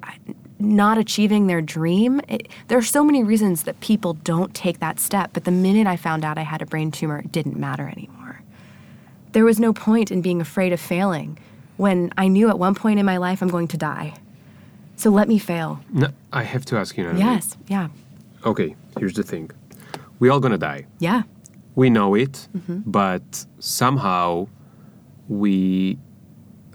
not 0.60 0.98
achieving 0.98 1.48
their 1.48 1.62
dream. 1.62 2.20
It, 2.28 2.48
there 2.68 2.78
are 2.78 2.82
so 2.84 3.04
many 3.04 3.24
reasons 3.24 3.64
that 3.64 3.80
people 3.80 4.14
don't 4.14 4.54
take 4.54 4.80
that 4.80 5.00
step, 5.00 5.32
but 5.34 5.44
the 5.44 5.52
minute 5.52 5.88
I 5.88 5.96
found 5.98 6.26
out 6.26 6.38
I 6.38 6.42
had 6.42 6.62
a 6.62 6.66
brain 6.66 6.92
tumor, 6.92 7.20
it 7.20 7.32
didn't 7.32 7.58
matter 7.58 7.88
anymore. 7.88 8.42
There 9.34 9.46
was 9.46 9.60
no 9.60 9.72
point 9.74 10.10
in 10.12 10.22
being 10.22 10.42
afraid 10.42 10.74
of 10.74 10.80
failing 10.80 11.38
when 11.78 12.12
I 12.18 12.28
knew 12.28 12.50
at 12.50 12.58
one 12.58 12.74
point 12.76 13.00
in 13.00 13.06
my 13.06 13.18
life 13.18 13.42
I'm 13.44 13.50
going 13.50 13.68
to 13.70 13.78
die. 13.78 14.16
So 14.96 15.12
let 15.12 15.28
me 15.28 15.38
fail. 15.38 15.80
No, 15.94 16.08
I 16.34 16.42
have 16.44 16.66
to 16.66 16.78
ask 16.78 16.98
you 16.98 17.04
now. 17.04 17.18
Yes, 17.18 17.56
yeah, 17.68 17.90
Okay, 18.46 18.76
here's 18.98 19.14
the 19.14 19.24
thing. 19.24 19.52
We 20.20 20.30
all 20.30 20.40
gonna 20.40 20.58
die. 20.58 20.86
yeah, 21.00 21.24
We 21.76 21.90
know 21.92 22.16
it, 22.16 22.48
Mm-hmm. 22.58 22.80
but 22.90 23.46
somehow 23.60 24.48
we 25.28 26.00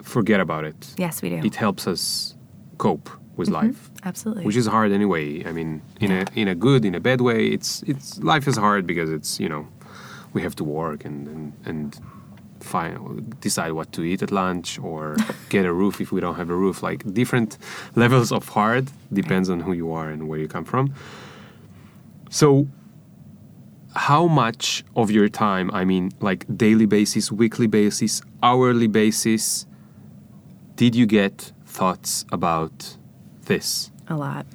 forget 0.03 0.39
about 0.41 0.65
it. 0.65 0.95
yes, 0.99 1.21
we 1.23 1.31
do. 1.31 1.37
It 1.45 1.57
helps 1.57 1.87
us 1.89 2.37
cope 2.79 3.11
with 3.37 3.49
mm-hmm. 3.49 3.67
life. 3.67 3.91
Absolutely. 4.05 4.45
Which 4.45 4.57
is 4.57 4.67
hard 4.67 4.93
anyway. 4.93 5.45
I 5.45 5.53
mean, 5.53 5.83
in 6.01 6.11
a 6.13 6.25
in 6.35 6.49
a 6.49 6.55
good, 6.55 6.85
in 6.85 6.95
a 6.95 7.01
bad 7.01 7.21
way, 7.21 7.47
it's 7.47 7.83
it's 7.85 8.19
life 8.19 8.47
is 8.47 8.57
hard 8.57 8.87
because 8.87 9.11
it's 9.11 9.41
you 9.41 9.49
know, 9.49 9.67
we 10.33 10.43
have 10.43 10.55
to 10.57 10.65
work 10.65 11.05
and 11.05 11.29
and, 11.29 11.53
and 11.65 12.01
find 12.61 13.39
decide 13.41 13.73
what 13.73 13.93
to 13.93 14.03
eat 14.03 14.23
at 14.23 14.31
lunch 14.31 14.79
or 14.79 15.17
get 15.49 15.65
a 15.67 15.73
roof 15.73 16.01
if 16.01 16.13
we 16.13 16.21
don't 16.21 16.37
have 16.37 16.51
a 16.51 16.55
roof. 16.55 16.83
Like 16.83 17.13
different 17.13 17.59
levels 17.97 18.33
of 18.33 18.49
hard 18.49 18.91
depends 19.13 19.51
on 19.51 19.61
who 19.61 19.73
you 19.73 19.93
are 19.93 20.09
and 20.09 20.29
where 20.29 20.39
you 20.39 20.49
come 20.49 20.65
from. 20.65 20.95
So 22.31 22.67
how 23.95 24.27
much 24.27 24.85
of 24.97 25.11
your 25.11 25.29
time, 25.29 25.71
I 25.73 25.85
mean, 25.85 26.13
like 26.21 26.47
daily 26.57 26.87
basis, 26.87 27.31
weekly 27.31 27.67
basis, 27.67 28.23
hourly 28.43 28.87
basis, 28.87 29.67
did 30.77 30.95
you 30.95 31.07
get 31.07 31.53
thoughts 31.67 32.25
about 32.33 32.97
this? 33.47 33.93
a 34.09 34.17
lot. 34.17 34.47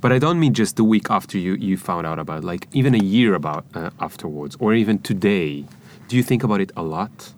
But 0.00 0.12
I 0.12 0.18
don't 0.18 0.38
mean 0.38 0.54
just 0.54 0.76
the 0.76 0.84
week 0.84 1.10
after 1.10 1.38
you, 1.38 1.54
you 1.54 1.76
found 1.76 2.06
out 2.06 2.18
about, 2.18 2.44
like 2.44 2.68
even 2.72 2.94
a 2.94 2.98
year 2.98 3.34
about 3.34 3.64
uh, 3.74 3.90
afterwards, 4.00 4.56
or 4.60 4.74
even 4.74 4.98
today. 4.98 5.64
Do 6.08 6.16
you 6.16 6.22
think 6.22 6.44
about 6.44 6.60
it 6.60 6.70
a 6.76 6.82
lot? 6.82 7.32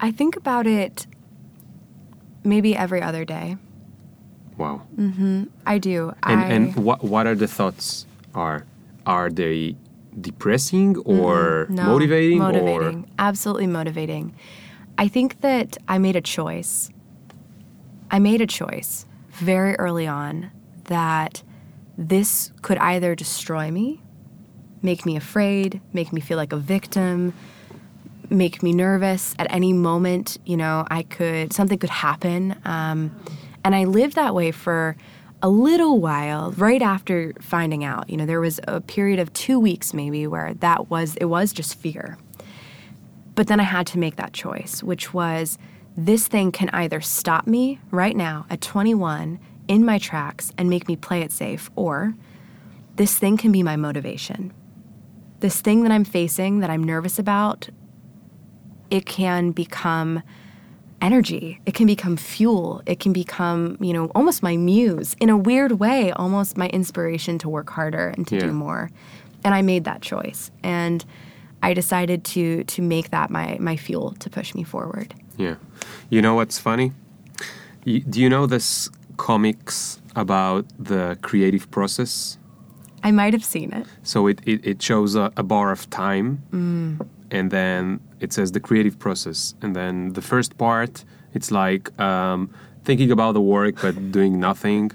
I 0.00 0.10
think 0.10 0.36
about 0.36 0.66
it 0.66 1.06
maybe 2.44 2.76
every 2.76 3.02
other 3.02 3.24
day. 3.24 3.56
Wow. 4.56 4.82
Mm-hmm. 4.96 5.44
I 5.66 5.78
do. 5.78 6.12
And 6.24 6.40
I, 6.40 6.44
and 6.46 6.76
what 6.76 7.04
what 7.04 7.26
are 7.26 7.34
the 7.34 7.46
thoughts? 7.46 8.06
Are 8.34 8.64
are 9.06 9.30
they 9.30 9.76
depressing 10.20 10.96
or 10.98 11.66
no, 11.68 11.84
motivating, 11.84 12.38
motivating, 12.38 13.08
absolutely 13.18 13.66
motivating. 13.66 14.34
I 14.96 15.06
think 15.06 15.40
that 15.42 15.76
I 15.86 15.98
made 15.98 16.16
a 16.16 16.20
choice. 16.20 16.90
I 18.10 18.18
made 18.18 18.40
a 18.40 18.46
choice 18.46 19.06
very 19.38 19.74
early 19.76 20.06
on 20.06 20.50
that 20.84 21.42
this 21.96 22.52
could 22.62 22.78
either 22.78 23.14
destroy 23.14 23.70
me, 23.70 24.00
make 24.82 25.04
me 25.04 25.16
afraid, 25.16 25.80
make 25.92 26.12
me 26.12 26.20
feel 26.20 26.36
like 26.36 26.52
a 26.52 26.56
victim, 26.56 27.32
make 28.30 28.62
me 28.62 28.72
nervous 28.72 29.34
at 29.38 29.46
any 29.50 29.72
moment. 29.72 30.38
You 30.44 30.56
know, 30.56 30.86
I 30.90 31.02
could 31.02 31.52
something 31.52 31.78
could 31.78 31.90
happen, 31.90 32.56
um, 32.64 33.14
and 33.64 33.74
I 33.74 33.84
lived 33.84 34.14
that 34.14 34.34
way 34.34 34.50
for 34.50 34.96
a 35.42 35.48
little 35.48 36.00
while. 36.00 36.52
Right 36.52 36.82
after 36.82 37.32
finding 37.40 37.84
out, 37.84 38.08
you 38.08 38.16
know, 38.16 38.26
there 38.26 38.40
was 38.40 38.60
a 38.68 38.80
period 38.80 39.18
of 39.18 39.32
two 39.32 39.58
weeks 39.58 39.92
maybe 39.94 40.26
where 40.26 40.54
that 40.54 40.90
was 40.90 41.16
it 41.16 41.26
was 41.26 41.52
just 41.52 41.74
fear. 41.76 42.18
But 43.34 43.46
then 43.46 43.60
I 43.60 43.64
had 43.64 43.86
to 43.88 43.98
make 43.98 44.16
that 44.16 44.32
choice, 44.32 44.82
which 44.82 45.14
was 45.14 45.58
this 45.98 46.28
thing 46.28 46.52
can 46.52 46.68
either 46.70 47.00
stop 47.00 47.46
me 47.48 47.80
right 47.90 48.16
now 48.16 48.46
at 48.48 48.60
21 48.60 49.40
in 49.66 49.84
my 49.84 49.98
tracks 49.98 50.52
and 50.56 50.70
make 50.70 50.86
me 50.86 50.94
play 50.94 51.22
it 51.22 51.32
safe, 51.32 51.70
or 51.74 52.14
this 52.94 53.18
thing 53.18 53.36
can 53.36 53.50
be 53.50 53.64
my 53.64 53.74
motivation. 53.74 54.52
This 55.40 55.60
thing 55.60 55.82
that 55.82 55.90
I'm 55.90 56.04
facing 56.04 56.60
that 56.60 56.70
I'm 56.70 56.84
nervous 56.84 57.18
about, 57.18 57.68
it 58.90 59.06
can 59.06 59.50
become 59.50 60.22
energy. 61.02 61.60
It 61.66 61.74
can 61.74 61.86
become 61.86 62.16
fuel. 62.16 62.80
It 62.86 63.00
can 63.00 63.12
become, 63.12 63.76
you 63.80 63.92
know, 63.92 64.06
almost 64.14 64.40
my 64.40 64.56
muse 64.56 65.16
in 65.20 65.30
a 65.30 65.36
weird 65.36 65.72
way, 65.72 66.12
almost 66.12 66.56
my 66.56 66.68
inspiration 66.68 67.38
to 67.38 67.48
work 67.48 67.70
harder 67.70 68.08
and 68.16 68.24
to 68.28 68.36
Yeah. 68.36 68.42
do 68.42 68.52
more. 68.52 68.90
And 69.44 69.52
I 69.52 69.62
made 69.62 69.82
that 69.84 70.00
choice. 70.00 70.50
And 70.62 71.04
I 71.60 71.74
decided 71.74 72.22
to 72.24 72.62
to 72.64 72.82
make 72.82 73.10
that 73.10 73.30
my 73.30 73.56
my 73.60 73.76
fuel 73.76 74.12
to 74.20 74.30
push 74.30 74.54
me 74.54 74.62
forward. 74.62 75.12
Yeah. 75.38 75.54
You 76.10 76.20
know 76.20 76.34
what's 76.34 76.58
funny? 76.58 76.92
You, 77.84 78.00
do 78.00 78.20
you 78.20 78.28
know 78.28 78.44
this 78.46 78.90
comics 79.16 80.00
about 80.14 80.66
the 80.78 81.16
creative 81.22 81.70
process? 81.70 82.36
I 83.02 83.12
might 83.12 83.32
have 83.32 83.44
seen 83.44 83.72
it. 83.72 83.86
So 84.02 84.26
it, 84.26 84.40
it, 84.44 84.66
it 84.66 84.82
shows 84.82 85.14
a, 85.14 85.32
a 85.36 85.42
bar 85.42 85.70
of 85.70 85.88
time 85.90 86.42
and 87.30 87.50
then 87.50 88.00
it 88.20 88.32
says 88.32 88.52
the 88.52 88.60
creative 88.60 88.98
process. 88.98 89.54
And 89.62 89.74
then 89.76 90.12
the 90.14 90.20
first 90.22 90.58
part, 90.58 91.04
it's 91.34 91.50
like 91.52 91.98
um, 92.00 92.50
thinking 92.84 93.10
about 93.12 93.32
the 93.34 93.40
work 93.40 93.80
but 93.80 94.10
doing 94.18 94.40
nothing. 94.40 94.90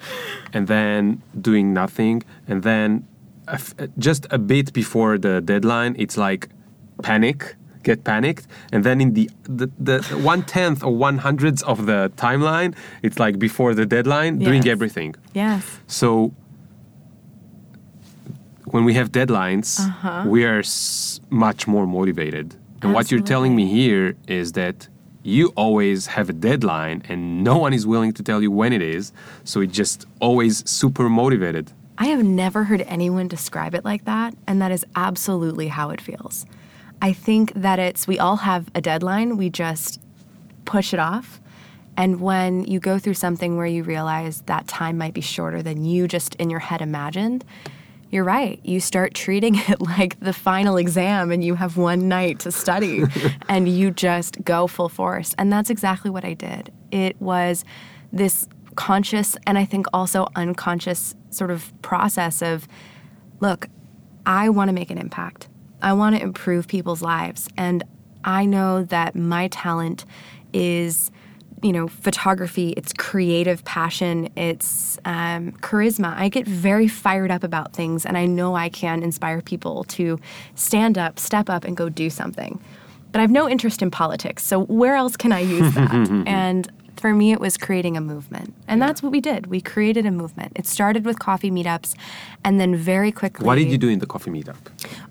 And 0.51 0.67
then 0.67 1.21
doing 1.39 1.73
nothing. 1.73 2.23
And 2.47 2.63
then 2.63 3.07
a 3.47 3.53
f- 3.53 3.75
just 3.97 4.27
a 4.31 4.37
bit 4.37 4.73
before 4.73 5.17
the 5.17 5.39
deadline, 5.41 5.95
it's 5.97 6.17
like 6.17 6.49
panic. 7.01 7.55
Get 7.83 8.03
panicked, 8.03 8.47
and 8.73 8.83
then 8.83 9.01
in 9.01 9.13
the 9.13 9.29
the, 9.59 9.67
the 9.89 9.97
one 10.31 10.41
tenth 10.43 10.83
or 10.83 10.93
one 10.95 11.17
hundredths 11.17 11.61
of 11.63 11.85
the 11.85 12.11
timeline, 12.15 12.73
it's 13.01 13.19
like 13.19 13.37
before 13.39 13.73
the 13.75 13.85
deadline, 13.85 14.39
doing 14.39 14.65
everything. 14.67 15.15
Yes. 15.33 15.63
So 15.87 16.31
when 18.73 18.85
we 18.85 18.93
have 18.93 19.11
deadlines, 19.11 19.79
Uh-huh. 19.79 20.23
we 20.27 20.45
are 20.45 20.59
s- 20.59 21.19
much 21.29 21.67
more 21.67 21.85
motivated. 21.85 22.55
And 22.81 22.93
what 22.93 23.11
you're 23.11 23.21
telling 23.35 23.55
me 23.55 23.65
here 23.65 24.15
is 24.27 24.53
that 24.53 24.87
you 25.23 25.53
always 25.55 26.07
have 26.07 26.29
a 26.29 26.33
deadline 26.33 27.01
and 27.09 27.43
no 27.43 27.57
one 27.57 27.73
is 27.73 27.85
willing 27.87 28.11
to 28.13 28.23
tell 28.23 28.41
you 28.41 28.51
when 28.51 28.73
it 28.73 28.81
is. 28.81 29.13
So 29.43 29.61
it's 29.61 29.77
just 29.77 30.05
always 30.19 30.63
super 30.69 31.07
motivated. 31.09 31.71
I 31.97 32.05
have 32.07 32.23
never 32.23 32.63
heard 32.65 32.81
anyone 32.87 33.27
describe 33.27 33.73
it 33.75 33.85
like 33.85 34.03
that, 34.05 34.33
and 34.47 34.61
that 34.61 34.71
is 34.71 34.83
absolutely 34.95 35.67
how 35.69 35.91
it 35.91 36.01
feels. 36.01 36.45
I 37.03 37.11
think 37.11 37.51
that 37.55 37.79
it's 37.79 38.07
we 38.07 38.17
all 38.17 38.37
have 38.37 38.69
a 38.75 38.79
deadline, 38.79 39.35
we 39.35 39.49
just 39.49 39.99
push 40.63 40.93
it 40.93 41.01
off. 41.01 41.41
And 41.97 42.21
when 42.21 42.63
you 42.63 42.79
go 42.79 42.97
through 42.97 43.15
something 43.15 43.57
where 43.57 43.65
you 43.65 43.83
realize 43.83 44.39
that 44.43 44.69
time 44.69 44.97
might 44.97 45.13
be 45.13 45.19
shorter 45.19 45.61
than 45.61 45.83
you 45.83 46.07
just 46.07 46.33
in 46.35 46.49
your 46.49 46.61
head 46.61 46.81
imagined, 46.81 47.43
you're 48.09 48.23
right. 48.23 48.57
You 48.63 48.79
start 48.79 49.13
treating 49.15 49.55
it 49.67 49.81
like 49.81 50.17
the 50.21 50.31
final 50.31 50.77
exam 50.77 51.29
and 51.29 51.43
you 51.43 51.55
have 51.55 51.75
one 51.75 52.07
night 52.07 52.39
to 52.39 52.53
study 52.53 53.03
and 53.49 53.67
you 53.67 53.91
just 53.91 54.41
go 54.45 54.65
full 54.65 54.87
force. 54.87 55.35
And 55.37 55.51
that's 55.51 55.69
exactly 55.69 56.09
what 56.09 56.23
I 56.23 56.33
did. 56.33 56.71
It 56.89 57.21
was 57.21 57.65
this 58.13 58.47
conscious 58.75 59.35
and 59.45 59.57
I 59.57 59.65
think 59.65 59.87
also 59.91 60.29
unconscious 60.37 61.15
sort 61.31 61.51
of 61.51 61.73
process 61.81 62.41
of 62.41 62.65
look, 63.41 63.67
I 64.25 64.47
want 64.47 64.69
to 64.69 64.73
make 64.73 64.89
an 64.89 64.97
impact. 64.97 65.49
I 65.83 65.93
want 65.93 66.15
to 66.15 66.21
improve 66.21 66.67
people's 66.67 67.01
lives. 67.01 67.49
And 67.57 67.83
I 68.23 68.45
know 68.45 68.83
that 68.85 69.15
my 69.15 69.49
talent 69.49 70.05
is, 70.53 71.11
you 71.61 71.73
know, 71.73 71.87
photography, 71.87 72.69
it's 72.77 72.93
creative 72.93 73.63
passion, 73.65 74.29
it's 74.37 74.97
um, 75.05 75.51
charisma. 75.61 76.15
I 76.17 76.29
get 76.29 76.47
very 76.47 76.87
fired 76.87 77.31
up 77.31 77.43
about 77.43 77.73
things, 77.73 78.05
and 78.05 78.17
I 78.17 78.25
know 78.25 78.55
I 78.55 78.69
can 78.69 79.03
inspire 79.03 79.41
people 79.41 79.83
to 79.85 80.19
stand 80.55 80.97
up, 80.97 81.19
step 81.19 81.49
up, 81.49 81.65
and 81.65 81.75
go 81.75 81.89
do 81.89 82.09
something. 82.09 82.61
But 83.11 83.19
I 83.19 83.21
have 83.21 83.31
no 83.31 83.47
interest 83.47 83.81
in 83.81 83.91
politics, 83.91 84.43
so 84.43 84.63
where 84.65 84.95
else 84.95 85.17
can 85.17 85.31
I 85.31 85.41
use 85.41 85.73
that? 85.75 85.93
and 86.27 86.71
for 87.03 87.13
me, 87.13 87.33
it 87.33 87.41
was 87.41 87.57
creating 87.57 87.97
a 87.97 87.99
movement. 87.99 88.53
And 88.65 88.81
that's 88.81 89.03
what 89.03 89.11
we 89.11 89.19
did. 89.19 89.47
We 89.47 89.59
created 89.59 90.05
a 90.05 90.11
movement. 90.11 90.53
It 90.55 90.65
started 90.65 91.03
with 91.03 91.19
coffee 91.19 91.51
meetups, 91.51 91.95
and 92.45 92.61
then 92.61 92.77
very 92.77 93.11
quickly. 93.11 93.45
What 93.45 93.55
did 93.55 93.67
you 93.67 93.77
do 93.77 93.89
in 93.89 93.99
the 93.99 94.05
coffee 94.05 94.31
meetup? 94.31 94.55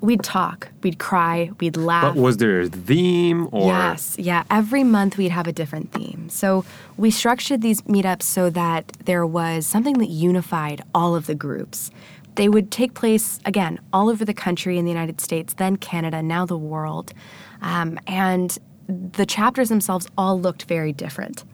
We'd 0.01 0.22
talk, 0.22 0.68
we'd 0.82 0.99
cry, 0.99 1.51
we'd 1.61 1.76
laugh. 1.76 2.14
But 2.14 2.22
was 2.22 2.38
there 2.38 2.62
a 2.62 2.68
theme 2.68 3.47
or? 3.53 3.66
Yes, 3.66 4.16
yeah. 4.18 4.45
Every 4.51 4.84
month 4.84 5.18
we'd 5.18 5.32
have 5.32 5.47
a 5.47 5.53
different 5.53 5.93
theme. 5.93 6.30
So 6.30 6.64
we 6.97 7.11
structured 7.11 7.61
these 7.61 7.82
meetups 7.82 8.22
so 8.22 8.49
that 8.49 8.84
there 9.05 9.26
was 9.26 9.66
something 9.66 9.99
that 9.99 10.09
unified 10.09 10.80
all 10.95 11.14
of 11.14 11.26
the 11.26 11.34
groups. 11.34 11.90
They 12.36 12.49
would 12.49 12.70
take 12.70 12.95
place, 12.95 13.38
again, 13.45 13.78
all 13.93 14.09
over 14.09 14.24
the 14.24 14.32
country 14.47 14.78
in 14.78 14.86
the 14.86 14.90
United 14.90 15.20
States, 15.20 15.53
then 15.53 15.76
Canada, 15.76 16.22
now 16.22 16.47
the 16.47 16.57
world. 16.57 17.12
Um, 17.61 18.01
and 18.07 18.59
the 18.88 19.26
chapters 19.26 19.68
themselves 19.68 20.07
all 20.16 20.40
looked 20.40 20.62
very 20.64 20.95
different. 20.95 21.45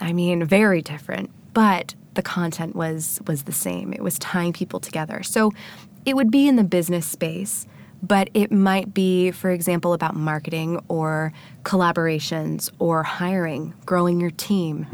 I 0.00 0.12
mean, 0.12 0.44
very 0.44 0.82
different, 0.82 1.30
but 1.52 1.94
the 2.14 2.22
content 2.22 2.74
was 2.74 3.20
was 3.26 3.44
the 3.44 3.52
same. 3.52 3.92
It 3.92 4.02
was 4.02 4.18
tying 4.18 4.52
people 4.52 4.80
together. 4.80 5.22
So 5.22 5.52
it 6.04 6.16
would 6.16 6.30
be 6.30 6.48
in 6.48 6.56
the 6.56 6.64
business 6.64 7.06
space, 7.06 7.66
but 8.02 8.30
it 8.34 8.50
might 8.50 8.94
be, 8.94 9.30
for 9.30 9.50
example, 9.50 9.92
about 9.92 10.14
marketing 10.16 10.82
or 10.88 11.32
collaborations 11.64 12.70
or 12.78 13.02
hiring, 13.02 13.74
growing 13.86 14.20
your 14.20 14.30
team. 14.30 14.86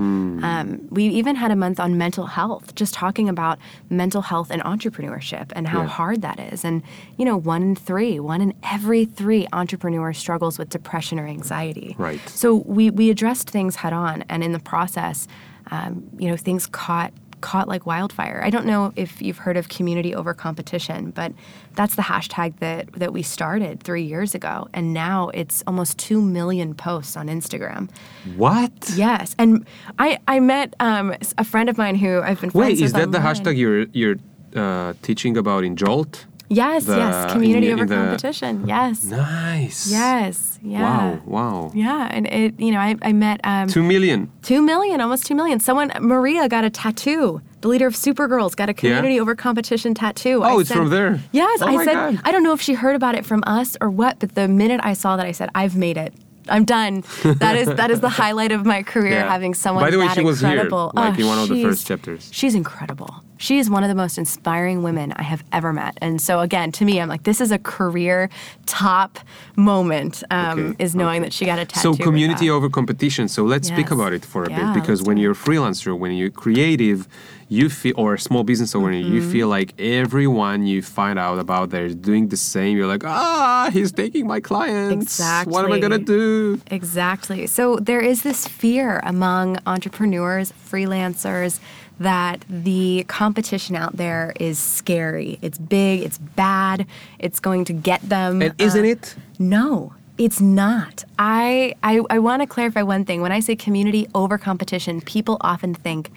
Um, 0.42 0.86
we 0.90 1.04
even 1.08 1.36
had 1.36 1.50
a 1.50 1.56
month 1.56 1.78
on 1.78 1.98
mental 1.98 2.26
health, 2.26 2.74
just 2.74 2.94
talking 2.94 3.28
about 3.28 3.58
mental 3.90 4.22
health 4.22 4.50
and 4.50 4.62
entrepreneurship 4.62 5.52
and 5.54 5.68
how 5.68 5.82
Yeah. 5.82 5.86
hard 5.88 6.22
that 6.22 6.38
is. 6.40 6.64
And, 6.64 6.82
you 7.16 7.24
know, 7.24 7.36
one 7.36 7.62
in 7.62 7.76
three, 7.76 8.18
one 8.18 8.40
in 8.40 8.54
every 8.62 9.04
three 9.04 9.46
entrepreneurs 9.52 10.18
struggles 10.18 10.58
with 10.58 10.68
depression 10.70 11.18
or 11.20 11.26
anxiety. 11.26 11.94
Right. 11.98 12.20
So 12.28 12.56
we, 12.66 12.90
we 12.90 13.10
addressed 13.10 13.50
things 13.50 13.76
head 13.76 13.92
on, 13.92 14.24
and 14.28 14.42
in 14.42 14.52
the 14.52 14.58
process, 14.60 15.28
um, 15.70 16.04
you 16.18 16.28
know, 16.30 16.36
things 16.36 16.66
caught 16.66 17.12
caught 17.40 17.68
like 17.68 17.86
wildfire. 17.86 18.40
I 18.42 18.50
don't 18.50 18.66
know 18.66 18.92
if 18.96 19.20
you've 19.20 19.38
heard 19.38 19.56
of 19.56 19.68
community 19.68 20.14
over 20.14 20.34
competition, 20.34 21.10
but 21.10 21.32
that's 21.74 21.94
the 21.96 22.02
hashtag 22.02 22.58
that 22.58 22.92
that 22.94 23.12
we 23.12 23.22
started 23.22 23.82
three 23.82 24.02
years 24.02 24.34
ago, 24.34 24.68
and 24.72 24.92
now 24.92 25.30
it's 25.34 25.62
almost 25.66 25.98
two 25.98 26.20
million 26.20 26.74
posts 26.74 27.16
on 27.16 27.28
Instagram. 27.28 27.90
What? 28.36 28.72
Yes, 28.94 29.34
and 29.38 29.66
I 29.98 30.18
I 30.26 30.40
met 30.40 30.74
um, 30.80 31.14
a 31.38 31.44
friend 31.44 31.68
of 31.68 31.78
mine 31.78 31.96
who 31.96 32.20
I've 32.20 32.40
been 32.40 32.50
friends 32.50 32.54
Wait, 32.54 32.80
is 32.80 32.92
that 32.92 33.12
the 33.12 33.18
hashtag 33.18 33.56
you're 33.56 33.86
you're 33.92 34.16
uh, 34.54 34.94
teaching 35.02 35.36
about 35.36 35.64
in 35.64 35.76
Jolt? 35.76 36.26
Yes, 36.48 36.84
the- 36.84 36.96
yes, 36.96 37.32
community 37.32 37.68
in- 37.68 37.74
over 37.74 37.86
the- 37.86 37.94
competition. 37.94 38.66
Yes, 38.66 39.04
Nice. 39.04 39.90
yes, 39.90 40.58
yeah. 40.62 40.82
Wow. 40.82 41.20
Wow. 41.26 41.70
Yeah, 41.74 42.08
and 42.10 42.26
it, 42.26 42.58
you 42.60 42.70
know, 42.70 42.78
I, 42.78 42.94
I 43.02 43.12
met 43.12 43.40
um, 43.44 43.68
Two 43.68 43.82
million. 43.82 44.30
Two 44.42 44.62
million, 44.62 45.00
almost 45.00 45.26
two 45.26 45.34
million. 45.34 45.58
Someone, 45.60 45.90
Maria, 46.00 46.48
got 46.48 46.64
a 46.64 46.70
tattoo. 46.70 47.40
The 47.62 47.68
leader 47.68 47.86
of 47.88 47.94
Supergirls 47.94 48.54
got 48.54 48.68
a 48.68 48.74
community 48.74 49.18
over 49.18 49.34
competition 49.34 49.92
tattoo. 49.94 50.42
Oh, 50.44 50.60
it's 50.60 50.70
from 50.70 50.90
there? 50.90 51.20
Yes, 51.32 51.60
Oh 51.62 51.66
I 51.66 51.76
my 51.76 51.84
said. 51.84 51.94
God. 51.94 52.20
I 52.24 52.30
don't 52.30 52.44
know 52.44 52.52
if 52.52 52.60
she 52.60 52.74
heard 52.74 52.94
about 52.94 53.14
it 53.16 53.26
from 53.26 53.42
us 53.46 53.76
or 53.80 53.90
what, 53.90 54.20
but 54.20 54.34
the 54.36 54.46
minute 54.46 54.80
I 54.84 54.92
saw 54.92 55.16
that, 55.16 55.26
I 55.26 55.32
said, 55.32 55.50
"I've 55.54 55.74
made 55.76 55.96
it. 55.96 56.14
I'm 56.48 56.64
done." 56.64 57.02
That 57.24 57.56
is 57.56 57.66
that 57.66 57.90
is 57.90 58.00
the 58.00 58.08
highlight 58.08 58.52
of 58.52 58.64
my 58.64 58.84
career, 58.84 59.14
Yeah. 59.14 59.28
having 59.28 59.52
someone 59.54 59.82
By 59.82 59.90
the 59.90 59.98
way, 59.98 60.06
that 60.06 60.14
she 60.14 60.22
was 60.22 60.40
here, 60.40 60.50
incredible. 60.50 60.92
like, 60.94 61.14
Oh, 61.18 61.20
in 61.20 61.26
one 61.26 61.38
of 61.40 61.48
the 61.48 61.60
first 61.64 61.88
chapters. 61.88 62.28
She's 62.32 62.54
incredible. 62.54 63.12
She 63.38 63.58
is 63.58 63.68
one 63.68 63.82
of 63.84 63.88
the 63.88 63.94
most 63.94 64.16
inspiring 64.18 64.82
women 64.82 65.12
I 65.16 65.22
have 65.22 65.44
ever 65.52 65.72
met. 65.72 65.96
And 66.00 66.20
so, 66.20 66.40
again, 66.40 66.72
to 66.72 66.84
me, 66.84 67.00
I'm 67.00 67.08
like, 67.08 67.24
this 67.24 67.40
is 67.40 67.50
a 67.52 67.58
career 67.58 68.28
top 68.66 69.18
moment. 69.56 70.22
Um, 70.30 70.46
Okay, 70.56 70.84
Is 70.84 70.94
knowing 70.94 71.20
okay. 71.20 71.26
that 71.28 71.32
she 71.32 71.44
got 71.44 71.58
a 71.58 71.64
tattoo. 71.64 71.94
So 71.96 72.02
community 72.02 72.48
over 72.50 72.68
competition. 72.70 73.28
So 73.28 73.44
let's 73.44 73.68
speak 73.68 73.90
about 73.90 74.12
it 74.12 74.24
for 74.24 74.44
a 74.44 74.50
Yeah, 74.50 74.72
bit 74.72 74.80
because 74.80 75.02
when 75.02 75.16
you're 75.18 75.32
a 75.32 75.34
freelancer, 75.34 75.96
when 75.98 76.12
you're 76.12 76.30
creative, 76.30 77.06
you 77.48 77.68
feel 77.68 77.94
or 77.96 78.14
a 78.14 78.18
small 78.18 78.42
business 78.42 78.74
owner, 78.74 78.92
you 78.92 79.20
Mm-hmm. 79.20 79.30
feel 79.30 79.48
like 79.48 79.72
everyone 79.78 80.66
you 80.66 80.82
find 80.82 81.18
out 81.18 81.38
about 81.38 81.70
they're 81.70 81.90
doing 81.90 82.28
the 82.28 82.36
same. 82.36 82.76
You're 82.76 82.86
like, 82.88 83.04
ah, 83.04 83.70
he's 83.72 83.92
taking 83.92 84.26
my 84.26 84.40
clients. 84.40 85.02
Exactly. 85.02 85.52
What 85.52 85.64
am 85.64 85.72
I 85.72 85.78
gonna 85.78 85.98
do? 85.98 86.60
Exactly. 86.70 87.46
So 87.46 87.76
there 87.76 88.00
is 88.00 88.22
this 88.22 88.46
fear 88.48 89.00
among 89.04 89.58
entrepreneurs, 89.66 90.52
freelancers, 90.70 91.60
that 91.98 92.44
the 92.48 93.04
competition 93.08 93.74
out 93.76 93.96
there 93.96 94.32
is 94.38 94.58
scary. 94.58 95.38
It's 95.42 95.58
big, 95.58 96.02
it's 96.02 96.18
bad, 96.18 96.86
it's 97.18 97.40
going 97.40 97.64
to 97.66 97.72
get 97.72 98.00
them. 98.08 98.42
And 98.42 98.54
isn't 98.60 98.84
Uh, 98.84 98.88
it? 98.88 99.14
No, 99.38 99.94
it's 100.18 100.40
not. 100.40 101.04
I 101.18 101.74
I, 101.82 102.00
I 102.10 102.18
want 102.18 102.42
to 102.42 102.46
clarify 102.46 102.82
one 102.82 103.04
thing. 103.04 103.20
When 103.22 103.32
I 103.32 103.40
say 103.40 103.56
community 103.56 104.06
over 104.14 104.36
competition, 104.38 105.00
people 105.00 105.36
often 105.40 105.74
think 105.74 106.10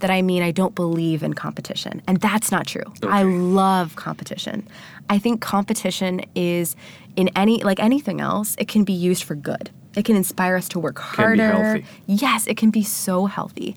that 0.00 0.10
I 0.10 0.22
mean 0.22 0.42
I 0.42 0.50
don't 0.52 0.74
believe 0.74 1.22
in 1.22 1.34
competition, 1.34 2.02
and 2.06 2.20
that's 2.20 2.50
not 2.50 2.66
true. 2.66 2.84
I 3.02 3.22
love 3.22 3.96
competition. 3.96 4.66
I 5.08 5.18
think 5.18 5.40
competition 5.40 6.20
is 6.34 6.76
in 7.14 7.28
any 7.36 7.62
like 7.62 7.80
anything 7.80 8.20
else, 8.20 8.56
it 8.58 8.68
can 8.68 8.84
be 8.84 8.92
used 8.92 9.22
for 9.24 9.34
good. 9.34 9.70
It 9.96 10.04
can 10.04 10.16
inspire 10.16 10.56
us 10.56 10.68
to 10.70 10.78
work 10.78 10.96
Can 10.96 11.36
be 11.36 11.40
harder. 11.40 11.52
healthy. 11.62 11.84
Yes, 12.06 12.46
it 12.46 12.58
can 12.58 12.70
be 12.70 12.82
so 12.82 13.24
healthy. 13.26 13.74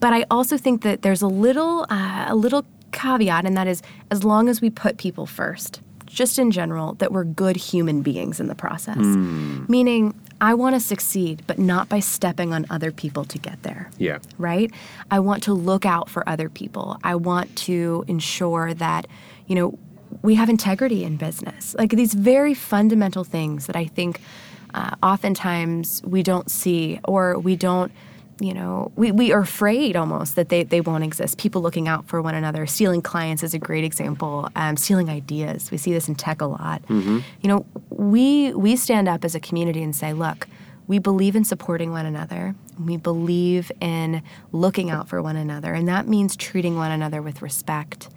But 0.00 0.12
I 0.12 0.24
also 0.30 0.56
think 0.56 0.82
that 0.82 1.02
there's 1.02 1.22
a 1.22 1.28
little 1.28 1.86
uh, 1.90 2.26
a 2.28 2.34
little 2.34 2.64
caveat, 2.92 3.44
and 3.44 3.56
that 3.56 3.66
is 3.66 3.82
as 4.10 4.24
long 4.24 4.48
as 4.48 4.60
we 4.60 4.70
put 4.70 4.96
people 4.96 5.26
first, 5.26 5.80
just 6.06 6.38
in 6.38 6.50
general, 6.50 6.94
that 6.94 7.12
we're 7.12 7.24
good 7.24 7.56
human 7.56 8.02
beings 8.02 8.40
in 8.40 8.46
the 8.48 8.54
process. 8.54 8.96
Meaning, 8.98 10.14
I 10.40 10.54
want 10.54 10.74
to 10.74 10.80
succeed, 10.80 11.42
but 11.46 11.58
not 11.58 11.88
by 11.88 12.00
stepping 12.00 12.52
on 12.52 12.66
other 12.68 12.90
people 12.90 13.24
to 13.26 13.38
get 13.38 13.62
there 13.62 13.90
Yeah. 13.98 14.18
right? 14.38 14.70
I 15.10 15.20
want 15.20 15.42
to 15.44 15.52
look 15.54 15.86
out 15.86 16.08
for 16.10 16.28
other 16.28 16.48
people. 16.48 16.98
I 17.04 17.14
want 17.14 17.54
to 17.68 18.04
ensure 18.08 18.74
that, 18.74 19.06
you 19.46 19.54
know, 19.54 19.78
we 20.22 20.34
have 20.34 20.48
integrity 20.50 21.04
in 21.04 21.16
business. 21.16 21.76
Like 21.78 21.90
these 21.90 22.14
very 22.14 22.54
fundamental 22.54 23.24
things 23.24 23.66
that 23.66 23.76
I 23.76 23.84
think 23.86 24.20
uh, 24.74 24.96
oftentimes 25.02 26.02
we 26.04 26.22
don't 26.22 26.50
see 26.50 26.98
or 27.04 27.38
we 27.38 27.56
don't. 27.56 27.92
You 28.40 28.54
know, 28.54 28.90
we, 28.96 29.12
we 29.12 29.32
are 29.32 29.40
afraid 29.40 29.94
almost 29.94 30.34
that 30.36 30.48
they, 30.48 30.64
they 30.64 30.80
won't 30.80 31.04
exist. 31.04 31.38
People 31.38 31.62
looking 31.62 31.86
out 31.86 32.08
for 32.08 32.20
one 32.20 32.34
another. 32.34 32.66
Stealing 32.66 33.02
clients 33.02 33.42
is 33.42 33.54
a 33.54 33.58
great 33.58 33.84
example. 33.84 34.48
Um, 34.56 34.76
stealing 34.76 35.08
ideas. 35.08 35.70
We 35.70 35.76
see 35.78 35.92
this 35.92 36.08
in 36.08 36.16
tech 36.16 36.40
a 36.40 36.46
lot. 36.46 36.82
You 36.88 37.48
know, 37.48 37.66
we 37.90 38.52
we 38.54 38.74
stand 38.76 39.08
up 39.08 39.24
as 39.24 39.34
a 39.34 39.40
community 39.40 39.82
and 39.82 39.94
say, 39.94 40.12
look, 40.12 40.48
we 40.88 40.98
believe 40.98 41.36
in 41.36 41.44
supporting 41.44 41.90
one 41.92 42.06
another. 42.06 42.54
We 42.82 42.96
believe 42.96 43.70
in 43.80 44.22
looking 44.50 44.90
out 44.90 45.08
for 45.08 45.22
one 45.22 45.36
another, 45.36 45.74
and 45.74 45.86
that 45.88 46.08
means 46.08 46.34
treating 46.36 46.74
one 46.76 46.90
another 46.90 47.22
with 47.22 47.42
respect, 47.42 48.08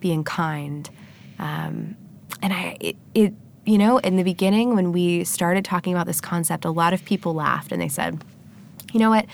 being 0.00 0.24
kind. 0.24 0.88
Um, 1.38 1.96
and 2.40 2.52
I, 2.52 2.76
it, 2.80 2.96
it, 3.14 3.34
you 3.66 3.76
know, 3.76 3.98
in 3.98 4.16
the 4.16 4.22
beginning 4.22 4.74
when 4.74 4.92
we 4.92 5.24
started 5.24 5.64
talking 5.64 5.92
about 5.92 6.06
this 6.06 6.20
concept, 6.20 6.64
a 6.64 6.70
lot 6.70 6.92
of 6.94 7.04
people 7.04 7.34
laughed 7.34 7.72
and 7.72 7.82
they 7.82 7.88
said, 7.88 8.24
"You 8.92 9.00
know 9.00 9.10
what? 9.10 9.26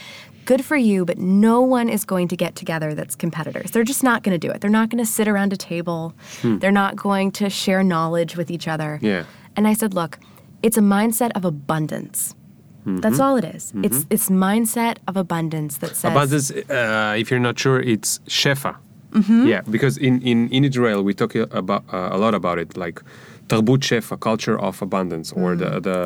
Good 0.51 0.65
for 0.65 0.77
you, 0.77 1.05
but 1.05 1.17
no 1.17 1.61
one 1.61 1.89
is 1.89 2.05
going 2.05 2.27
to 2.27 2.37
get 2.37 2.57
together 2.57 2.93
that's 2.93 3.15
competitors. 3.15 3.71
They're 3.71 3.91
just 3.95 4.03
not 4.03 4.25
going 4.25 4.35
to 4.35 4.47
do 4.47 4.51
it. 4.53 4.61
They're 4.61 4.79
not 4.81 4.89
going 4.91 5.03
to 5.07 5.11
sit 5.19 5.29
around 5.29 5.53
a 5.53 5.57
table. 5.57 6.13
They're 6.43 6.79
not 6.85 6.97
going 6.97 7.31
to 7.41 7.49
share 7.49 7.85
knowledge 7.85 8.37
with 8.37 8.51
each 8.51 8.67
other." 8.67 8.99
Yeah. 9.01 9.23
And 9.55 9.69
I 9.69 9.75
said, 9.75 9.95
look, 9.95 10.19
it's 10.67 10.77
a 10.77 10.81
mindset 10.81 11.31
of 11.37 11.45
abundance. 11.45 12.35
That's 12.85 13.21
all 13.21 13.37
it 13.37 13.45
is. 13.45 13.73
It's 13.87 14.07
it's 14.15 14.29
mindset 14.29 14.97
of 15.07 15.17
abundance 15.17 15.79
that 15.79 15.95
says 15.95 16.11
Abundance, 16.11 16.51
uh, 16.51 17.15
if 17.17 17.31
you're 17.31 17.45
not 17.49 17.57
sure, 17.57 17.79
it's 17.81 18.19
Shefa. 18.27 18.75
Mm-hmm. 19.13 19.47
Yeah, 19.47 19.63
because 19.77 19.99
in, 19.99 20.21
in, 20.23 20.49
in 20.57 20.65
Israel 20.65 21.01
we 21.05 21.15
talk 21.15 21.35
about 21.63 21.83
uh, 21.93 22.17
a 22.17 22.19
lot 22.19 22.35
about 22.35 22.59
it, 22.59 22.77
like 22.77 22.99
tarbut 23.51 23.81
shefa, 23.89 24.15
culture 24.29 24.57
of 24.69 24.81
abundance, 24.89 25.29
or 25.41 25.49
Mm. 25.55 25.59
the 25.63 25.71
the 25.89 25.99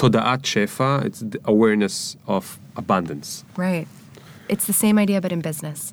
toda'at 0.00 0.40
shefa, 0.50 0.90
it's 1.06 1.20
the 1.32 1.38
awareness 1.44 1.96
of 2.26 2.58
abundance. 2.82 3.28
Right. 3.66 3.86
It's 4.48 4.66
the 4.70 4.72
same 4.84 4.96
idea, 5.04 5.18
but 5.20 5.32
in 5.32 5.40
business. 5.50 5.92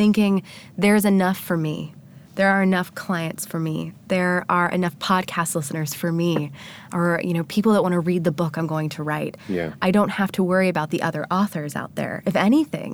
Thinking 0.00 0.42
there's 0.84 1.04
enough 1.04 1.38
for 1.48 1.56
me. 1.56 1.94
There 2.34 2.48
are 2.54 2.62
enough 2.62 2.88
clients 3.04 3.44
for 3.44 3.60
me. 3.60 3.92
There 4.08 4.44
are 4.48 4.68
enough 4.78 4.96
podcast 4.98 5.54
listeners 5.54 5.92
for 5.94 6.10
me, 6.22 6.50
or 6.92 7.20
you 7.22 7.34
know, 7.36 7.44
people 7.56 7.70
that 7.74 7.82
want 7.82 7.92
to 7.92 8.00
read 8.00 8.24
the 8.24 8.32
book 8.32 8.56
I'm 8.58 8.66
going 8.66 8.88
to 8.96 9.02
write. 9.10 9.36
Yeah. 9.48 9.68
I 9.86 9.90
don't 9.96 10.08
have 10.20 10.32
to 10.32 10.42
worry 10.42 10.68
about 10.74 10.88
the 10.90 11.02
other 11.08 11.26
authors 11.30 11.76
out 11.76 11.92
there. 11.94 12.22
If 12.26 12.34
anything, 12.34 12.90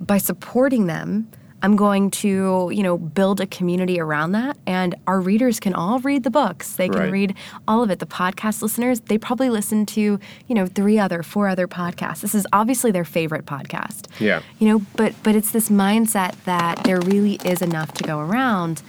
by 0.00 0.18
supporting 0.30 0.86
them, 0.94 1.28
I'm 1.60 1.74
going 1.74 2.10
to, 2.12 2.70
you 2.72 2.82
know, 2.84 2.96
build 2.96 3.40
a 3.40 3.46
community 3.46 3.98
around 3.98 4.30
that 4.32 4.56
and 4.66 4.94
our 5.08 5.20
readers 5.20 5.58
can 5.58 5.74
all 5.74 5.98
read 5.98 6.22
the 6.22 6.30
books. 6.30 6.74
They 6.76 6.88
can 6.88 7.00
Right. 7.00 7.10
read 7.12 7.34
all 7.66 7.82
of 7.82 7.90
it. 7.90 7.98
The 7.98 8.06
podcast 8.06 8.62
listeners, 8.62 9.00
they 9.00 9.18
probably 9.18 9.50
listen 9.50 9.84
to, 9.86 10.00
you 10.46 10.54
know, 10.54 10.66
three 10.66 10.98
other, 11.00 11.24
four 11.24 11.48
other 11.48 11.66
podcasts. 11.66 12.20
This 12.20 12.34
is 12.34 12.46
obviously 12.52 12.92
their 12.92 13.04
favorite 13.04 13.44
podcast. 13.44 14.06
Yeah. 14.20 14.42
You 14.60 14.68
know, 14.68 14.86
but 14.96 15.14
but 15.24 15.34
it's 15.34 15.50
this 15.50 15.68
mindset 15.68 16.34
that 16.44 16.84
there 16.84 17.00
really 17.00 17.40
is 17.44 17.60
enough 17.60 17.92
to 17.94 18.04
go 18.04 18.20
around 18.20 18.82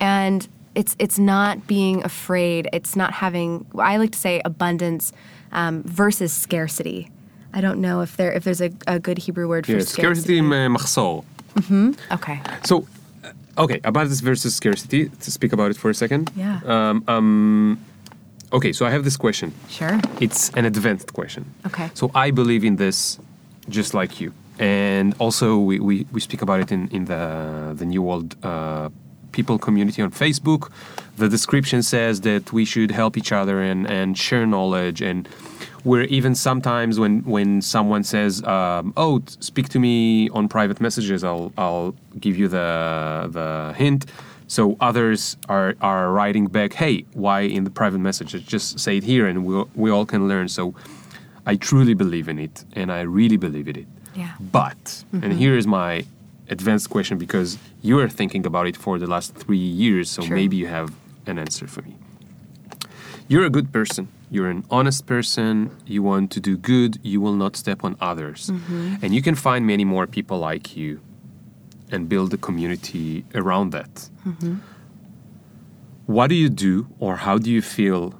and 0.00 0.48
it's 0.74 0.96
it's 0.98 1.18
not 1.18 1.66
being 1.66 2.02
afraid. 2.04 2.68
It's 2.72 2.96
not 2.96 3.12
having 3.12 3.66
I 3.78 3.98
like 3.98 4.12
to 4.12 4.18
say 4.18 4.40
abundance 4.44 5.12
um, 5.52 5.82
versus 5.82 6.32
scarcity. 6.32 7.10
I 7.52 7.60
don't 7.60 7.80
know 7.80 8.00
if 8.00 8.16
there 8.16 8.32
if 8.32 8.44
there's 8.44 8.60
a, 8.62 8.70
a 8.86 8.98
good 8.98 9.18
Hebrew 9.18 9.48
word 9.48 9.66
for 9.66 9.72
Yeah, 9.72 9.78
scarcity. 9.80 10.38
scarcity 10.38 10.40
mahsor. 11.56 11.96
Okay. 12.12 12.40
So, 12.64 12.86
okay, 13.56 13.80
about 13.84 14.08
this 14.08 14.20
versus 14.20 14.54
scarcity. 14.54 15.08
To 15.08 15.30
speak 15.30 15.52
about 15.52 15.70
it 15.70 15.76
for 15.76 15.90
a 15.90 15.94
second. 15.94 16.30
Yeah. 16.36 16.60
Um, 16.64 17.04
um, 17.08 17.78
okay, 18.52 18.72
so 18.72 18.86
I 18.86 18.90
have 18.90 19.04
this 19.04 19.16
question. 19.16 19.52
Sure. 19.68 20.00
It's 20.20 20.50
an 20.50 20.64
advanced 20.64 21.12
question. 21.12 21.44
Okay. 21.66 21.90
So 21.94 22.10
I 22.14 22.30
believe 22.30 22.64
in 22.64 22.76
this 22.76 23.18
just 23.68 23.94
like 23.94 24.20
you. 24.20 24.32
And 24.58 25.14
also 25.18 25.58
we, 25.58 25.80
we, 25.80 26.06
we 26.12 26.20
speak 26.20 26.42
about 26.42 26.60
it 26.60 26.72
in, 26.72 26.88
in 26.88 27.04
the 27.06 27.74
the 27.76 27.84
New 27.84 28.02
World 28.02 28.36
uh, 28.42 28.88
people 29.32 29.58
community 29.58 30.00
on 30.02 30.10
Facebook. 30.10 30.70
The 31.18 31.28
description 31.28 31.82
says 31.82 32.20
that 32.22 32.52
we 32.52 32.64
should 32.64 32.90
help 32.90 33.16
each 33.16 33.32
other 33.32 33.60
and, 33.60 33.86
and 33.86 34.16
share 34.16 34.46
knowledge 34.46 35.02
and 35.02 35.28
we're 35.86 36.02
even 36.18 36.34
sometimes 36.34 36.98
when, 36.98 37.20
when 37.20 37.62
someone 37.62 38.02
says, 38.02 38.42
um, 38.42 38.92
"Oh, 38.96 39.22
speak 39.40 39.68
to 39.70 39.78
me 39.78 40.28
on 40.30 40.48
private 40.48 40.80
messages," 40.80 41.22
I'll 41.22 41.52
I'll 41.56 41.94
give 42.18 42.36
you 42.36 42.48
the 42.48 42.68
the 43.30 43.72
hint. 43.76 44.06
So 44.48 44.76
others 44.80 45.36
are, 45.48 45.74
are 45.80 46.10
writing 46.10 46.46
back, 46.46 46.72
"Hey, 46.74 47.04
why 47.14 47.40
in 47.42 47.62
the 47.64 47.70
private 47.70 48.00
messages? 48.00 48.42
Just 48.42 48.80
say 48.80 48.96
it 48.96 49.04
here, 49.04 49.26
and 49.30 49.46
we 49.46 49.54
we 49.82 49.88
all 49.90 50.06
can 50.06 50.22
learn." 50.28 50.48
So 50.48 50.74
I 51.46 51.54
truly 51.68 51.94
believe 51.94 52.28
in 52.28 52.38
it, 52.38 52.64
and 52.72 52.90
I 52.90 53.02
really 53.02 53.38
believe 53.46 53.68
in 53.68 53.76
it. 53.76 53.88
Yeah. 54.16 54.32
But, 54.40 55.04
and 55.12 55.32
here 55.32 55.56
is 55.56 55.66
my 55.66 56.04
advanced 56.48 56.88
question 56.90 57.18
because 57.18 57.58
you 57.82 57.98
are 58.00 58.08
thinking 58.08 58.46
about 58.46 58.66
it 58.66 58.76
for 58.76 58.98
the 58.98 59.06
last 59.06 59.34
three 59.34 59.66
years, 59.84 60.10
so 60.10 60.22
True. 60.22 60.34
maybe 60.34 60.56
you 60.56 60.68
have 60.68 60.88
an 61.26 61.38
answer 61.38 61.66
for 61.68 61.82
me. 61.82 61.94
You're 63.28 63.44
a 63.44 63.50
good 63.50 63.72
person. 63.72 64.08
You're 64.30 64.50
an 64.50 64.64
honest 64.70 65.06
person. 65.06 65.70
You 65.86 66.02
want 66.02 66.32
to 66.32 66.40
do 66.40 66.56
good. 66.56 66.98
You 67.02 67.20
will 67.20 67.34
not 67.34 67.56
step 67.56 67.84
on 67.84 67.96
others. 68.00 68.50
Mm-hmm. 68.50 68.96
And 69.02 69.14
you 69.14 69.22
can 69.22 69.34
find 69.34 69.66
many 69.66 69.84
more 69.84 70.06
people 70.06 70.38
like 70.38 70.76
you 70.76 71.00
and 71.90 72.08
build 72.08 72.34
a 72.34 72.36
community 72.36 73.24
around 73.34 73.70
that. 73.70 74.08
Mm-hmm. 74.26 74.56
What 76.06 76.28
do 76.28 76.34
you 76.34 76.48
do 76.48 76.88
or 76.98 77.16
how 77.16 77.38
do 77.38 77.50
you 77.50 77.62
feel 77.62 78.14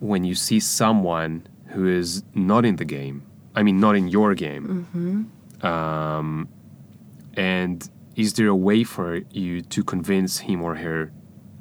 when 0.00 0.24
you 0.24 0.34
see 0.34 0.60
someone 0.60 1.46
who 1.68 1.86
is 1.86 2.22
not 2.34 2.64
in 2.64 2.76
the 2.76 2.84
game? 2.84 3.24
I 3.54 3.62
mean, 3.62 3.80
not 3.80 3.96
in 3.96 4.08
your 4.08 4.34
game. 4.34 4.86
Mm-hmm. 4.94 5.66
Um, 5.66 6.48
and 7.34 7.88
is 8.14 8.34
there 8.34 8.48
a 8.48 8.56
way 8.56 8.84
for 8.84 9.20
you 9.30 9.62
to 9.62 9.84
convince 9.84 10.38
him 10.38 10.62
or 10.62 10.76
her 10.76 11.12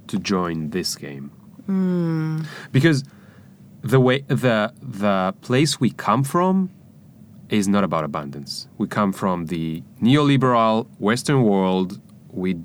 to 0.08 0.20
join 0.20 0.70
this 0.70 0.96
game? 0.96 1.32
Mm. 1.68 2.46
Because 2.72 3.04
the 3.84 4.00
way 4.00 4.20
the 4.28 4.74
the 4.82 5.34
place 5.42 5.80
we 5.80 5.92
come 5.92 6.24
from 6.24 6.70
is 7.50 7.68
not 7.68 7.84
about 7.84 8.04
abundance. 8.04 8.68
We 8.78 8.88
come 8.88 9.14
from 9.14 9.46
the 9.46 9.82
neoliberal 10.02 10.88
Western 11.00 11.44
world. 11.44 12.00
We 12.30 12.58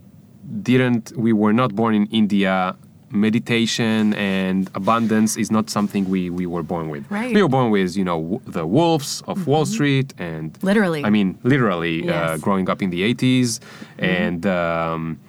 didn't. 0.62 1.12
We 1.16 1.32
were 1.32 1.52
not 1.52 1.74
born 1.74 1.94
in 1.94 2.06
India. 2.06 2.76
Meditation 3.14 4.14
and 4.14 4.70
abundance 4.74 5.36
is 5.36 5.50
not 5.50 5.68
something 5.68 6.08
we, 6.08 6.30
we 6.30 6.46
were 6.46 6.62
born 6.62 6.88
with. 6.88 7.04
Right. 7.10 7.34
We 7.34 7.42
were 7.42 7.48
born 7.48 7.70
with, 7.70 7.94
you 7.94 8.04
know, 8.04 8.18
w- 8.18 8.40
the 8.46 8.66
wolves 8.66 9.22
of 9.26 9.46
Wall 9.46 9.66
Street 9.66 10.14
and 10.16 10.58
Literally. 10.62 11.04
I 11.04 11.10
mean, 11.10 11.38
literally, 11.42 12.08
uh, 12.08 12.38
growing 12.38 12.70
up 12.70 12.80
in 12.80 12.88
the 12.88 13.02
80s 13.14 13.60
and 13.98 14.46
um, 14.46 15.20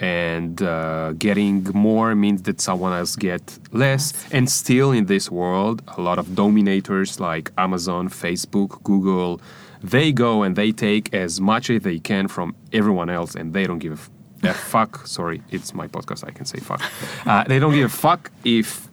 and 0.00 0.62
uh, 0.62 1.12
getting 1.12 1.62
more 1.74 2.14
means 2.14 2.42
that 2.42 2.60
someone 2.60 2.94
else 2.94 3.16
get 3.16 3.58
less. 3.70 4.14
And 4.32 4.50
still 4.50 4.92
in 4.92 5.06
this 5.06 5.30
world, 5.30 5.82
a 5.98 6.00
lot 6.00 6.18
of 6.18 6.34
dominators 6.34 7.20
like 7.20 7.52
Amazon, 7.58 8.08
Facebook, 8.08 8.82
Google, 8.82 9.42
they 9.82 10.10
go 10.10 10.42
and 10.42 10.56
they 10.56 10.72
take 10.72 11.12
as 11.14 11.40
much 11.40 11.68
as 11.68 11.82
they 11.82 11.98
can 11.98 12.28
from 12.28 12.54
everyone 12.72 13.10
else, 13.10 13.34
and 13.34 13.52
they 13.52 13.66
don't 13.66 13.78
give 13.78 14.10
a 14.42 14.48
f- 14.48 14.56
fuck. 14.72 15.06
Sorry, 15.06 15.42
it's 15.50 15.74
my 15.74 15.86
podcast. 15.86 16.26
I 16.26 16.30
can 16.30 16.46
say 16.46 16.58
fuck. 16.60 16.82
Uh, 17.26 17.44
they 17.44 17.58
don't 17.58 17.74
give 17.74 17.86
a 17.86 17.96
fuck 17.96 18.30
if 18.44 18.88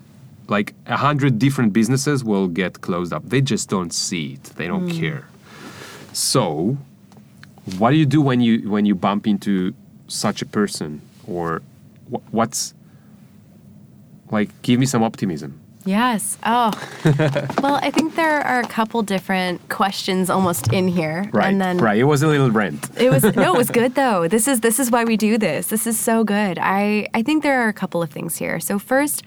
like 0.49 0.73
a 0.85 0.97
hundred 0.97 1.39
different 1.39 1.73
businesses 1.73 2.23
will 2.23 2.47
get 2.47 2.81
closed 2.81 3.13
up. 3.13 3.23
They 3.25 3.41
just 3.41 3.69
don't 3.69 3.93
see 3.93 4.33
it. 4.33 4.43
They 4.43 4.67
don't 4.67 4.89
care. 4.89 5.25
So, 6.13 6.77
what 7.77 7.91
do 7.91 7.97
you 7.97 8.05
do 8.05 8.21
when 8.21 8.39
you 8.39 8.69
when 8.69 8.85
you 8.85 8.95
bump 8.95 9.27
into 9.27 9.73
such 10.07 10.41
a 10.41 10.45
person, 10.45 11.01
or 11.27 11.61
wh- 12.11 12.33
what's 12.33 12.73
like? 14.31 14.49
Give 14.61 14.79
me 14.79 14.85
some 14.85 15.03
optimism. 15.03 15.59
Yes. 15.85 16.37
Oh. 16.45 16.71
well, 17.63 17.75
I 17.81 17.91
think 17.91 18.15
there 18.15 18.41
are 18.41 18.59
a 18.59 18.67
couple 18.67 19.01
different 19.03 19.69
questions 19.69 20.29
almost 20.29 20.73
in 20.73 20.89
here. 20.89 21.29
Right, 21.31 21.47
And 21.47 21.61
then 21.61 21.77
right. 21.77 21.97
It 21.97 22.03
was 22.03 22.23
a 22.23 22.27
little 22.27 22.51
rant. 22.51 22.89
it 22.99 23.09
was 23.09 23.23
no, 23.23 23.53
it 23.53 23.57
was 23.57 23.69
good 23.79 23.95
though. 23.95 24.27
This 24.27 24.49
is 24.49 24.59
this 24.59 24.79
is 24.79 24.91
why 24.91 25.05
we 25.05 25.15
do 25.15 25.37
this. 25.37 25.67
This 25.67 25.87
is 25.87 25.97
so 25.97 26.25
good. 26.25 26.59
I 26.61 27.07
I 27.13 27.23
think 27.23 27.41
there 27.43 27.61
are 27.61 27.69
a 27.69 27.73
couple 27.73 28.01
of 28.03 28.09
things 28.09 28.35
here. 28.35 28.59
So 28.59 28.77
first, 28.79 29.23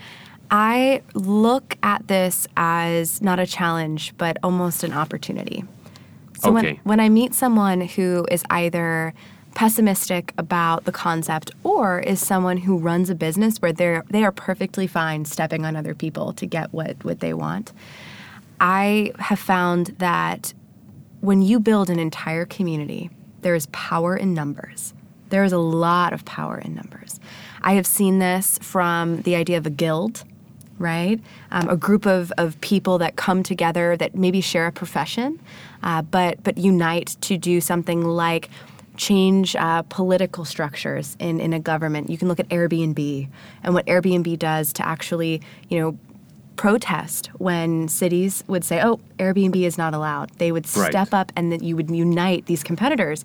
I 0.50 1.00
look 1.14 1.78
at 1.82 2.06
this 2.08 2.46
as 2.58 3.22
not 3.22 3.38
a 3.38 3.46
challenge, 3.46 4.12
but 4.18 4.36
almost 4.42 4.84
an 4.84 4.92
opportunity. 4.92 5.64
So 6.42 6.50
when, 6.52 6.66
Okay. 6.66 6.80
when 6.84 7.00
I 7.00 7.08
meet 7.08 7.32
someone 7.34 7.80
who 7.82 8.26
is 8.30 8.42
either 8.50 9.14
pessimistic 9.54 10.32
about 10.38 10.84
the 10.84 10.92
concept 10.92 11.50
or 11.64 12.00
is 12.00 12.20
someone 12.20 12.56
who 12.58 12.78
runs 12.78 13.10
a 13.10 13.14
business 13.14 13.58
where 13.58 13.72
they're 13.72 14.04
they 14.10 14.24
are 14.24 14.32
perfectly 14.32 14.86
fine 14.86 15.24
stepping 15.24 15.64
on 15.64 15.76
other 15.76 15.94
people 15.94 16.32
to 16.34 16.46
get 16.46 16.72
what 16.72 17.04
what 17.04 17.20
they 17.20 17.34
want, 17.34 17.72
I 18.60 19.12
have 19.18 19.38
found 19.38 19.88
that 19.98 20.54
when 21.20 21.42
you 21.42 21.60
build 21.60 21.90
an 21.90 21.98
entire 21.98 22.46
community, 22.46 23.10
there 23.42 23.54
is 23.54 23.66
power 23.66 24.16
in 24.16 24.34
numbers. 24.34 24.94
There 25.30 25.44
is 25.44 25.52
a 25.52 25.58
lot 25.58 26.12
of 26.12 26.24
power 26.24 26.58
in 26.58 26.74
numbers. 26.74 27.20
I 27.62 27.74
have 27.74 27.86
seen 27.86 28.18
this 28.18 28.58
from 28.60 29.22
the 29.22 29.34
idea 29.36 29.58
of 29.58 29.66
a 29.66 29.70
guild, 29.70 30.24
right? 30.78 31.20
Um, 31.50 31.68
a 31.68 31.76
group 31.76 32.06
of, 32.06 32.32
of 32.38 32.60
people 32.60 32.98
that 32.98 33.16
come 33.16 33.42
together 33.42 33.96
that 33.98 34.14
maybe 34.14 34.40
share 34.40 34.66
a 34.66 34.72
profession, 34.72 35.38
uh, 35.82 36.02
but 36.02 36.42
but 36.42 36.58
unite 36.58 37.16
to 37.22 37.36
do 37.38 37.60
something 37.60 38.02
like 38.02 38.50
change 39.00 39.56
uh, 39.56 39.80
political 39.88 40.44
structures 40.44 41.16
in, 41.18 41.40
in 41.40 41.54
a 41.54 41.58
government. 41.72 42.10
You 42.10 42.18
can 42.18 42.28
look 42.28 42.38
at 42.38 42.48
Airbnb 42.50 43.28
and 43.64 43.72
what 43.72 43.86
Airbnb 43.86 44.38
does 44.38 44.74
to 44.74 44.86
actually, 44.86 45.40
you 45.70 45.80
know, 45.80 45.98
protest 46.56 47.28
when 47.38 47.88
cities 47.88 48.44
would 48.46 48.62
say, 48.62 48.82
"Oh, 48.82 49.00
Airbnb 49.18 49.56
is 49.64 49.78
not 49.78 49.94
allowed." 49.94 50.28
They 50.36 50.52
would 50.52 50.66
Right. 50.76 50.90
step 50.90 51.14
up, 51.14 51.32
and 51.34 51.50
that 51.52 51.62
you 51.62 51.74
would 51.74 51.90
unite 51.90 52.44
these 52.44 52.62
competitors 52.62 53.22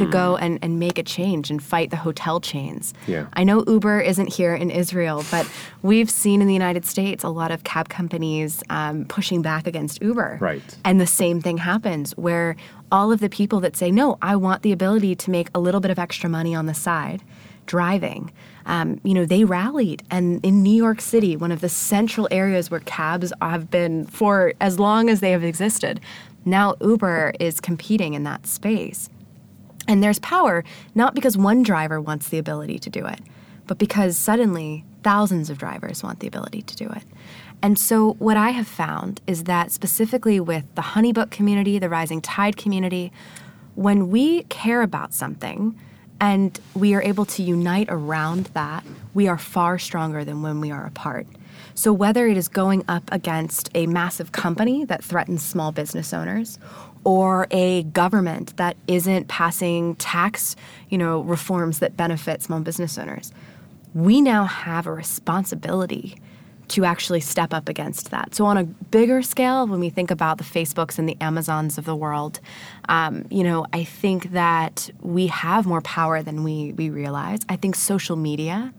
to 0.00 0.06
go 0.08 0.36
and, 0.36 0.60
and 0.62 0.78
make 0.78 0.96
a 0.96 1.02
change 1.02 1.50
and 1.50 1.60
fight 1.60 1.90
the 1.90 1.96
hotel 1.96 2.38
chains. 2.38 2.94
Yeah. 3.08 3.26
I 3.32 3.42
know 3.42 3.64
Uber 3.66 3.98
isn't 4.02 4.32
here 4.32 4.54
in 4.54 4.70
Israel, 4.70 5.24
but 5.32 5.50
we've 5.82 6.08
seen 6.08 6.40
in 6.40 6.46
the 6.46 6.52
United 6.62 6.84
States 6.84 7.24
a 7.24 7.28
lot 7.28 7.50
of 7.50 7.64
cab 7.64 7.88
companies 7.88 8.62
um, 8.70 9.04
pushing 9.06 9.42
back 9.42 9.66
against 9.66 10.00
Uber. 10.00 10.38
Right. 10.40 10.62
And 10.84 11.00
the 11.00 11.08
same 11.08 11.40
thing 11.40 11.58
happens 11.58 12.12
where 12.16 12.54
all 12.90 13.12
of 13.12 13.20
the 13.20 13.28
people 13.28 13.60
that 13.60 13.76
say, 13.76 13.90
no, 13.90 14.18
I 14.22 14.36
want 14.36 14.62
the 14.62 14.72
ability 14.72 15.14
to 15.16 15.30
make 15.30 15.48
a 15.54 15.60
little 15.60 15.80
bit 15.80 15.90
of 15.90 15.98
extra 15.98 16.28
money 16.28 16.54
on 16.54 16.66
the 16.66 16.74
side 16.74 17.22
driving, 17.66 18.32
um, 18.64 19.00
you 19.02 19.12
know, 19.12 19.26
they 19.26 19.44
rallied. 19.44 20.02
And 20.10 20.44
in 20.44 20.62
New 20.62 20.74
York 20.74 21.00
City, 21.00 21.36
one 21.36 21.52
of 21.52 21.60
the 21.60 21.68
central 21.68 22.26
areas 22.30 22.70
where 22.70 22.80
cabs 22.80 23.32
have 23.42 23.70
been 23.70 24.06
for 24.06 24.54
as 24.60 24.78
long 24.78 25.10
as 25.10 25.20
they 25.20 25.32
have 25.32 25.44
existed, 25.44 26.00
now 26.44 26.76
Uber 26.80 27.34
is 27.40 27.60
competing 27.60 28.14
in 28.14 28.24
that 28.24 28.46
space. 28.46 29.10
And 29.88 30.02
there's 30.02 30.18
power 30.20 30.64
not 30.94 31.14
because 31.14 31.36
one 31.36 31.62
driver 31.62 32.00
wants 32.00 32.28
the 32.28 32.38
ability 32.38 32.78
to 32.80 32.90
do 32.90 33.06
it, 33.06 33.20
but 33.66 33.78
because 33.78 34.16
suddenly 34.16 34.84
thousands 35.02 35.50
of 35.50 35.58
drivers 35.58 36.02
want 36.02 36.20
the 36.20 36.26
ability 36.26 36.62
to 36.62 36.76
do 36.76 36.88
it. 36.88 37.04
And 37.62 37.78
so, 37.78 38.12
what 38.14 38.36
I 38.36 38.50
have 38.50 38.68
found 38.68 39.20
is 39.26 39.44
that 39.44 39.72
specifically 39.72 40.38
with 40.40 40.64
the 40.74 40.82
Honeybook 40.82 41.30
community, 41.30 41.78
the 41.78 41.88
Rising 41.88 42.20
Tide 42.20 42.56
community, 42.56 43.12
when 43.74 44.08
we 44.10 44.44
care 44.44 44.82
about 44.82 45.14
something 45.14 45.78
and 46.20 46.58
we 46.74 46.94
are 46.94 47.02
able 47.02 47.24
to 47.26 47.42
unite 47.42 47.88
around 47.90 48.46
that, 48.54 48.84
we 49.14 49.28
are 49.28 49.38
far 49.38 49.78
stronger 49.78 50.24
than 50.24 50.42
when 50.42 50.60
we 50.60 50.70
are 50.70 50.86
apart. 50.86 51.26
So, 51.74 51.92
whether 51.92 52.26
it 52.26 52.36
is 52.36 52.48
going 52.48 52.84
up 52.88 53.04
against 53.10 53.70
a 53.74 53.86
massive 53.86 54.32
company 54.32 54.84
that 54.84 55.02
threatens 55.02 55.42
small 55.42 55.72
business 55.72 56.12
owners, 56.12 56.58
or 57.04 57.46
a 57.50 57.84
government 57.84 58.56
that 58.56 58.76
isn't 58.88 59.28
passing 59.28 59.94
tax, 59.96 60.56
you 60.88 60.98
know, 60.98 61.20
reforms 61.20 61.78
that 61.78 61.96
benefit 61.96 62.42
small 62.42 62.60
business 62.60 62.98
owners, 62.98 63.32
we 63.94 64.20
now 64.20 64.44
have 64.44 64.86
a 64.86 64.92
responsibility 64.92 66.16
to 66.68 66.84
actually 66.84 67.20
step 67.20 67.54
up 67.54 67.68
against 67.68 68.10
that. 68.10 68.34
So, 68.34 68.44
on 68.46 68.56
a 68.56 68.64
bigger 68.64 69.22
scale, 69.22 69.66
when 69.66 69.80
we 69.80 69.90
think 69.90 70.10
about 70.10 70.38
the 70.38 70.44
Facebooks 70.44 70.98
and 70.98 71.08
the 71.08 71.16
Amazons 71.20 71.78
of 71.78 71.84
the 71.84 71.96
world, 71.96 72.40
um, 72.88 73.26
you 73.30 73.44
know, 73.44 73.66
I 73.72 73.84
think 73.84 74.32
that 74.32 74.90
we 75.00 75.28
have 75.28 75.66
more 75.66 75.80
power 75.82 76.22
than 76.22 76.42
we, 76.42 76.72
we 76.72 76.90
realize. 76.90 77.40
I 77.48 77.56
think 77.56 77.76
social 77.76 78.16
media 78.16 78.72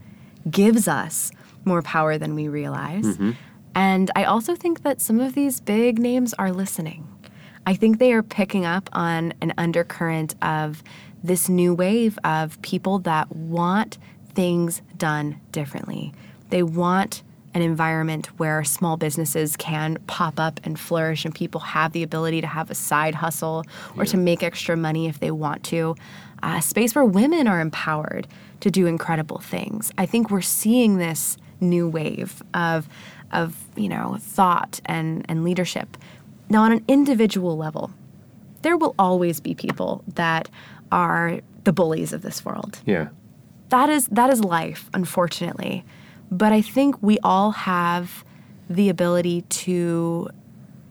gives 0.49 0.87
us 0.87 1.31
more 1.65 1.81
power 1.81 2.17
than 2.17 2.35
we 2.35 2.47
realize. 2.47 3.05
Mm-hmm. 3.05 3.31
And 3.75 4.09
I 4.15 4.23
also 4.23 4.55
think 4.55 4.83
that 4.83 5.01
some 5.01 5.19
of 5.19 5.35
these 5.35 5.59
big 5.59 5.99
names 5.99 6.33
are 6.35 6.51
listening. 6.51 7.07
I 7.65 7.75
think 7.75 7.99
they 7.99 8.13
are 8.13 8.23
picking 8.23 8.65
up 8.65 8.89
on 8.93 9.33
an 9.41 9.53
undercurrent 9.57 10.35
of 10.41 10.81
this 11.23 11.49
new 11.49 11.73
wave 11.73 12.17
of 12.23 12.61
people 12.61 12.99
that 12.99 13.35
want 13.35 13.97
things 14.33 14.81
done 14.97 15.39
differently. 15.51 16.13
They 16.49 16.63
want 16.63 17.23
an 17.57 17.63
environment 17.63 18.27
where 18.37 18.63
small 18.63 18.97
businesses 18.97 19.57
can 19.57 19.97
pop 20.05 20.39
up 20.39 20.59
and 20.63 20.79
flourish 20.79 21.25
and 21.25 21.33
people 21.33 21.59
have 21.59 21.91
the 21.91 22.03
ability 22.03 22.39
to 22.39 22.45
have 22.45 22.69
a 22.69 22.75
side 22.75 23.15
hustle 23.15 23.63
or 23.95 24.03
yeah. 24.03 24.11
to 24.11 24.17
make 24.17 24.43
extra 24.43 24.77
money 24.77 25.07
if 25.07 25.19
they 25.19 25.31
want 25.31 25.63
to. 25.63 25.95
A 26.43 26.61
space 26.61 26.93
where 26.93 27.03
women 27.03 27.47
are 27.47 27.59
empowered 27.59 28.27
to 28.59 28.69
do 28.69 28.85
incredible 28.85 29.39
things. 29.39 29.91
I 29.97 30.05
think 30.05 30.29
we're 30.29 30.41
seeing 30.41 30.97
this 30.97 31.35
new 31.59 31.89
wave 31.89 32.43
of 32.53 32.87
of 33.31 33.57
you 33.75 33.89
know 33.89 34.17
thought 34.21 34.79
and 34.85 35.25
and 35.27 35.43
leadership. 35.43 35.97
Now 36.49 36.61
on 36.61 36.71
an 36.71 36.85
individual 36.87 37.57
level, 37.57 37.91
there 38.61 38.77
will 38.77 38.93
always 38.99 39.39
be 39.39 39.55
people 39.55 40.03
that 40.13 40.47
are 40.91 41.39
the 41.63 41.73
bullies 41.73 42.13
of 42.13 42.21
this 42.21 42.45
world. 42.45 42.79
Yeah. 42.85 43.07
That 43.69 43.89
is 43.89 44.07
that 44.09 44.29
is 44.29 44.43
life, 44.43 44.91
unfortunately. 44.93 45.83
But 46.31 46.51
I 46.51 46.61
think 46.61 47.01
we 47.01 47.19
all 47.23 47.51
have 47.51 48.23
the 48.69 48.89
ability 48.89 49.41
to 49.41 50.29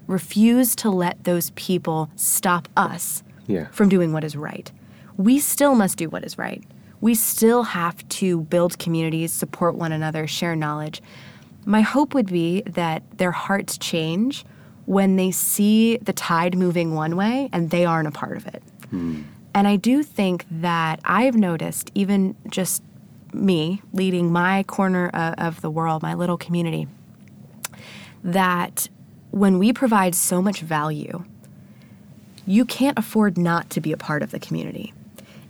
refuse 0.07 0.74
to 0.76 0.91
let 0.91 1.24
those 1.24 1.51
people 1.51 2.11
stop 2.16 2.68
us 2.76 3.22
yeah. 3.47 3.66
from 3.68 3.89
doing 3.89 4.12
what 4.12 4.24
is 4.24 4.37
right. 4.37 4.70
We 5.16 5.39
still 5.39 5.74
must 5.74 5.99
do 5.99 6.09
what 6.09 6.24
is 6.24 6.39
right. 6.39 6.62
We 7.01 7.14
still 7.14 7.64
have 7.64 8.09
to 8.09 8.41
build 8.43 8.78
communities, 8.78 9.32
support 9.32 9.74
one 9.74 9.93
another, 9.93 10.26
share 10.26 10.57
knowledge. 10.57 11.03
My 11.64 11.80
hope 11.80 12.14
would 12.14 12.28
be 12.28 12.62
that 12.62 13.03
their 13.18 13.32
hearts 13.32 13.76
change 13.76 14.45
when 14.87 15.16
they 15.16 15.30
see 15.30 15.97
the 15.99 16.12
tide 16.12 16.57
moving 16.57 16.95
one 16.95 17.16
way 17.16 17.49
and 17.53 17.70
they 17.70 17.84
aren't 17.84 18.09
a 18.09 18.12
part 18.12 18.37
of 18.37 18.47
it. 18.47 18.62
Mm. 18.93 19.24
And 19.55 19.66
I 19.66 19.76
do 19.76 20.03
think 20.03 20.47
that 20.51 21.01
I've 21.05 21.37
noticed, 21.37 21.91
even 21.95 22.37
just 22.49 22.82
me 23.37 23.82
leading 23.93 24.32
my 24.32 24.62
corner 24.64 25.09
of, 25.09 25.34
of 25.39 25.61
the 25.61 25.70
world, 25.70 26.03
my 26.03 26.14
little 26.14 26.37
community, 26.37 26.89
that 28.24 28.89
when 29.30 29.59
we 29.59 29.72
provide 29.72 30.14
so 30.14 30.41
much 30.41 30.61
value, 30.61 31.24
you 32.47 32.64
can't 32.64 32.99
afford 32.99 33.37
not 33.37 33.70
to 33.70 33.80
be 33.80 33.93
a 33.93 33.97
part 33.97 34.22
of 34.22 34.30
the 34.30 34.39
community. 34.39 34.95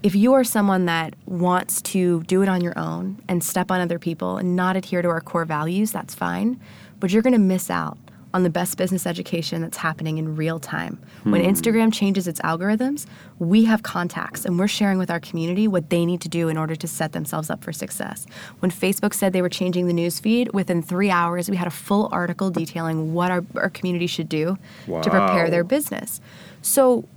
If 0.02 0.14
you 0.14 0.34
are 0.34 0.44
someone 0.44 0.86
that 0.86 1.14
wants 1.26 1.82
to 1.82 2.22
do 2.24 2.42
it 2.42 2.48
on 2.48 2.60
your 2.60 2.78
own 2.78 3.22
and 3.28 3.42
step 3.42 3.70
on 3.70 3.80
other 3.80 3.98
people 3.98 4.36
and 4.36 4.54
not 4.54 4.76
adhere 4.76 5.02
to 5.02 5.08
our 5.08 5.20
core 5.20 5.44
values, 5.44 5.90
that's 5.92 6.14
fine, 6.14 6.60
but 7.00 7.10
you're 7.10 7.22
going 7.22 7.32
to 7.32 7.38
miss 7.38 7.70
out 7.70 7.98
on 8.36 8.42
the 8.42 8.50
best 8.50 8.76
business 8.76 9.06
education 9.06 9.62
that's 9.62 9.78
happening 9.78 10.18
in 10.18 10.36
real 10.36 10.60
time. 10.60 11.00
Hmm. 11.22 11.30
When 11.30 11.42
Instagram 11.42 11.90
changes 11.90 12.28
its 12.28 12.38
algorithms, 12.40 13.06
we 13.38 13.64
have 13.64 13.82
contacts 13.82 14.44
and 14.44 14.58
we're 14.58 14.68
sharing 14.68 14.98
with 14.98 15.10
our 15.10 15.20
community 15.20 15.66
what 15.66 15.88
they 15.88 16.04
need 16.04 16.20
to 16.20 16.28
do 16.28 16.50
in 16.50 16.58
order 16.58 16.76
to 16.76 16.86
set 16.86 17.12
themselves 17.12 17.48
up 17.48 17.64
for 17.64 17.72
success. 17.72 18.26
When 18.58 18.70
Facebook 18.70 19.14
said 19.14 19.32
they 19.32 19.40
were 19.40 19.48
changing 19.48 19.86
the 19.86 19.94
news 19.94 20.20
feed, 20.20 20.52
within 20.52 20.82
three 20.82 21.08
hours, 21.08 21.48
we 21.48 21.56
had 21.56 21.66
a 21.66 21.70
full 21.70 22.10
article 22.12 22.50
detailing 22.50 23.14
what 23.14 23.30
our, 23.30 23.42
our 23.54 23.70
community 23.70 24.06
should 24.06 24.28
do 24.28 24.58
wow. 24.86 25.00
to 25.00 25.08
prepare 25.08 25.48
their 25.48 25.64
business. 25.64 26.20
So 26.60 27.08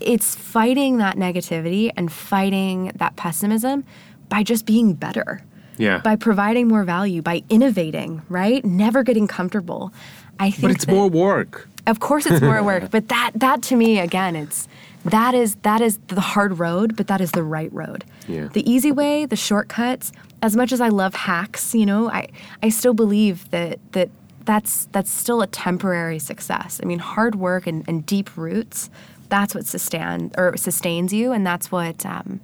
it's 0.00 0.34
fighting 0.34 0.96
that 0.98 1.16
negativity 1.16 1.90
and 1.98 2.10
fighting 2.10 2.92
that 2.96 3.16
pessimism 3.16 3.84
by 4.30 4.42
just 4.42 4.64
being 4.64 4.94
better. 4.94 5.42
Yeah. 5.78 5.98
By 5.98 6.16
providing 6.16 6.68
more 6.68 6.84
value, 6.84 7.20
by 7.20 7.42
innovating, 7.50 8.22
right? 8.30 8.64
Never 8.64 9.02
getting 9.02 9.26
comfortable. 9.26 9.92
I 10.38 10.50
think 10.50 10.62
But 10.62 10.70
it's 10.72 10.86
more 10.86 11.08
work. 11.08 11.68
Of 11.86 12.00
course 12.00 12.26
it's 12.26 12.40
more 12.40 12.62
work, 12.62 12.90
but 12.90 13.08
that 13.08 13.32
that 13.36 13.62
to 13.62 13.76
me 13.76 13.98
again 14.00 14.34
it's 14.36 14.68
that 15.04 15.34
is 15.34 15.54
that 15.62 15.80
is 15.80 15.98
the 16.08 16.20
hard 16.20 16.58
road, 16.58 16.96
but 16.96 17.06
that 17.06 17.20
is 17.20 17.30
the 17.30 17.44
right 17.44 17.72
road. 17.72 18.04
Yeah. 18.26 18.48
The 18.52 18.68
easy 18.68 18.90
way, 18.90 19.24
the 19.24 19.36
shortcuts, 19.36 20.12
as 20.42 20.56
much 20.56 20.72
as 20.72 20.80
I 20.80 20.88
love 20.88 21.14
hacks, 21.14 21.74
you 21.74 21.86
know, 21.86 22.10
I 22.10 22.28
I 22.62 22.70
still 22.70 22.94
believe 22.94 23.48
that 23.50 23.78
that 23.92 24.10
that's 24.44 24.86
that's 24.86 25.10
still 25.10 25.42
a 25.42 25.46
temporary 25.46 26.18
success. 26.18 26.80
I 26.82 26.86
mean, 26.86 26.98
hard 26.98 27.36
work 27.36 27.66
and, 27.66 27.84
and 27.86 28.04
deep 28.04 28.36
roots, 28.36 28.90
that's 29.28 29.54
what 29.54 29.66
sustain 29.66 30.32
or 30.36 30.56
sustains 30.56 31.12
you 31.12 31.32
and 31.32 31.46
that's 31.46 31.70
what 31.70 32.04
um, 32.06 32.40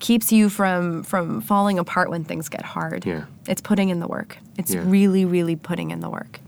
keeps 0.00 0.30
you 0.30 0.48
from 0.48 1.02
from 1.02 1.40
falling 1.40 1.78
apart 1.78 2.10
when 2.10 2.24
things 2.24 2.48
get 2.48 2.62
hard. 2.62 3.06
Yeah. 3.06 3.24
It's 3.48 3.60
putting 3.60 3.88
in 3.88 4.00
the 4.00 4.08
work. 4.08 4.38
It's 4.58 4.74
yeah. 4.74 4.82
really, 4.84 5.24
really 5.24 5.56
putting 5.56 5.90
in 5.90 6.00
the 6.00 6.10
work. 6.10 6.40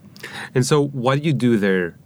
And 0.55 0.65
so, 0.65 0.87
what 0.89 1.21
do 1.21 1.27
you 1.27 1.33
do 1.33 1.57
there 1.57 1.99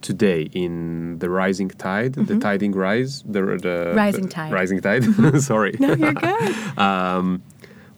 today 0.00 0.42
in 0.52 1.18
the 1.18 1.30
rising 1.30 1.68
tide, 1.68 2.12
mm-hmm. 2.12 2.24
the 2.24 2.38
tiding 2.38 2.72
rise, 2.72 3.22
the, 3.22 3.40
the 3.40 3.92
rising 3.94 4.24
the 4.24 4.30
tide, 4.30 4.52
rising 4.52 4.80
tide? 4.80 5.04
Sorry. 5.42 5.76
No, 5.78 5.94
you're 5.94 6.12
good. 6.12 6.78
um, 6.78 7.42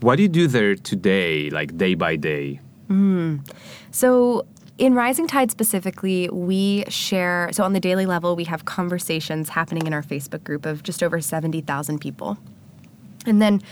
what 0.00 0.16
do 0.16 0.22
you 0.22 0.28
do 0.28 0.46
there 0.46 0.74
today, 0.74 1.50
like 1.50 1.76
day 1.76 1.94
by 1.94 2.16
day? 2.16 2.60
Mm. 2.88 3.48
So 3.90 4.46
in 4.76 4.94
Rising 4.94 5.26
Tide 5.26 5.50
specifically, 5.50 6.28
we 6.30 6.84
share, 6.88 7.48
so 7.52 7.64
on 7.64 7.72
the 7.72 7.80
daily 7.80 8.06
level, 8.06 8.34
we 8.34 8.44
have 8.44 8.64
conversations 8.64 9.50
happening 9.50 9.86
in 9.86 9.92
our 9.92 10.02
Facebook 10.02 10.42
group 10.42 10.66
of 10.66 10.82
just 10.82 11.02
over 11.02 11.20
70,000 11.20 12.00
people. 12.00 12.38
And 13.24 13.40
then 13.40 13.62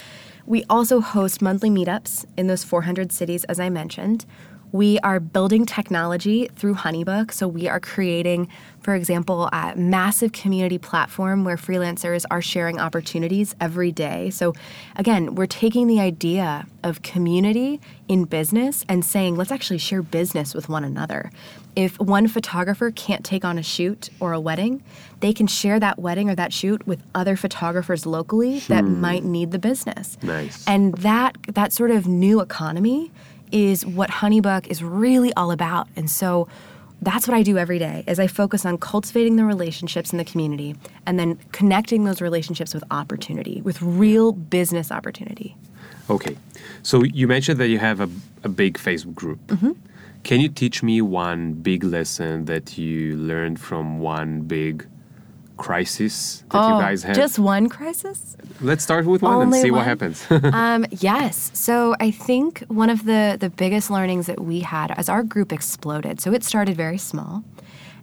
we 0.47 0.65
also 0.71 1.01
host 1.01 1.43
monthly 1.43 1.71
meetups 1.71 2.25
in 2.37 2.47
those 2.47 2.65
400 2.65 3.13
cities, 3.13 3.45
as 3.45 3.59
I 3.59 3.69
mentioned, 3.69 4.25
we 4.73 4.99
are 5.01 5.21
building 5.21 5.67
technology 5.67 6.49
through 6.57 6.75
Honeybook. 6.75 7.31
So 7.31 7.47
we 7.47 7.69
are 7.69 7.79
creating, 7.79 8.49
for 8.81 8.95
example, 8.95 9.49
a 9.53 9.75
massive 9.77 10.33
community 10.33 10.79
platform 10.79 11.45
where 11.45 11.57
freelancers 11.57 12.25
are 12.31 12.41
sharing 12.41 12.81
opportunities 12.81 13.55
every 13.61 13.93
day. 13.93 14.31
So 14.31 14.55
again, 14.97 15.35
we're 15.35 15.47
taking 15.47 15.87
the 15.87 16.01
idea 16.01 16.67
of 16.83 17.03
community 17.03 17.81
in 18.09 18.25
business 18.25 18.85
and 18.89 19.05
saying, 19.05 19.37
let's 19.37 19.53
actually 19.53 19.79
share 19.79 20.03
business 20.03 20.55
with 20.55 20.69
one 20.69 20.85
another. 20.85 21.31
If 21.77 21.99
one 21.99 22.27
photographer 22.29 22.91
can't 22.91 23.25
take 23.25 23.45
on 23.45 23.59
a 23.59 23.63
shoot 23.63 24.11
or 24.21 24.33
a 24.33 24.41
wedding, 24.41 24.83
they 25.21 25.33
can 25.33 25.47
share 25.47 25.81
that 25.81 25.99
wedding 25.99 26.29
or 26.29 26.35
that 26.35 26.53
shoot 26.53 26.87
with 26.87 27.03
other 27.15 27.37
photographers 27.37 28.05
locally 28.05 28.59
that 28.61 28.85
hmm. 28.85 29.01
might 29.01 29.25
need 29.25 29.53
the 29.53 29.59
business. 29.59 30.19
Nice. 30.23 30.67
And 30.67 30.95
that 30.99 31.37
that 31.49 31.73
sort 31.73 31.91
of 31.91 32.07
new 32.07 32.41
economy 32.41 33.11
is 33.53 33.87
what 33.87 34.11
Honeybook 34.11 34.67
is 34.67 34.83
really 34.83 35.33
all 35.35 35.51
about. 35.51 35.89
And 35.95 36.11
so 36.11 36.49
that's 37.03 37.27
what 37.27 37.37
I 37.37 37.43
do 37.43 37.59
every 37.59 37.79
day 37.79 38.05
is 38.07 38.21
I 38.21 38.29
focus 38.29 38.65
on 38.65 38.79
cultivating 38.79 39.37
the 39.37 39.45
relationships 39.45 40.13
in 40.13 40.19
the 40.19 40.25
community 40.25 40.77
and 41.05 41.19
then 41.19 41.39
connecting 41.51 42.05
those 42.05 42.21
relationships 42.21 42.73
with 42.75 42.85
opportunity, 42.91 43.61
with 43.63 43.83
real 43.83 44.33
business 44.33 44.93
opportunity. 44.93 45.57
Okay. 46.09 46.37
So 46.83 47.03
you 47.03 47.27
mentioned 47.27 47.59
that 47.61 47.69
you 47.69 47.79
have 47.79 48.01
a, 48.01 48.09
a 48.45 48.49
big 48.49 48.79
Facebook 48.79 49.15
group. 49.15 49.45
Mm-hmm. 49.49 49.73
Can 50.23 50.41
you 50.41 50.49
teach 50.49 50.83
me 50.83 51.03
one 51.03 51.55
big 51.55 51.83
lesson 51.83 52.45
that 52.45 52.79
you 52.79 53.17
learned 53.17 53.59
from 53.59 53.99
one 53.99 54.43
big 54.43 54.87
crisis 55.63 56.45
that 56.51 56.59
oh, 56.59 56.77
you 56.77 56.83
guys 56.83 57.03
had? 57.03 57.15
Just 57.15 57.39
one 57.39 57.69
crisis? 57.69 58.37
Let's 58.61 58.83
start 58.83 59.07
with 59.07 59.23
one 59.23 59.35
Only 59.35 59.59
and 59.59 59.63
see 59.63 59.71
one? 59.71 59.79
what 59.79 59.87
happens. 59.87 60.27
um, 60.53 60.85
yes. 60.91 61.51
So 61.55 61.95
I 62.01 62.11
think 62.11 62.61
one 62.69 62.91
of 62.91 63.05
the, 63.05 63.37
the 63.39 63.49
biggest 63.51 63.91
learnings 63.91 64.27
that 64.27 64.41
we 64.41 64.61
had 64.61 64.91
as 64.99 65.09
our 65.09 65.23
group 65.23 65.53
exploded, 65.53 66.21
so 66.21 66.33
it 66.33 66.45
started 66.45 66.77
very 66.77 66.99
small. 66.99 67.45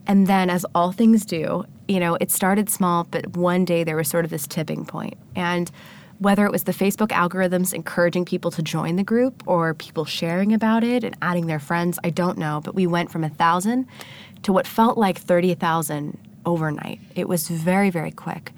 And 0.07 0.25
then, 0.25 0.49
as 0.49 0.65
all 0.73 0.91
things 0.91 1.25
do, 1.25 1.65
you 1.87 1.99
know, 1.99 2.17
it 2.19 2.31
started 2.31 2.69
small, 2.69 3.03
but 3.11 3.37
one 3.37 3.63
day 3.65 3.83
there 3.83 3.95
was 3.95 4.07
sort 4.07 4.25
of 4.25 4.31
this 4.31 4.47
tipping 4.47 4.85
point. 4.85 5.17
And 5.35 5.69
whether 6.17 6.45
it 6.45 6.51
was 6.51 6.63
the 6.63 6.71
Facebook 6.71 7.09
algorithms 7.09 7.73
encouraging 7.73 8.25
people 8.25 8.51
to 8.51 8.63
join 8.63 8.95
the 8.95 9.03
group 9.03 9.43
or 9.45 9.73
people 9.73 10.05
sharing 10.05 10.51
about 10.53 10.83
it 10.83 11.03
and 11.03 11.15
adding 11.21 11.47
their 11.47 11.59
friends, 11.59 11.99
I 12.03 12.09
don't 12.09 12.37
know. 12.37 12.61
But 12.63 12.75
we 12.75 12.87
went 12.87 13.11
from 13.11 13.23
a 13.23 13.29
thousand 13.29 13.85
to 14.43 14.53
what 14.53 14.65
felt 14.65 14.97
like 14.97 15.17
30,000 15.17 16.17
overnight. 16.51 16.99
It 17.15 17.27
was 17.33 17.41
very, 17.69 17.89
very 17.99 18.11
quick. 18.25 18.51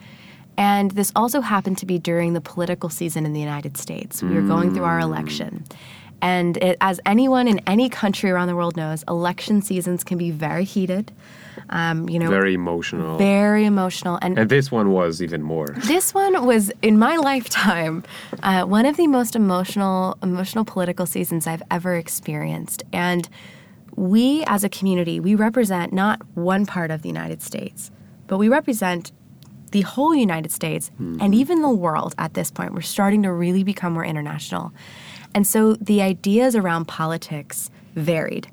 And 0.57 0.91
this 0.91 1.11
also 1.15 1.39
happened 1.41 1.77
to 1.79 1.85
be 1.85 1.97
during 2.11 2.33
the 2.33 2.41
political 2.41 2.89
season 2.89 3.25
in 3.25 3.33
the 3.33 3.39
United 3.39 3.77
States. 3.77 4.21
We 4.21 4.33
were 4.37 4.47
going 4.55 4.73
through 4.73 4.83
our 4.93 4.99
election. 4.99 5.63
And 6.23 6.57
it, 6.57 6.77
as 6.81 6.99
anyone 7.05 7.47
in 7.47 7.59
any 7.65 7.89
country 7.89 8.29
around 8.29 8.47
the 8.47 8.55
world 8.55 8.75
knows, 8.77 9.03
election 9.07 9.61
seasons 9.63 10.03
can 10.03 10.17
be 10.19 10.29
very 10.29 10.65
heated. 10.75 11.11
Um, 11.69 12.07
you 12.09 12.19
know, 12.19 12.29
Very 12.29 12.53
emotional. 12.53 13.17
very 13.17 13.65
emotional. 13.65 14.19
And 14.21 14.37
and 14.37 14.49
this 14.49 14.71
one 14.71 14.87
was 14.91 15.21
even 15.25 15.41
more. 15.41 15.67
this 15.93 16.13
one 16.13 16.33
was 16.45 16.71
in 16.81 16.95
my 16.99 17.15
lifetime 17.31 17.95
uh, 18.43 18.63
one 18.77 18.85
of 18.91 18.95
the 18.97 19.07
most 19.07 19.35
emotional 19.35 20.17
emotional 20.29 20.65
political 20.65 21.05
seasons 21.05 21.41
i've 21.51 21.63
ever 21.77 21.93
experienced 22.05 22.83
and 23.07 23.23
we 24.01 24.43
as 24.47 24.63
a 24.63 24.69
community 24.69 25.19
we 25.19 25.35
represent 25.35 25.93
not 25.93 26.19
one 26.33 26.65
part 26.65 26.89
of 26.89 27.03
the 27.03 27.07
united 27.07 27.39
states 27.41 27.91
but 28.25 28.39
we 28.39 28.49
represent 28.49 29.11
the 29.71 29.81
whole 29.81 30.15
united 30.15 30.51
states 30.51 30.89
and 30.97 31.19
mm-hmm. 31.19 31.33
even 31.33 31.61
the 31.61 31.69
world 31.69 32.15
at 32.17 32.33
this 32.33 32.49
point 32.49 32.73
we're 32.73 32.81
starting 32.81 33.21
to 33.21 33.31
really 33.31 33.63
become 33.63 33.93
more 33.93 34.03
international 34.03 34.73
and 35.35 35.45
so 35.45 35.73
the 35.75 36.01
ideas 36.01 36.55
around 36.55 36.87
politics 36.87 37.69
varied 37.93 38.47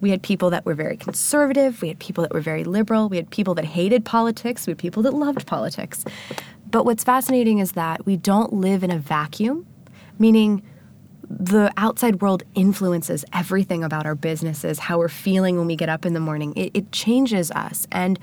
we 0.00 0.10
had 0.10 0.20
people 0.20 0.50
that 0.50 0.66
were 0.66 0.74
very 0.74 0.96
conservative. 0.96 1.80
We 1.80 1.86
had 1.86 2.00
people 2.00 2.22
that 2.22 2.34
were 2.34 2.40
very 2.40 2.64
liberal. 2.64 3.08
We 3.08 3.18
had 3.18 3.30
people 3.30 3.54
that 3.54 3.64
hated 3.64 4.04
politics. 4.04 4.66
We 4.66 4.72
had 4.72 4.78
people 4.78 5.00
that 5.04 5.14
loved 5.14 5.46
politics. 5.46 6.04
But 6.68 6.84
what's 6.84 7.04
fascinating 7.04 7.60
is 7.60 7.72
that 7.72 8.04
we 8.04 8.16
don't 8.16 8.52
live 8.52 8.82
in 8.82 8.90
a 8.90 8.98
vacuum, 8.98 9.64
meaning 10.18 10.64
the 11.38 11.72
outside 11.76 12.20
world 12.20 12.42
influences 12.54 13.24
everything 13.32 13.82
about 13.82 14.06
our 14.06 14.14
businesses, 14.14 14.78
how 14.78 14.98
we're 14.98 15.08
feeling 15.08 15.56
when 15.56 15.66
we 15.66 15.76
get 15.76 15.88
up 15.88 16.04
in 16.04 16.12
the 16.12 16.20
morning. 16.20 16.52
It, 16.56 16.70
it 16.74 16.92
changes 16.92 17.50
us. 17.52 17.86
And 17.90 18.18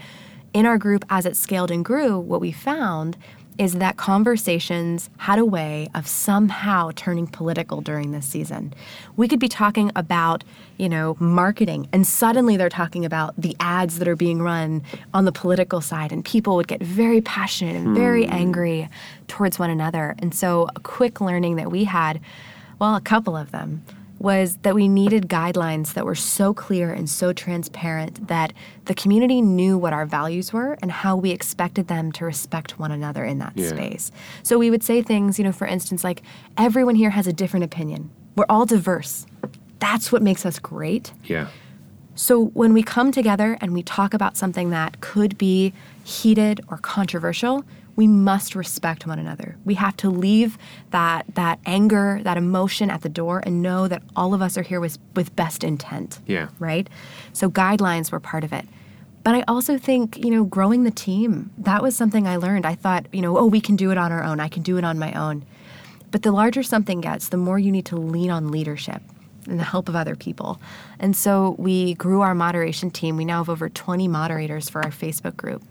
in 0.54 0.66
our 0.66 0.78
group, 0.78 1.06
as 1.10 1.26
it 1.26 1.36
scaled 1.36 1.72
and 1.72 1.84
grew, 1.84 2.20
what 2.20 2.42
we 2.42 2.52
found 2.52 3.18
is 3.60 3.74
that 3.74 3.98
conversations 3.98 5.10
had 5.18 5.38
a 5.38 5.44
way 5.44 5.90
of 5.94 6.08
somehow 6.08 6.92
turning 6.96 7.28
political 7.28 7.82
during 7.82 8.12
this 8.12 8.26
season. 8.26 8.74
We 9.18 9.28
could 9.28 9.40
be 9.40 9.50
talking 9.50 9.92
about, 9.98 10.46
you 10.78 10.88
know, 10.88 11.18
marketing, 11.20 11.90
and 11.92 12.08
suddenly 12.08 12.56
they're 12.56 12.70
talking 12.70 13.04
about 13.04 13.34
the 13.38 13.58
ads 13.60 14.00
that 14.00 14.08
are 14.08 14.16
being 14.16 14.42
run 14.42 14.82
on 15.14 15.26
the 15.26 15.34
political 15.34 15.82
side, 15.82 16.14
and 16.14 16.24
people 16.24 16.56
would 16.56 16.70
get 16.70 16.82
very 16.82 17.20
passionate 17.20 17.76
and 17.76 17.94
very 17.94 18.26
hmm. 18.26 18.32
angry 18.32 18.90
towards 19.28 19.60
one 19.60 19.70
another. 19.70 20.16
And 20.20 20.34
so, 20.34 20.70
a 20.78 20.80
quick 20.80 21.20
learning 21.20 21.58
that 21.58 21.70
we 21.70 21.84
had, 21.84 22.22
well, 22.80 22.96
a 22.96 23.02
couple 23.02 23.36
of 23.36 23.52
them, 23.52 23.84
was 24.20 24.58
that 24.64 24.76
we 24.76 24.88
needed 24.90 25.30
guidelines 25.30 25.94
that 25.94 26.04
were 26.06 26.16
so 26.16 26.54
clear 26.54 26.92
and 26.92 27.10
so 27.10 27.32
transparent 27.32 28.28
that 28.28 28.52
the 28.86 28.94
community 28.94 29.42
knew 29.42 29.78
what 29.78 29.94
our 29.94 30.06
values 30.06 30.52
were 30.52 30.78
and 30.82 30.92
how 30.92 31.16
we 31.16 31.32
expected 31.32 31.88
them 31.88 32.12
to 32.12 32.26
respect 32.26 32.78
one 32.78 32.92
another 32.92 33.24
in 33.24 33.40
that 33.40 33.54
Yeah. 33.56 33.70
space. 33.70 34.12
So 34.44 34.58
we 34.58 34.70
would 34.70 34.84
say 34.84 35.02
things, 35.02 35.40
you 35.40 35.46
know, 35.46 35.54
for 35.54 35.66
instance, 35.66 36.04
like 36.04 36.22
everyone 36.58 36.96
here 36.96 37.12
has 37.12 37.28
a 37.28 37.34
different 37.34 37.64
opinion. 37.64 38.10
We're 38.36 38.46
all 38.50 38.66
diverse. 38.66 39.26
That's 39.80 40.12
what 40.12 40.22
makes 40.22 40.46
us 40.46 40.60
great. 40.60 41.14
Yeah. 41.24 41.48
So 42.16 42.48
when 42.48 42.74
we 42.74 42.84
come 42.84 43.14
together 43.14 43.58
and 43.62 43.72
we 43.74 43.84
talk 43.84 44.14
about 44.14 44.36
something 44.36 44.70
that 44.72 45.00
could 45.00 45.38
be 45.38 45.72
heated 46.04 46.60
or 46.68 46.78
controversial, 46.78 47.64
we 48.00 48.08
must 48.08 48.56
respect 48.56 49.06
one 49.06 49.20
another. 49.20 49.58
We 49.66 49.74
have 49.74 49.98
to 49.98 50.10
leave 50.10 50.58
that 50.92 51.26
that 51.36 51.60
anger, 51.66 52.22
that 52.24 52.38
emotion 52.38 52.90
at 52.90 53.02
the 53.02 53.10
door 53.10 53.44
and 53.46 53.62
know 53.62 53.90
that 53.90 54.02
all 54.16 54.34
of 54.34 54.42
us 54.42 54.58
are 54.58 54.62
here 54.62 54.80
with 54.80 54.98
with 55.18 55.36
best 55.36 55.66
intent. 55.66 56.22
Yeah. 56.26 56.48
Right? 56.60 56.88
So 57.34 57.50
guidelines 57.50 58.10
were 58.10 58.22
part 58.22 58.46
of 58.46 58.54
it. 58.54 58.66
But 59.24 59.36
I 59.36 59.44
also 59.50 59.78
think, 59.78 60.18
you 60.18 60.32
know, 60.32 60.46
growing 60.46 60.86
the 60.86 60.92
team, 60.92 61.52
that 61.58 61.84
was 61.84 61.94
something 61.94 62.26
I 62.26 62.38
learned. 62.38 62.66
I 62.66 62.74
thought, 62.74 63.06
you 63.12 63.22
know, 63.22 63.38
oh, 63.38 63.48
we 63.48 63.60
can 63.60 63.76
do 63.76 63.92
it 63.92 63.98
on 63.98 64.14
our 64.14 64.24
own. 64.24 64.40
I 64.40 64.48
can 64.48 64.64
do 64.64 64.78
it 64.78 64.86
on 64.86 64.98
my 64.98 65.12
own. 65.12 65.46
But 66.10 66.22
the 66.22 66.32
larger 66.32 66.64
something 66.64 67.02
gets, 67.02 67.28
the 67.28 67.36
more 67.36 67.60
you 67.60 67.70
need 67.70 67.86
to 67.88 67.98
lean 67.98 68.32
on 68.32 68.50
leadership 68.50 69.02
and 69.46 69.60
the 69.60 69.66
help 69.66 69.90
of 69.90 69.96
other 69.98 70.16
people. 70.16 70.62
And 71.00 71.18
so 71.18 71.58
we 71.60 71.96
grew 71.96 72.22
our 72.22 72.34
moderation 72.34 72.92
team. 72.92 73.18
We 73.18 73.26
now 73.26 73.40
have 73.40 73.50
over 73.50 73.68
20 73.68 74.08
moderators 74.08 74.70
for 74.70 74.82
our 74.86 74.92
Facebook 74.92 75.36
group. 75.36 75.64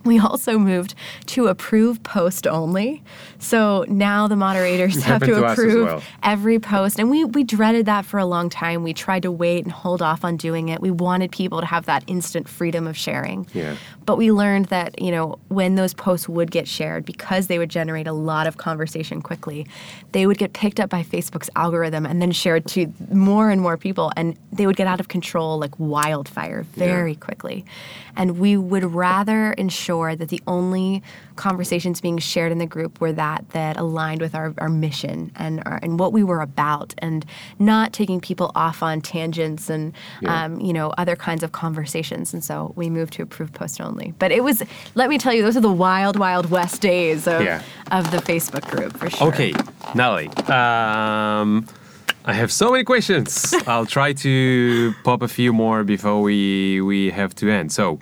We 0.10 0.18
also 0.18 0.58
moved 0.58 0.94
to 1.26 1.48
approve 1.48 2.02
post 2.02 2.46
only. 2.46 3.02
So 3.38 3.84
now 3.86 4.28
the 4.28 4.36
moderators 4.36 5.02
have 5.04 5.20
to 5.20 5.26
to 5.26 5.44
approve 5.44 5.86
well. 5.86 6.02
every 6.22 6.58
post. 6.58 6.98
And 6.98 7.10
we, 7.10 7.24
we 7.24 7.44
dreaded 7.44 7.84
that 7.84 8.06
for 8.06 8.18
a 8.18 8.24
long 8.24 8.48
time. 8.48 8.82
We 8.82 8.94
tried 8.94 9.22
to 9.22 9.30
wait 9.30 9.64
and 9.64 9.72
hold 9.72 10.00
off 10.00 10.24
on 10.24 10.38
doing 10.38 10.70
it. 10.70 10.80
We 10.80 10.90
wanted 10.90 11.32
people 11.32 11.60
to 11.60 11.66
have 11.66 11.84
that 11.84 12.02
instant 12.06 12.48
freedom 12.48 12.86
of 12.86 12.96
sharing. 12.96 13.46
Yeah. 13.52 13.76
But 14.06 14.16
we 14.16 14.32
learned 14.32 14.66
that, 14.66 15.00
you 15.00 15.10
know, 15.10 15.38
when 15.48 15.74
those 15.74 15.92
posts 15.92 16.28
would 16.28 16.50
get 16.50 16.66
shared, 16.66 17.04
because 17.04 17.48
they 17.48 17.58
would 17.58 17.70
generate 17.70 18.06
a 18.06 18.12
lot 18.12 18.46
of 18.46 18.56
conversation 18.56 19.20
quickly, 19.20 19.66
they 20.12 20.26
would 20.26 20.38
get 20.38 20.54
picked 20.54 20.80
up 20.80 20.88
by 20.88 21.02
Facebook's 21.02 21.50
algorithm 21.56 22.06
and 22.06 22.22
then 22.22 22.32
shared 22.32 22.66
to 22.68 22.92
more 23.12 23.50
and 23.50 23.60
more 23.60 23.76
people. 23.76 24.12
And 24.16 24.36
they 24.50 24.66
would 24.66 24.76
get 24.76 24.86
out 24.86 24.98
of 24.98 25.08
control 25.08 25.58
like 25.58 25.78
wildfire 25.78 26.62
very 26.72 27.14
quickly. 27.14 27.66
And 28.16 28.38
we 28.38 28.56
would 28.56 28.84
rather 28.84 29.52
ensure 29.52 29.89
that 29.90 30.28
the 30.28 30.40
only 30.46 31.02
conversations 31.36 32.00
being 32.00 32.18
shared 32.18 32.52
in 32.52 32.58
the 32.58 32.66
group 32.66 33.00
were 33.00 33.12
that 33.12 33.44
that 33.50 33.76
aligned 33.76 34.20
with 34.20 34.34
our, 34.34 34.54
our 34.58 34.68
mission 34.68 35.32
and 35.36 35.62
our, 35.66 35.78
and 35.82 35.98
what 35.98 36.12
we 36.12 36.22
were 36.22 36.40
about 36.40 36.94
and 36.98 37.24
not 37.58 37.92
taking 37.92 38.20
people 38.20 38.52
off 38.54 38.82
on 38.82 39.00
tangents 39.00 39.68
and 39.68 39.92
Yeah. 40.20 40.44
um, 40.44 40.60
you 40.60 40.72
know 40.72 40.90
other 40.98 41.16
kinds 41.16 41.42
of 41.42 41.50
conversations 41.52 42.32
and 42.34 42.44
so 42.44 42.72
we 42.76 42.88
moved 42.90 43.14
to 43.14 43.22
approved 43.22 43.54
post 43.54 43.80
only 43.80 44.14
but 44.18 44.30
it 44.32 44.44
was 44.44 44.62
let 44.94 45.08
me 45.10 45.18
tell 45.18 45.32
you 45.32 45.42
those 45.42 45.56
are 45.56 45.60
the 45.60 45.72
wild 45.72 46.16
wild 46.18 46.50
west 46.50 46.80
days 46.80 47.26
of, 47.26 47.42
Yeah. 47.42 47.62
of 47.90 48.10
the 48.10 48.18
facebook 48.18 48.68
group 48.70 48.96
for 48.96 49.10
sure 49.10 49.28
Okay, 49.28 49.52
Natalie. 49.94 50.28
Um, 50.48 51.66
I 52.24 52.34
have 52.34 52.52
so 52.52 52.70
many 52.70 52.84
questions. 52.84 53.54
I'll 53.66 53.86
try 53.86 54.12
to 54.12 54.92
pop 55.04 55.22
a 55.22 55.28
few 55.28 55.52
more 55.52 55.84
before 55.84 56.20
we 56.20 56.80
we 56.80 57.10
have 57.10 57.34
to 57.36 57.48
end. 57.50 57.72
So, 57.72 57.98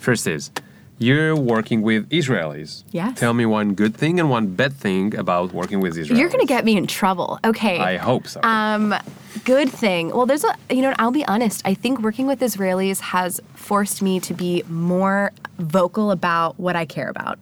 first 0.00 0.26
is 0.26 0.50
you're 0.98 1.36
working 1.36 1.82
with 1.82 2.08
Israelis. 2.10 2.84
Yes. 2.90 3.18
Tell 3.18 3.34
me 3.34 3.44
one 3.46 3.74
good 3.74 3.94
thing 3.94 4.18
and 4.18 4.30
one 4.30 4.54
bad 4.54 4.72
thing 4.72 5.14
about 5.14 5.52
working 5.52 5.80
with 5.80 5.96
Israelis. 5.96 6.18
you're 6.18 6.30
gonna 6.30 6.46
get 6.46 6.64
me 6.64 6.76
in 6.76 6.86
trouble 6.86 7.38
okay 7.44 7.78
I 7.78 7.96
hope 7.96 8.26
so. 8.26 8.40
Um, 8.42 8.94
good 9.44 9.70
thing. 9.70 10.10
Well, 10.10 10.26
there's 10.26 10.44
a, 10.44 10.54
you 10.70 10.82
know, 10.82 10.94
I'll 10.98 11.10
be 11.10 11.26
honest. 11.26 11.62
I 11.64 11.74
think 11.74 12.00
working 12.00 12.26
with 12.26 12.40
Israelis 12.40 13.00
has 13.00 13.40
forced 13.54 14.02
me 14.02 14.20
to 14.20 14.34
be 14.34 14.62
more 14.68 15.32
vocal 15.58 16.10
about 16.10 16.58
what 16.58 16.76
I 16.76 16.84
care 16.84 17.08
about. 17.08 17.38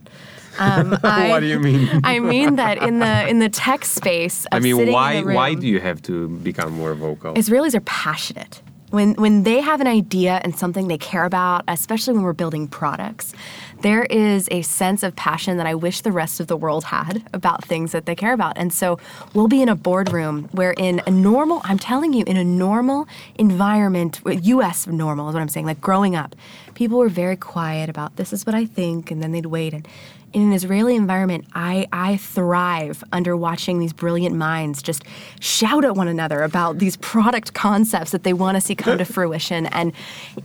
Um, 0.58 0.96
I, 1.02 1.28
what 1.28 1.40
do 1.40 1.46
you 1.46 1.58
mean? 1.58 1.88
I 2.04 2.20
mean 2.20 2.56
that 2.56 2.78
in 2.78 2.98
the 2.98 3.28
in 3.28 3.38
the 3.38 3.48
tech 3.48 3.84
space. 3.84 4.44
Of 4.46 4.50
I 4.52 4.58
mean, 4.60 4.92
why 4.92 5.18
room, 5.20 5.34
why 5.34 5.54
do 5.54 5.66
you 5.66 5.80
have 5.80 6.02
to 6.02 6.28
become 6.28 6.72
more 6.72 6.94
vocal? 6.94 7.34
Israelis 7.34 7.74
are 7.74 7.80
passionate. 7.80 8.62
When, 8.94 9.14
when 9.14 9.42
they 9.42 9.60
have 9.60 9.80
an 9.80 9.88
idea 9.88 10.40
and 10.44 10.56
something 10.56 10.86
they 10.86 10.98
care 10.98 11.24
about, 11.24 11.64
especially 11.66 12.14
when 12.14 12.22
we're 12.22 12.32
building 12.32 12.68
products, 12.68 13.34
there 13.80 14.04
is 14.04 14.46
a 14.52 14.62
sense 14.62 15.02
of 15.02 15.16
passion 15.16 15.56
that 15.56 15.66
I 15.66 15.74
wish 15.74 16.02
the 16.02 16.12
rest 16.12 16.38
of 16.38 16.46
the 16.46 16.56
world 16.56 16.84
had 16.84 17.28
about 17.32 17.64
things 17.64 17.90
that 17.90 18.06
they 18.06 18.14
care 18.14 18.32
about. 18.32 18.56
And 18.56 18.72
so 18.72 19.00
we'll 19.34 19.48
be 19.48 19.62
in 19.62 19.68
a 19.68 19.74
boardroom 19.74 20.48
where, 20.52 20.74
in 20.78 21.02
a 21.08 21.10
normal, 21.10 21.60
I'm 21.64 21.78
telling 21.78 22.12
you, 22.12 22.22
in 22.28 22.36
a 22.36 22.44
normal 22.44 23.08
environment, 23.34 24.20
US 24.24 24.86
normal 24.86 25.28
is 25.28 25.34
what 25.34 25.40
I'm 25.40 25.48
saying, 25.48 25.66
like 25.66 25.80
growing 25.80 26.14
up, 26.14 26.36
people 26.74 26.98
were 26.98 27.08
very 27.08 27.36
quiet 27.36 27.88
about 27.88 28.16
this 28.16 28.32
is 28.32 28.44
what 28.46 28.54
I 28.54 28.66
think, 28.66 29.10
and 29.10 29.22
then 29.22 29.32
they'd 29.32 29.46
wait. 29.46 29.72
And 29.74 29.86
in 30.32 30.42
an 30.42 30.52
Israeli 30.52 30.96
environment, 30.96 31.44
I, 31.54 31.86
I 31.92 32.16
thrive 32.16 33.04
under 33.12 33.36
watching 33.36 33.78
these 33.78 33.92
brilliant 33.92 34.34
minds 34.34 34.82
just 34.82 35.04
shout 35.38 35.84
at 35.84 35.94
one 35.94 36.08
another 36.08 36.42
about 36.42 36.78
these 36.78 36.96
product 36.96 37.54
concepts 37.54 38.10
that 38.10 38.24
they 38.24 38.32
want 38.32 38.56
to 38.56 38.60
see 38.60 38.74
come 38.74 38.98
to 38.98 39.04
fruition. 39.16 39.66
And 39.66 39.92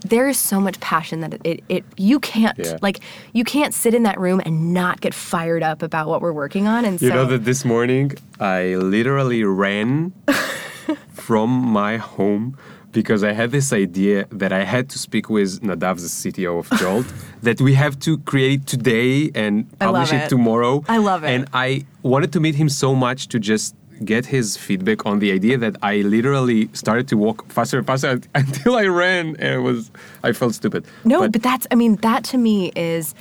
there 0.01 0.27
is 0.29 0.37
so 0.37 0.59
much 0.59 0.79
passion 0.79 1.21
that 1.21 1.41
it, 1.43 1.63
it 1.69 1.83
you 1.97 2.19
can't 2.19 2.55
Yeah. 2.59 2.77
like 2.83 2.99
you 3.33 3.43
can't 3.43 3.73
sit 3.73 3.95
in 3.95 4.03
that 4.03 4.19
room 4.19 4.39
and 4.45 4.75
not 4.75 5.01
get 5.01 5.15
fired 5.15 5.63
up 5.63 5.81
about 5.81 6.07
what 6.07 6.21
we're 6.21 6.33
working 6.33 6.67
on. 6.67 6.85
And 6.85 7.01
You 7.01 7.09
so 7.09 7.15
know 7.15 7.25
that 7.25 7.45
this 7.45 7.65
morning 7.65 8.11
I 8.39 8.75
literally 8.75 9.43
ran 9.43 10.13
from 11.13 11.49
my 11.49 11.97
home 11.97 12.55
because 12.91 13.23
I 13.23 13.33
had 13.33 13.51
this 13.51 13.71
idea 13.71 14.25
that 14.31 14.51
I 14.51 14.63
had 14.63 14.89
to 14.89 14.99
speak 14.99 15.29
with 15.29 15.61
Nadav, 15.61 15.95
the 15.97 16.31
CTO 16.31 16.59
of 16.59 16.79
Jolt, 16.79 17.05
that 17.41 17.61
we 17.61 17.73
have 17.75 17.99
to 17.99 18.17
create 18.19 18.65
today 18.65 19.31
and 19.35 19.67
publish 19.79 20.11
it. 20.11 20.23
it. 20.23 20.29
tomorrow. 20.29 20.83
I 20.87 20.97
love 20.97 21.23
it. 21.23 21.29
And 21.29 21.47
I 21.53 21.85
wanted 22.03 22.33
to 22.33 22.39
meet 22.39 22.55
him 22.55 22.69
so 22.69 22.95
much 22.95 23.27
to 23.29 23.39
just 23.39 23.75
get 24.03 24.25
his 24.25 24.55
feedback 24.55 25.05
on 25.05 25.19
the 25.19 25.31
idea 25.31 25.57
that 25.57 25.75
I 25.83 25.97
literally 25.97 26.69
started 26.73 27.07
to 27.09 27.17
walk 27.17 27.51
faster 27.51 27.77
and 27.77 27.85
faster 27.85 28.21
until 28.35 28.75
I 28.75 28.85
ran. 28.85 29.35
And 29.37 29.55
it 29.55 29.59
was 29.59 29.91
I 30.23 30.31
felt 30.31 30.55
stupid. 30.55 30.85
No, 31.03 31.27
but, 31.27 31.43
that's, 31.43 31.67
I 31.71 31.75
mean, 31.75 31.95
that 31.97 32.23
to 32.25 32.37
me 32.37 32.71
is 32.75 33.13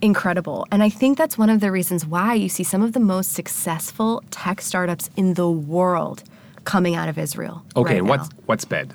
incredible. 0.00 0.66
And 0.70 0.82
I 0.82 0.90
think 0.90 1.18
that's 1.18 1.36
one 1.36 1.50
of 1.50 1.60
the 1.60 1.72
reasons 1.72 2.06
why 2.06 2.34
you 2.34 2.48
see 2.48 2.62
some 2.62 2.82
of 2.82 2.92
the 2.92 3.00
most 3.00 3.32
successful 3.32 4.22
tech 4.30 4.60
startups 4.60 5.10
in 5.16 5.34
the 5.34 5.50
world 5.50 6.22
coming 6.64 6.94
out 6.94 7.08
of 7.08 7.18
Israel. 7.18 7.64
okay, 7.76 8.00
right 8.00 8.08
what's 8.08 8.28
what's 8.46 8.64
bad? 8.64 8.94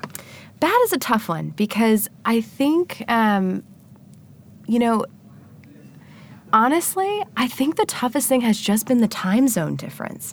Bad 0.60 0.80
is 0.84 0.92
a 0.92 0.98
tough 0.98 1.28
one 1.28 1.50
because 1.50 2.08
I 2.24 2.40
think, 2.40 3.04
um, 3.08 3.62
you 4.66 4.78
know, 4.78 5.04
honestly, 6.52 7.22
I 7.36 7.48
think 7.48 7.76
the 7.76 7.84
toughest 7.84 8.28
thing 8.28 8.40
has 8.42 8.58
just 8.58 8.86
been 8.86 9.00
the 9.00 9.08
time 9.08 9.48
zone 9.48 9.76
difference. 9.76 10.32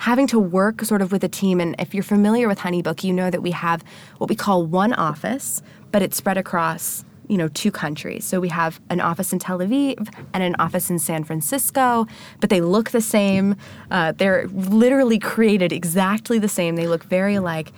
Having 0.00 0.26
to 0.28 0.38
work 0.38 0.82
sort 0.84 1.02
of 1.02 1.12
with 1.12 1.22
a 1.24 1.28
team, 1.28 1.60
and 1.60 1.76
if 1.78 1.94
you're 1.94 2.02
familiar 2.02 2.48
with 2.48 2.58
HoneyBook, 2.58 3.04
you 3.04 3.12
know 3.12 3.30
that 3.30 3.42
we 3.42 3.52
have 3.52 3.84
what 4.18 4.28
we 4.28 4.36
call 4.36 4.66
one 4.66 4.92
office, 4.94 5.62
but 5.92 6.02
it's 6.02 6.16
spread 6.16 6.36
across 6.36 7.04
you 7.30 7.38
know 7.38 7.48
two 7.48 7.70
countries. 7.70 8.24
So 8.24 8.40
we 8.40 8.48
have 8.48 8.80
an 8.90 9.00
office 9.00 9.32
in 9.32 9.38
Tel 9.38 9.58
Aviv 9.58 10.12
and 10.34 10.42
an 10.42 10.56
office 10.58 10.90
in 10.90 10.98
San 10.98 11.22
Francisco, 11.24 12.06
but 12.40 12.50
they 12.50 12.60
look 12.60 12.90
the 12.90 13.00
same. 13.00 13.56
Uh, 13.90 14.12
they're 14.12 14.48
literally 14.48 15.18
created 15.18 15.72
exactly 15.72 16.38
the 16.38 16.48
same. 16.48 16.74
They 16.74 16.88
look 16.88 17.04
very 17.04 17.36
alike. 17.36 17.72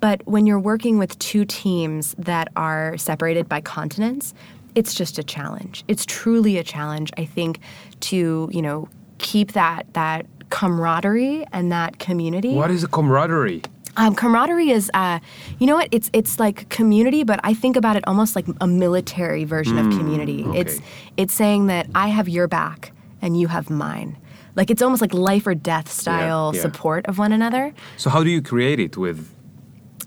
But 0.00 0.26
when 0.26 0.46
you're 0.46 0.60
working 0.60 0.98
with 0.98 1.18
two 1.18 1.44
teams 1.44 2.14
that 2.18 2.48
are 2.56 2.96
separated 2.98 3.48
by 3.48 3.60
continents, 3.60 4.34
it's 4.74 4.94
just 4.94 5.18
a 5.18 5.22
challenge. 5.22 5.84
It's 5.86 6.04
truly 6.04 6.58
a 6.58 6.64
challenge, 6.64 7.10
I 7.16 7.24
think, 7.24 7.60
to, 8.00 8.48
you 8.52 8.62
know, 8.62 8.88
keep 9.18 9.52
that 9.52 9.86
that 9.92 10.26
camaraderie 10.50 11.46
and 11.52 11.72
that 11.72 11.98
community. 11.98 12.54
What 12.54 12.70
is 12.70 12.84
a 12.84 12.88
camaraderie? 12.88 13.62
Um, 13.96 14.14
camaraderie 14.14 14.70
is, 14.70 14.90
uh, 14.94 15.20
you 15.58 15.66
know 15.66 15.76
what? 15.76 15.88
It's 15.92 16.10
it's 16.12 16.40
like 16.40 16.68
community, 16.68 17.22
but 17.22 17.40
I 17.44 17.54
think 17.54 17.76
about 17.76 17.96
it 17.96 18.06
almost 18.06 18.34
like 18.36 18.46
a 18.60 18.66
military 18.66 19.44
version 19.44 19.78
of 19.78 19.86
community. 19.96 20.44
It's 20.54 20.76
okay. 20.78 20.86
it's 21.16 21.34
saying 21.34 21.66
that 21.68 21.86
I 21.94 22.08
have 22.08 22.28
your 22.28 22.48
back 22.48 22.92
and 23.22 23.38
you 23.38 23.48
have 23.48 23.70
mine. 23.70 24.16
Like 24.56 24.70
it's 24.70 24.82
almost 24.82 25.00
like 25.00 25.14
life 25.14 25.46
or 25.46 25.54
death 25.54 25.90
style 25.90 26.52
yeah. 26.54 26.60
support 26.60 27.06
of 27.06 27.18
one 27.18 27.32
another. 27.32 27.72
So 27.96 28.10
how 28.10 28.22
do 28.22 28.30
you 28.30 28.42
create 28.42 28.80
it 28.80 28.96
with 28.96 29.28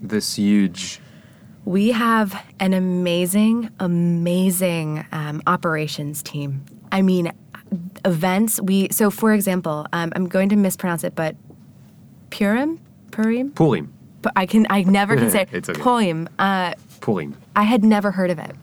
this 0.00 0.36
huge? 0.36 1.00
We 1.64 1.90
have 1.92 2.42
an 2.60 2.72
amazing, 2.72 3.70
amazing 3.78 5.04
um, 5.12 5.42
operations 5.46 6.22
team. 6.22 6.64
I 6.90 7.02
mean, 7.02 7.30
events. 8.04 8.60
We 8.60 8.88
so 8.90 9.10
for 9.10 9.34
example, 9.34 9.86
um, 9.92 10.12
I'm 10.16 10.28
going 10.28 10.48
to 10.50 10.56
mispronounce 10.56 11.04
it, 11.04 11.14
but 11.14 11.36
Purim, 12.30 12.80
Purim. 13.22 13.50
Purim. 13.52 13.92
But 14.22 14.32
I 14.36 14.46
can. 14.46 14.66
I 14.70 14.82
never 14.84 15.16
can 15.16 15.30
say 15.30 15.46
It's 15.52 15.68
okay. 15.68 15.80
Purim. 15.80 16.28
Uh, 16.38 16.74
Purim. 17.00 17.36
I 17.56 17.62
had 17.64 17.84
never 17.84 18.10
heard 18.12 18.30
of 18.30 18.38
it 18.38 18.54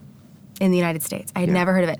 in 0.61 0.71
the 0.71 0.77
United 0.77 1.01
States. 1.03 1.31
I 1.35 1.39
had 1.41 1.49
Yeah. 1.49 1.53
never 1.55 1.73
heard 1.73 1.83
of 1.83 1.89
it 1.89 1.99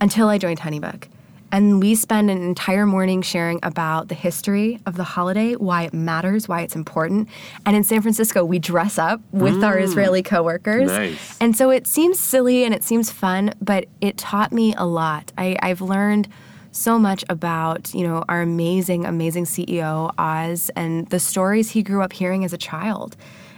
until 0.00 0.28
I 0.28 0.38
joined 0.38 0.60
Honeybook. 0.60 1.04
And 1.50 1.80
we 1.80 1.94
spend 1.94 2.30
an 2.30 2.42
entire 2.42 2.84
morning 2.84 3.22
sharing 3.22 3.58
about 3.62 4.08
the 4.08 4.14
history 4.14 4.80
of 4.84 4.96
the 4.96 5.02
holiday, 5.04 5.54
why 5.54 5.84
it 5.84 5.94
matters, 5.94 6.46
why 6.46 6.60
it's 6.60 6.76
important. 6.76 7.26
And 7.64 7.74
in 7.74 7.84
San 7.84 8.02
Francisco, 8.02 8.44
we 8.44 8.58
dress 8.58 8.98
up 8.98 9.22
with 9.32 9.64
our 9.64 9.78
Israeli 9.78 10.22
coworkers. 10.22 10.90
Mm. 10.90 10.96
Nice. 11.12 11.38
And 11.40 11.56
so 11.56 11.70
it 11.70 11.86
seems 11.86 12.20
silly 12.20 12.64
and 12.64 12.74
it 12.74 12.84
seems 12.84 13.10
fun, 13.10 13.54
but 13.62 13.86
it 14.02 14.18
taught 14.18 14.52
me 14.52 14.74
a 14.76 14.84
lot. 14.84 15.32
I, 15.38 15.56
I've 15.62 15.80
learned 15.80 16.28
so 16.72 16.98
much 16.98 17.24
about, 17.28 17.94
you 17.94 18.06
know, 18.06 18.24
our 18.28 18.42
amazing, 18.42 19.04
amazing 19.04 19.44
CEO, 19.44 20.12
Oz, 20.18 20.70
and 20.76 21.08
the 21.08 21.20
stories 21.20 21.70
he 21.70 21.82
grew 21.82 22.02
up 22.02 22.12
hearing 22.12 22.44
as 22.44 22.52
a 22.52 22.58
child 22.58 23.16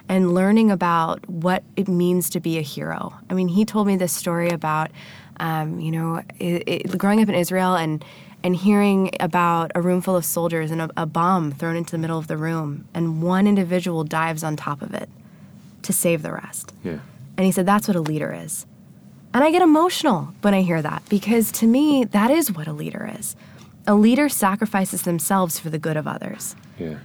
and 0.08 0.34
learning 0.34 0.70
about 0.70 1.28
what 1.28 1.62
it 1.76 1.88
means 1.88 2.30
to 2.30 2.40
be 2.40 2.58
a 2.58 2.62
hero. 2.62 3.14
I 3.28 3.34
mean, 3.34 3.48
he 3.48 3.64
told 3.64 3.86
me 3.86 3.96
this 3.96 4.12
story 4.12 4.48
about, 4.48 4.90
um, 5.38 5.80
you 5.80 5.92
know, 5.92 6.22
it, 6.38 6.64
it, 6.66 6.98
growing 6.98 7.20
up 7.22 7.28
in 7.28 7.34
Israel 7.34 7.74
and 7.74 8.04
and 8.42 8.56
hearing 8.56 9.10
about 9.20 9.70
a 9.74 9.82
room 9.82 10.00
full 10.00 10.16
of 10.16 10.24
soldiers 10.24 10.70
and 10.70 10.80
a, 10.80 10.90
a 10.96 11.04
bomb 11.04 11.52
thrown 11.52 11.76
into 11.76 11.92
the 11.92 11.98
middle 11.98 12.18
of 12.18 12.26
the 12.26 12.38
room, 12.38 12.88
and 12.94 13.22
one 13.22 13.46
individual 13.46 14.02
dives 14.02 14.42
on 14.42 14.56
top 14.56 14.80
of 14.80 14.94
it 14.94 15.10
to 15.82 15.92
save 15.92 16.22
the 16.22 16.32
rest. 16.32 16.72
Yeah. 16.82 17.00
And 17.36 17.44
he 17.44 17.52
said, 17.52 17.66
that's 17.66 17.86
what 17.86 17.96
a 17.96 18.00
leader 18.00 18.32
is. 18.32 18.66
And 19.32 19.44
I 19.44 19.50
get 19.50 19.62
emotional 19.62 20.34
when 20.40 20.54
I 20.54 20.62
hear 20.62 20.82
that 20.82 21.02
because 21.08 21.52
to 21.52 21.66
me, 21.66 22.04
that 22.04 22.30
is 22.30 22.52
what 22.52 22.66
a 22.66 22.72
leader 22.72 23.10
is. 23.18 23.36
A 23.86 23.94
leader 23.94 24.28
sacrifices 24.28 25.02
themselves 25.02 25.58
for 25.58 25.70
the 25.70 25.78
good 25.78 25.96
of 25.96 26.06
others. 26.06 26.56
Yeah. 26.78 26.96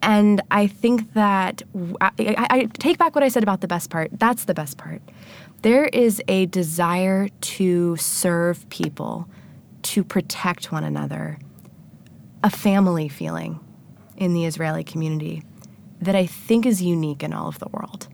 And 0.00 0.42
I 0.50 0.66
think 0.66 1.12
that 1.14 1.62
I, 2.00 2.10
I, 2.18 2.46
I 2.50 2.64
take 2.78 2.98
back 2.98 3.14
what 3.14 3.22
I 3.22 3.28
said 3.28 3.42
about 3.42 3.60
the 3.60 3.68
best 3.68 3.90
part. 3.90 4.10
That's 4.12 4.44
the 4.44 4.54
best 4.54 4.76
part. 4.76 5.02
There 5.62 5.84
is 5.86 6.20
a 6.26 6.46
desire 6.46 7.28
to 7.28 7.96
serve 7.96 8.68
people, 8.68 9.28
to 9.82 10.02
protect 10.02 10.72
one 10.72 10.82
another, 10.82 11.38
a 12.42 12.50
family 12.50 13.08
feeling 13.08 13.60
in 14.16 14.34
the 14.34 14.44
Israeli 14.44 14.82
community 14.82 15.44
that 16.00 16.16
I 16.16 16.26
think 16.26 16.66
is 16.66 16.82
unique 16.82 17.22
in 17.22 17.32
all 17.32 17.46
of 17.46 17.60
the 17.60 17.68
world. 17.68 18.08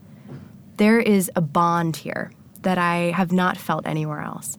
There 0.77 0.99
is 0.99 1.31
a 1.35 1.41
bond 1.41 1.97
here 1.97 2.31
that 2.61 2.77
I 2.77 3.11
have 3.15 3.31
not 3.31 3.57
felt 3.57 3.85
anywhere 3.85 4.21
else. 4.21 4.57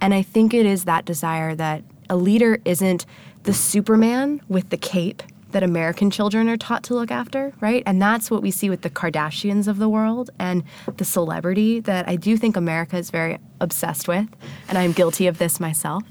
And 0.00 0.14
I 0.14 0.22
think 0.22 0.54
it 0.54 0.66
is 0.66 0.84
that 0.84 1.04
desire 1.04 1.54
that 1.54 1.84
a 2.08 2.16
leader 2.16 2.58
isn't 2.64 3.06
the 3.42 3.52
Superman 3.52 4.40
with 4.48 4.70
the 4.70 4.76
cape 4.76 5.22
that 5.52 5.62
American 5.62 6.10
children 6.10 6.48
are 6.48 6.56
taught 6.56 6.82
to 6.82 6.94
look 6.94 7.10
after, 7.10 7.52
right? 7.60 7.82
And 7.86 8.02
that's 8.02 8.30
what 8.30 8.42
we 8.42 8.50
see 8.50 8.68
with 8.68 8.82
the 8.82 8.90
Kardashians 8.90 9.68
of 9.68 9.78
the 9.78 9.88
world 9.88 10.30
and 10.38 10.64
the 10.96 11.04
celebrity 11.04 11.80
that 11.80 12.08
I 12.08 12.16
do 12.16 12.36
think 12.36 12.56
America 12.56 12.96
is 12.96 13.10
very 13.10 13.38
obsessed 13.60 14.08
with, 14.08 14.26
and 14.68 14.76
I'm 14.76 14.92
guilty 14.92 15.26
of 15.28 15.38
this 15.38 15.60
myself. 15.60 16.02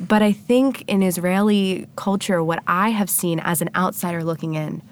But 0.00 0.22
I 0.22 0.32
think 0.32 0.84
in 0.88 1.02
Israeli 1.02 1.88
culture, 1.96 2.42
what 2.42 2.62
I 2.66 2.88
have 2.90 3.10
seen 3.10 3.38
as 3.40 3.60
an 3.60 3.68
outsider 3.74 4.24
looking 4.24 4.54
in 4.54 4.82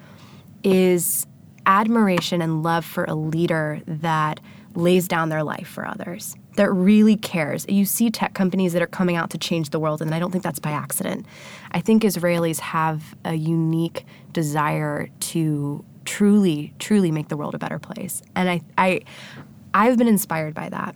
is 0.63 1.25
admiration 1.65 2.41
and 2.41 2.61
love 2.61 2.85
for 2.85 3.05
a 3.05 3.15
leader 3.15 3.81
that 3.87 4.39
lays 4.75 5.07
down 5.07 5.29
their 5.29 5.43
life 5.43 5.67
for 5.67 5.87
others, 5.87 6.35
that 6.55 6.71
really 6.71 7.15
cares. 7.15 7.65
You 7.69 7.85
see 7.85 8.09
tech 8.09 8.33
companies 8.33 8.73
that 8.73 8.81
are 8.81 8.87
coming 8.87 9.15
out 9.15 9.29
to 9.31 9.37
change 9.37 9.69
the 9.69 9.79
world, 9.79 10.01
and 10.01 10.13
I 10.13 10.19
don't 10.19 10.31
think 10.31 10.43
that's 10.43 10.59
by 10.59 10.71
accident. 10.71 11.25
I 11.71 11.81
think 11.81 12.03
Israelis 12.03 12.59
have 12.59 13.15
a 13.25 13.35
unique 13.35 14.05
desire 14.33 15.09
to 15.19 15.83
truly, 16.05 16.73
truly 16.79 17.11
make 17.11 17.27
the 17.29 17.37
world 17.37 17.55
a 17.55 17.59
better 17.59 17.79
place. 17.79 18.21
And 18.35 18.49
I, 18.49 18.61
I, 18.77 19.01
I've 19.73 19.97
been 19.97 20.07
inspired 20.07 20.53
by 20.53 20.69
that. 20.69 20.95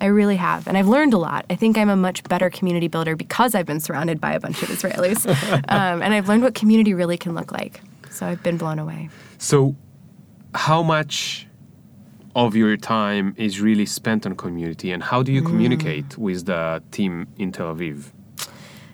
I 0.00 0.06
really 0.06 0.36
have. 0.36 0.66
And 0.66 0.76
I've 0.76 0.88
learned 0.88 1.14
a 1.14 1.18
lot. 1.18 1.46
I 1.48 1.54
think 1.54 1.78
I'm 1.78 1.88
a 1.88 1.96
much 1.96 2.24
better 2.24 2.50
community 2.50 2.88
builder 2.88 3.14
because 3.14 3.54
I've 3.54 3.66
been 3.66 3.80
surrounded 3.80 4.20
by 4.20 4.32
a 4.32 4.40
bunch 4.40 4.62
of 4.62 4.68
Israelis. 4.68 5.26
um, 5.68 6.02
and 6.02 6.12
I've 6.12 6.28
learned 6.28 6.42
what 6.42 6.54
community 6.54 6.94
really 6.94 7.16
can 7.16 7.34
look 7.34 7.52
like. 7.52 7.80
So 8.10 8.26
I've 8.26 8.42
been 8.42 8.56
blown 8.56 8.78
away. 8.78 9.10
So, 9.38 9.76
how 10.54 10.82
much 10.82 11.46
of 12.34 12.56
your 12.56 12.76
time 12.76 13.34
is 13.36 13.60
really 13.60 13.86
spent 13.86 14.26
on 14.26 14.34
community, 14.36 14.90
and 14.90 15.02
how 15.02 15.22
do 15.22 15.32
you 15.32 15.42
communicate 15.42 16.18
with 16.18 16.46
the 16.46 16.82
team 16.90 17.26
in 17.38 17.52
Tel 17.52 17.74
Aviv? 17.74 18.12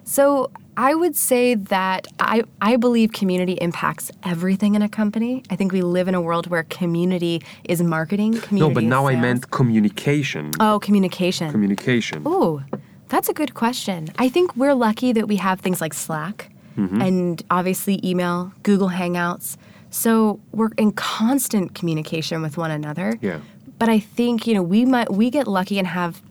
So 0.04 0.50
I 0.76 0.94
would 0.94 1.14
say 1.14 1.54
that 1.54 2.06
I, 2.18 2.42
I 2.60 2.76
believe 2.76 3.12
community 3.12 3.52
impacts 3.54 4.10
everything 4.24 4.74
in 4.74 4.82
a 4.82 4.88
company. 4.88 5.42
I 5.50 5.56
think 5.56 5.72
we 5.72 5.82
live 5.82 6.08
in 6.08 6.14
a 6.14 6.20
world 6.20 6.48
where 6.48 6.64
community 6.64 7.42
is 7.64 7.82
marketing. 7.82 8.32
Community 8.40 8.68
No, 8.68 8.74
but 8.74 8.84
now 8.84 9.06
I 9.06 9.14
meant 9.16 9.50
communication. 9.50 10.50
Oh, 10.58 10.80
communication. 10.80 11.50
communication. 11.52 12.26
Ooh, 12.26 12.62
that's 13.08 13.28
a 13.28 13.32
good 13.32 13.54
question. 13.54 14.08
I 14.18 14.28
think 14.28 14.56
we're 14.56 14.74
lucky 14.74 15.12
that 15.12 15.28
we 15.28 15.36
have 15.36 15.60
things 15.60 15.80
like 15.80 15.94
Slack 15.94 16.50
Mm-hmm. 16.76 17.02
and 17.02 17.42
obviously 17.50 18.00
email, 18.08 18.52
Google 18.62 18.90
Hangouts. 18.90 19.56
So 19.90 20.40
we're 20.52 20.70
in 20.78 20.92
constant 20.92 21.74
communication 21.74 22.42
with 22.42 22.56
one 22.56 22.70
another. 22.70 23.18
Yeah. 23.20 23.40
But 23.78 23.88
I 23.88 23.98
think, 23.98 24.46
you 24.46 24.54
know, 24.54 24.62
we 24.62 24.84
might 24.84 25.12
we 25.12 25.30
get 25.30 25.46
lucky 25.46 25.78
and 25.78 25.86
have 25.86 26.22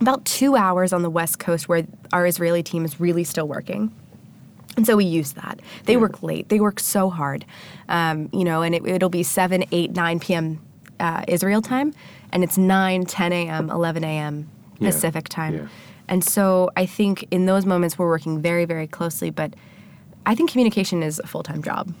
about 0.00 0.24
two 0.24 0.56
hours 0.56 0.92
on 0.92 1.02
the 1.02 1.10
West 1.10 1.38
Coast 1.38 1.68
where 1.68 1.86
our 2.12 2.26
Israeli 2.26 2.62
team 2.62 2.84
is 2.84 3.00
really 3.00 3.24
still 3.24 3.48
working. 3.48 3.94
And 4.76 4.84
so 4.86 4.96
we 4.96 5.04
use 5.04 5.32
that. 5.34 5.60
They 5.84 5.96
work 5.96 6.22
late. 6.22 6.48
They 6.48 6.58
work 6.58 6.80
so 6.80 7.08
hard, 7.08 7.44
um, 7.88 8.28
you 8.32 8.44
know, 8.44 8.62
and 8.62 8.74
it, 8.74 8.84
it'll 8.84 9.08
be 9.08 9.22
7, 9.22 9.64
8, 9.70 9.92
9 9.92 10.20
p.m. 10.20 10.60
Uh, 10.98 11.24
Israel 11.28 11.62
time, 11.62 11.94
and 12.32 12.42
it's 12.42 12.58
9, 12.58 13.04
10 13.04 13.32
a.m., 13.32 13.70
11 13.70 14.04
a.m. 14.04 14.48
Yeah. 14.78 14.88
Pacific 14.90 15.28
time. 15.28 15.54
Yeah. 15.54 15.68
And 16.08 16.24
so 16.24 16.70
I 16.76 16.86
think 16.86 17.26
in 17.30 17.46
those 17.46 17.66
moments 17.66 17.98
we're 17.98 18.08
working 18.08 18.42
very, 18.42 18.64
very 18.64 18.86
closely, 18.86 19.30
but 19.30 19.54
I 20.26 20.34
think 20.34 20.50
communication 20.50 21.02
is 21.02 21.20
a 21.20 21.26
full 21.26 21.42
time 21.42 21.62
job 21.62 21.94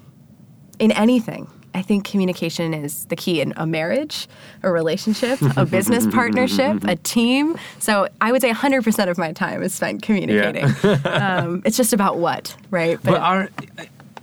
in 0.78 0.92
anything. 0.92 1.48
I 1.76 1.82
think 1.82 2.04
communication 2.04 2.72
is 2.72 3.06
the 3.06 3.16
key 3.16 3.40
in 3.40 3.52
a 3.56 3.66
marriage, 3.66 4.28
a 4.62 4.70
relationship, 4.70 5.40
a 5.56 5.66
business 5.78 6.06
partnership, 6.06 6.84
a 6.84 6.94
team. 7.14 7.58
So 7.80 8.08
I 8.20 8.30
would 8.30 8.42
say 8.42 8.52
100% 8.52 9.08
of 9.08 9.18
my 9.18 9.32
time 9.32 9.62
is 9.62 9.74
spent 9.74 10.02
communicating. 10.02 10.66
um, 11.04 11.62
it's 11.64 11.76
just 11.76 11.92
about 11.92 12.18
what, 12.18 12.56
right? 12.70 12.98
But 13.02 13.20
are 13.20 13.50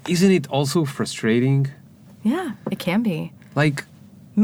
isn't 0.07 0.31
it 0.31 0.49
also 0.49 0.85
frustrating? 0.85 1.67
Yeah, 2.23 2.51
it 2.71 2.79
can 2.79 3.03
be. 3.03 3.33
Like 3.53 3.83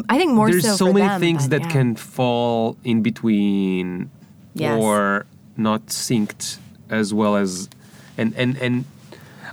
I 0.10 0.18
think 0.18 0.34
more 0.34 0.52
there's 0.52 0.66
so, 0.66 0.76
so, 0.76 0.94
many 0.94 1.08
them, 1.08 1.22
things 1.22 1.48
but 1.48 1.52
that 1.52 1.62
yeah. 1.68 1.72
can 1.72 1.96
fall 1.96 2.78
in 2.84 3.02
between 3.02 4.10
Yes. 4.54 4.82
or 4.82 5.26
not 5.56 5.88
synced 5.88 6.58
as 6.90 7.14
well 7.14 7.36
as 7.36 7.70
and 8.18 8.34
and 8.36 8.58
and 8.58 8.86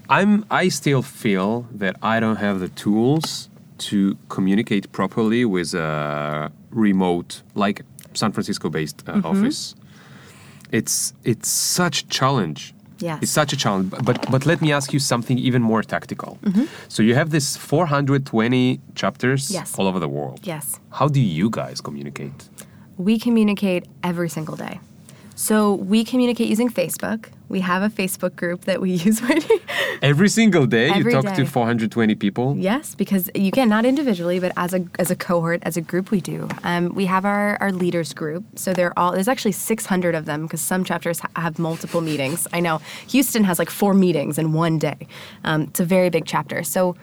I'm 0.08 0.44
I 0.50 0.68
still 0.70 1.02
feel 1.02 1.66
that 1.78 1.96
I 2.02 2.20
don't 2.20 2.36
have 2.36 2.60
the 2.60 2.68
tools 2.68 3.48
to 3.78 4.16
communicate 4.28 4.92
properly 4.92 5.44
with 5.44 5.74
a 5.74 6.50
remote 6.70 7.42
like 7.54 7.82
San 8.14 8.32
Francisco 8.32 8.68
based 8.70 9.02
uh, 9.08 9.12
Mm-hmm. 9.14 9.26
office. 9.26 9.74
It's 10.72 11.12
it's 11.24 11.48
such 11.48 12.02
a 12.02 12.06
challenge. 12.08 12.74
Yes. 13.00 13.18
It's 13.22 13.32
such 13.32 13.52
a 13.52 13.56
challenge. 13.56 13.90
But 13.90 14.04
but, 14.04 14.30
but 14.30 14.46
let 14.46 14.60
me 14.60 14.72
ask 14.72 14.92
you 14.92 15.00
something 15.00 15.38
even 15.38 15.62
more 15.62 15.82
tactical. 15.82 16.38
Mm-hmm. 16.42 16.64
So 16.88 17.02
you 17.02 17.14
have 17.14 17.30
this 17.30 17.56
420 17.56 18.80
chapters 18.94 19.50
Yes. 19.50 19.74
all 19.78 19.86
over 19.86 20.00
the 20.00 20.08
world. 20.08 20.40
Yes. 20.46 20.80
How 20.90 21.08
do 21.08 21.20
you 21.20 21.48
guys 21.50 21.80
communicate? 21.80 22.48
We 22.96 23.18
communicate 23.18 23.84
every 24.02 24.28
single 24.28 24.56
day. 24.56 24.78
So 25.36 25.74
we 25.74 26.04
communicate 26.04 26.48
using 26.48 26.70
Facebook. 26.70 27.26
We 27.48 27.60
have 27.60 27.82
a 27.82 27.88
Facebook 27.88 28.36
group 28.36 28.62
that 28.64 28.80
we 28.80 28.92
use. 29.06 29.20
Every 30.02 30.28
single 30.28 30.66
day 30.66 30.90
Every 30.90 31.12
you 31.12 31.22
talk 31.22 31.34
to 31.34 31.44
420 31.44 32.14
people? 32.14 32.56
yes, 32.56 32.94
because 32.94 33.30
you 33.34 33.50
can 33.50 33.68
not 33.68 33.84
individually, 33.84 34.40
but 34.40 34.52
as 34.56 34.72
a 34.74 34.86
as 34.98 35.10
a 35.10 35.16
cohort, 35.16 35.60
as 35.62 35.76
a 35.76 35.80
group, 35.80 36.10
we 36.10 36.20
do. 36.20 36.48
Um, 36.62 36.94
we 36.94 37.06
have 37.06 37.24
our 37.24 37.58
our 37.60 37.72
leaders 37.72 38.12
group. 38.14 38.44
So 38.56 38.72
they're 38.72 38.96
all 38.98 39.12
there's 39.12 39.28
actually 39.28 39.52
600 39.52 40.14
of 40.14 40.24
them 40.24 40.42
because 40.42 40.60
some 40.60 40.84
chapters 40.84 41.20
ha- 41.20 41.30
have 41.36 41.58
multiple 41.58 42.00
meetings. 42.00 42.46
I 42.52 42.60
know 42.60 42.78
Houston 43.08 43.44
has 43.44 43.58
like 43.58 43.70
four 43.70 43.94
meetings 43.94 44.38
in 44.38 44.52
one 44.52 44.78
day. 44.78 45.06
Um, 45.44 45.62
it's 45.62 45.80
a 45.80 45.84
very 45.84 46.10
big 46.10 46.24
chapter. 46.26 46.62
So 46.62 46.96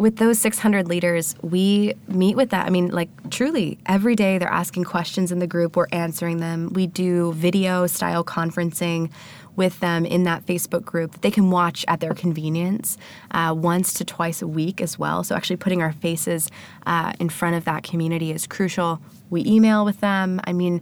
with 0.00 0.16
those 0.16 0.38
600 0.38 0.88
leaders, 0.88 1.34
we 1.42 1.92
meet 2.08 2.34
with 2.34 2.48
that. 2.50 2.66
I 2.66 2.70
mean, 2.70 2.88
like 2.88 3.10
truly, 3.28 3.78
every 3.84 4.16
day 4.16 4.38
they're 4.38 4.48
asking 4.48 4.84
questions 4.84 5.30
in 5.30 5.40
the 5.40 5.46
group, 5.46 5.76
we're 5.76 5.88
answering 5.92 6.38
them. 6.38 6.72
We 6.72 6.86
do 6.86 7.34
video 7.34 7.86
style 7.86 8.24
conferencing 8.24 9.10
with 9.56 9.78
them 9.80 10.06
in 10.06 10.24
that 10.24 10.46
Facebook 10.46 10.86
group 10.86 11.12
that 11.12 11.20
they 11.20 11.30
can 11.30 11.50
watch 11.50 11.84
at 11.86 12.00
their 12.00 12.14
convenience 12.14 12.96
uh, 13.32 13.54
once 13.54 13.92
to 13.92 14.06
twice 14.06 14.40
a 14.40 14.48
week 14.48 14.80
as 14.80 14.98
well. 14.98 15.22
So, 15.22 15.36
actually, 15.36 15.56
putting 15.56 15.82
our 15.82 15.92
faces 15.92 16.50
uh, 16.86 17.12
in 17.20 17.28
front 17.28 17.56
of 17.56 17.66
that 17.66 17.82
community 17.82 18.32
is 18.32 18.46
crucial. 18.46 19.02
We 19.28 19.44
email 19.44 19.84
with 19.84 20.00
them. 20.00 20.40
I 20.44 20.54
mean, 20.54 20.80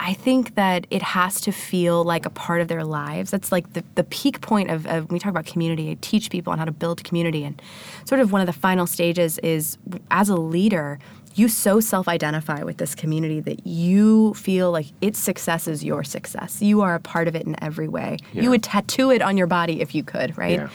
I 0.00 0.12
think 0.12 0.54
that 0.54 0.86
it 0.90 1.02
has 1.02 1.40
to 1.42 1.52
feel 1.52 2.04
like 2.04 2.26
a 2.26 2.30
part 2.30 2.60
of 2.60 2.68
their 2.68 2.84
lives. 2.84 3.30
That's 3.30 3.50
like 3.50 3.72
the, 3.72 3.84
the 3.94 4.04
peak 4.04 4.40
point 4.40 4.70
of, 4.70 4.86
of 4.86 5.08
when 5.08 5.14
we 5.14 5.18
talk 5.18 5.30
about 5.30 5.46
community. 5.46 5.90
I 5.90 5.96
teach 6.00 6.30
people 6.30 6.52
on 6.52 6.58
how 6.58 6.64
to 6.64 6.72
build 6.72 7.02
community. 7.04 7.44
And 7.44 7.60
sort 8.04 8.20
of 8.20 8.32
one 8.32 8.40
of 8.40 8.46
the 8.46 8.52
final 8.52 8.86
stages 8.86 9.38
is 9.38 9.78
as 10.10 10.28
a 10.28 10.36
leader, 10.36 10.98
you 11.34 11.48
so 11.48 11.80
self 11.80 12.08
identify 12.08 12.62
with 12.62 12.78
this 12.78 12.94
community 12.94 13.40
that 13.40 13.66
you 13.66 14.34
feel 14.34 14.70
like 14.70 14.86
its 15.00 15.18
success 15.18 15.68
is 15.68 15.84
your 15.84 16.02
success. 16.02 16.62
You 16.62 16.80
are 16.80 16.94
a 16.94 17.00
part 17.00 17.28
of 17.28 17.34
it 17.34 17.46
in 17.46 17.62
every 17.62 17.88
way. 17.88 18.18
Yeah. 18.32 18.42
You 18.42 18.50
would 18.50 18.62
tattoo 18.62 19.10
it 19.10 19.22
on 19.22 19.36
your 19.36 19.46
body 19.46 19.80
if 19.80 19.94
you 19.94 20.02
could, 20.02 20.36
right? 20.38 20.60
Yeah. 20.60 20.68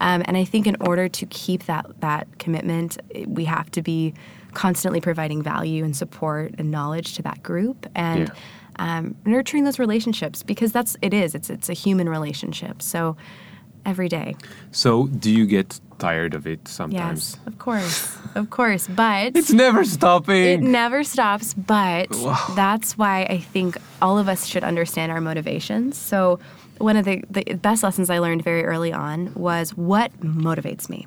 Um, 0.00 0.22
and 0.26 0.36
I 0.36 0.44
think 0.44 0.66
in 0.66 0.76
order 0.80 1.08
to 1.08 1.26
keep 1.26 1.66
that 1.66 2.00
that 2.00 2.38
commitment, 2.38 2.98
we 3.26 3.44
have 3.44 3.70
to 3.72 3.82
be 3.82 4.14
constantly 4.54 5.00
providing 5.00 5.42
value 5.42 5.84
and 5.84 5.96
support 5.96 6.54
and 6.58 6.70
knowledge 6.70 7.14
to 7.14 7.22
that 7.22 7.42
group 7.42 7.86
and 7.94 8.30
um, 8.78 9.14
nurturing 9.24 9.64
those 9.64 9.78
relationships 9.78 10.42
because 10.42 10.72
that's 10.72 10.96
it 11.02 11.12
is 11.14 11.34
it's 11.34 11.50
it's 11.50 11.68
a 11.68 11.74
human 11.74 12.08
relationship. 12.08 12.82
So 12.82 13.16
every 13.84 14.08
day, 14.08 14.36
So 14.70 15.06
do 15.06 15.30
you 15.30 15.46
get 15.46 15.80
tired 15.98 16.34
of 16.34 16.46
it 16.46 16.68
sometimes? 16.68 17.36
yes, 17.36 17.46
of 17.46 17.58
course, 17.58 18.16
of 18.34 18.50
course, 18.50 18.86
but 18.88 19.36
It's 19.36 19.52
never 19.52 19.84
stopping. 19.84 20.44
it 20.44 20.60
never 20.62 21.02
stops, 21.04 21.54
but 21.54 22.10
Wow. 22.10 22.36
that's 22.54 22.96
why 22.98 23.22
I 23.30 23.38
think 23.38 23.76
all 24.02 24.18
of 24.18 24.28
us 24.28 24.46
should 24.46 24.62
understand 24.64 25.10
our 25.12 25.20
motivations. 25.20 25.96
So, 25.96 26.38
one 26.78 26.96
of 26.96 27.04
the, 27.04 27.24
the 27.30 27.42
best 27.54 27.82
lessons 27.82 28.08
I 28.10 28.18
learned 28.20 28.44
very 28.44 28.64
early 28.64 28.92
on 28.92 29.32
was 29.34 29.70
what 29.76 30.12
motivates 30.20 30.88
me? 30.88 31.06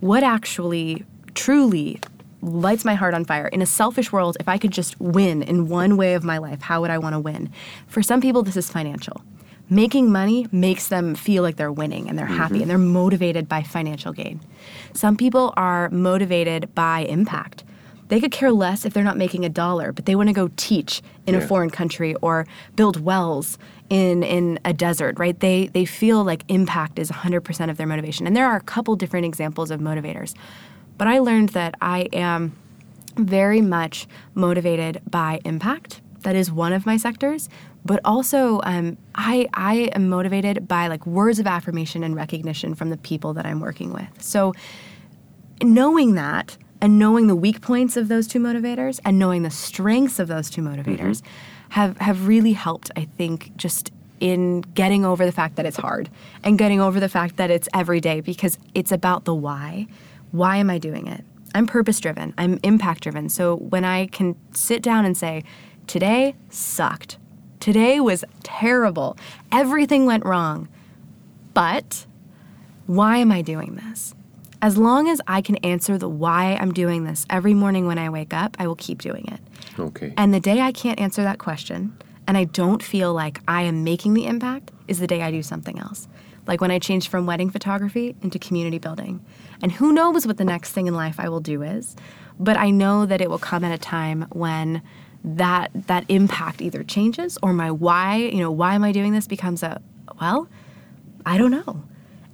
What 0.00 0.22
actually, 0.22 1.04
truly 1.34 1.98
lights 2.42 2.84
my 2.84 2.94
heart 2.94 3.14
on 3.14 3.24
fire? 3.24 3.48
In 3.48 3.62
a 3.62 3.66
selfish 3.66 4.12
world, 4.12 4.36
if 4.40 4.48
I 4.48 4.58
could 4.58 4.70
just 4.70 5.00
win 5.00 5.42
in 5.42 5.68
one 5.68 5.96
way 5.96 6.14
of 6.14 6.24
my 6.24 6.38
life, 6.38 6.62
how 6.62 6.80
would 6.80 6.90
I 6.90 6.98
want 6.98 7.14
to 7.14 7.20
win? 7.20 7.50
For 7.86 8.02
some 8.02 8.20
people, 8.20 8.42
this 8.42 8.56
is 8.56 8.70
financial. 8.70 9.22
Making 9.68 10.10
money 10.10 10.48
makes 10.50 10.88
them 10.88 11.14
feel 11.14 11.44
like 11.44 11.56
they're 11.56 11.70
winning 11.70 12.08
and 12.08 12.18
they're 12.18 12.26
happy 12.26 12.54
mm-hmm. 12.54 12.62
and 12.62 12.70
they're 12.70 12.78
motivated 12.78 13.48
by 13.48 13.62
financial 13.62 14.12
gain. 14.12 14.40
Some 14.94 15.16
people 15.16 15.54
are 15.56 15.88
motivated 15.90 16.74
by 16.74 17.00
impact. 17.00 17.62
They 18.08 18.18
could 18.18 18.32
care 18.32 18.50
less 18.50 18.84
if 18.84 18.92
they're 18.92 19.04
not 19.04 19.16
making 19.16 19.44
a 19.44 19.48
dollar, 19.48 19.92
but 19.92 20.06
they 20.06 20.16
want 20.16 20.28
to 20.28 20.32
go 20.32 20.50
teach 20.56 21.00
in 21.28 21.36
a 21.36 21.40
foreign 21.40 21.70
country 21.70 22.16
or 22.16 22.44
build 22.74 23.00
wells 23.00 23.56
in 23.88 24.24
in 24.24 24.58
a 24.64 24.72
desert, 24.72 25.16
right? 25.16 25.38
They 25.38 25.68
they 25.68 25.84
feel 25.84 26.24
like 26.24 26.42
impact 26.48 26.98
is 26.98 27.08
100% 27.08 27.70
of 27.70 27.76
their 27.76 27.86
motivation. 27.86 28.26
And 28.26 28.36
there 28.36 28.48
are 28.48 28.56
a 28.56 28.60
couple 28.60 28.96
different 28.96 29.26
examples 29.26 29.70
of 29.70 29.78
motivators. 29.78 30.34
But 31.00 31.08
I 31.08 31.20
learned 31.20 31.48
that 31.50 31.76
I 31.80 32.10
am 32.12 32.54
very 33.16 33.62
much 33.62 34.06
motivated 34.34 35.00
by 35.10 35.40
impact. 35.46 36.02
That 36.24 36.36
is 36.36 36.52
one 36.52 36.74
of 36.74 36.84
my 36.84 36.98
sectors. 36.98 37.48
But 37.86 38.00
also, 38.04 38.60
um, 38.64 38.98
I 39.14 39.48
I 39.54 39.88
am 39.94 40.10
motivated 40.10 40.68
by 40.68 40.88
like 40.88 41.06
words 41.06 41.38
of 41.38 41.46
affirmation 41.46 42.04
and 42.04 42.14
recognition 42.14 42.74
from 42.74 42.90
the 42.90 42.98
people 42.98 43.32
that 43.32 43.46
I'm 43.46 43.60
working 43.60 43.94
with. 43.94 44.08
So 44.22 44.52
knowing 45.62 46.16
that 46.16 46.58
and 46.82 46.98
knowing 46.98 47.28
the 47.28 47.36
weak 47.36 47.62
points 47.62 47.96
of 47.96 48.08
those 48.08 48.26
two 48.26 48.38
motivators 48.38 49.00
and 49.02 49.18
knowing 49.18 49.42
the 49.42 49.50
strengths 49.50 50.18
of 50.18 50.28
those 50.28 50.50
two 50.50 50.60
motivators 50.60 51.22
have 51.70 51.96
have 51.98 52.26
really 52.26 52.52
helped 52.52 52.90
i 52.96 53.06
think 53.16 53.54
just 53.56 53.92
in 54.18 54.62
getting 54.74 55.04
over 55.04 55.26
the 55.26 55.32
fact 55.32 55.56
that 55.56 55.66
it's 55.66 55.76
hard 55.76 56.08
and 56.42 56.58
getting 56.58 56.80
over 56.80 56.98
the 56.98 57.08
fact 57.08 57.36
that 57.36 57.50
it's 57.50 57.68
every 57.74 58.00
day 58.00 58.20
because 58.20 58.58
it's 58.74 58.92
about 58.92 59.24
the 59.24 59.34
why 59.34 59.86
why 60.32 60.56
am 60.56 60.70
i 60.70 60.78
doing 60.78 61.06
it 61.06 61.24
i'm 61.54 61.66
purpose 61.66 62.00
driven 62.00 62.34
i'm 62.38 62.58
impact 62.62 63.02
driven 63.02 63.28
so 63.28 63.56
when 63.56 63.84
i 63.84 64.06
can 64.06 64.36
sit 64.52 64.82
down 64.82 65.04
and 65.04 65.16
say 65.16 65.42
today 65.86 66.34
sucked 66.48 67.18
today 67.58 68.00
was 68.00 68.24
terrible 68.42 69.16
everything 69.52 70.06
went 70.06 70.24
wrong 70.24 70.68
but 71.54 72.06
why 72.86 73.18
am 73.18 73.30
I 73.30 73.42
doing 73.42 73.76
this? 73.76 74.14
As 74.62 74.76
long 74.76 75.08
as 75.08 75.20
I 75.26 75.42
can 75.42 75.56
answer 75.58 75.96
the 75.96 76.08
why 76.08 76.58
I'm 76.60 76.72
doing 76.72 77.04
this 77.04 77.24
every 77.30 77.54
morning 77.54 77.86
when 77.86 77.98
I 77.98 78.10
wake 78.10 78.34
up, 78.34 78.56
I 78.58 78.66
will 78.66 78.76
keep 78.76 79.00
doing 79.00 79.26
it. 79.28 79.40
Okay. 79.78 80.12
And 80.16 80.34
the 80.34 80.40
day 80.40 80.60
I 80.60 80.72
can't 80.72 80.98
answer 81.00 81.22
that 81.22 81.38
question 81.38 81.96
and 82.26 82.36
I 82.36 82.44
don't 82.44 82.82
feel 82.82 83.14
like 83.14 83.40
I 83.48 83.62
am 83.62 83.84
making 83.84 84.14
the 84.14 84.26
impact 84.26 84.72
is 84.88 84.98
the 84.98 85.06
day 85.06 85.22
I 85.22 85.30
do 85.30 85.42
something 85.42 85.78
else. 85.78 86.08
Like 86.50 86.60
when 86.60 86.72
I 86.72 86.80
changed 86.80 87.06
from 87.06 87.26
wedding 87.26 87.48
photography 87.48 88.16
into 88.22 88.36
community 88.40 88.78
building. 88.78 89.24
And 89.62 89.70
who 89.70 89.92
knows 89.92 90.26
what 90.26 90.36
the 90.36 90.44
next 90.44 90.72
thing 90.72 90.88
in 90.88 90.94
life 90.94 91.20
I 91.20 91.28
will 91.28 91.38
do 91.38 91.62
is, 91.62 91.94
but 92.40 92.56
I 92.56 92.70
know 92.70 93.06
that 93.06 93.20
it 93.20 93.30
will 93.30 93.38
come 93.38 93.62
at 93.62 93.72
a 93.72 93.78
time 93.78 94.26
when 94.32 94.82
that 95.22 95.70
that 95.86 96.04
impact 96.08 96.60
either 96.60 96.82
changes 96.82 97.38
or 97.40 97.52
my 97.52 97.70
why, 97.70 98.16
you 98.16 98.38
know, 98.38 98.50
why 98.50 98.74
am 98.74 98.82
I 98.82 98.90
doing 98.90 99.12
this 99.12 99.28
becomes 99.28 99.62
a 99.62 99.80
well, 100.20 100.48
I 101.24 101.38
don't 101.38 101.52
know. 101.52 101.84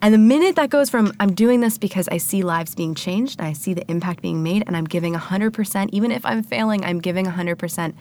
And 0.01 0.15
the 0.15 0.19
minute 0.19 0.57
that 0.57 0.71
goes 0.71 0.89
from 0.89 1.13
I'm 1.21 1.35
doing 1.35 1.61
this 1.61 1.77
because 1.77 2.09
I 2.09 2.17
see 2.17 2.43
lives 2.43 2.75
being 2.75 2.95
changed 2.95 3.39
I 3.39 3.53
see 3.53 3.75
the 3.75 3.87
impact 3.91 4.23
being 4.23 4.43
made 4.43 4.65
and 4.67 4.79
I'm 4.79 4.87
giving 4.87 5.13
100%, 5.13 5.91
even 5.93 6.11
if 6.11 6.25
I'm 6.25 6.43
failing, 6.43 6.87
I'm 6.87 7.01
giving 7.01 7.27
100%. 7.27 7.93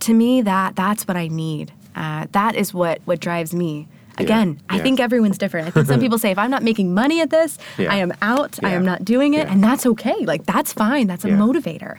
To 0.00 0.12
me, 0.12 0.42
that 0.42 0.76
that's 0.76 1.08
what 1.08 1.16
I 1.16 1.28
need. 1.28 1.72
Uh, 1.94 2.26
that 2.32 2.56
is 2.56 2.74
what 2.74 3.00
what 3.06 3.20
drives 3.20 3.54
me. 3.54 3.88
Again, 4.18 4.58
I 4.68 4.78
think 4.78 4.98
everyone's 5.00 5.38
different. 5.38 5.68
I 5.68 5.70
think 5.70 5.86
some 5.86 6.00
people 6.04 6.18
say 6.18 6.30
if 6.30 6.38
I'm 6.38 6.50
not 6.50 6.62
making 6.62 6.94
money 6.94 7.20
at 7.20 7.30
this, 7.30 7.58
Yeah. 7.78 7.92
I 7.94 7.96
am 7.96 8.12
out. 8.22 8.58
I 8.62 8.70
am 8.72 8.84
not 8.84 9.04
doing 9.04 9.34
it, 9.34 9.46
Yeah. 9.46 9.52
and 9.52 9.62
that's 9.62 9.84
okay. 9.86 10.18
Like 10.32 10.46
that's 10.46 10.72
fine. 10.72 11.06
That's 11.06 11.24
a 11.24 11.28
Yeah. 11.28 11.36
motivator. 11.44 11.94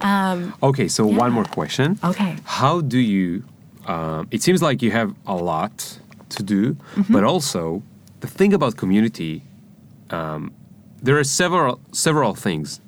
Um, 0.00 0.52
Okay, 0.62 0.88
so 0.88 1.06
one 1.06 1.32
more 1.32 1.44
question. 1.44 1.98
Okay. 2.02 2.36
How 2.44 2.80
do 2.80 2.98
you? 2.98 3.44
Um, 3.86 4.26
it 4.30 4.42
seems 4.42 4.60
like 4.62 4.82
you 4.82 4.90
have 4.90 5.14
a 5.26 5.34
lot 5.34 5.98
to 6.36 6.42
do, 6.42 6.62
Mm-hmm. 6.96 7.12
but 7.12 7.24
also 7.24 7.82
the 8.20 8.28
thing 8.28 8.52
about 8.54 8.76
community, 8.76 9.42
um, 10.10 10.52
there 11.02 11.16
are 11.18 11.24
several 11.24 11.80
several 11.92 12.34
things. 12.34 12.80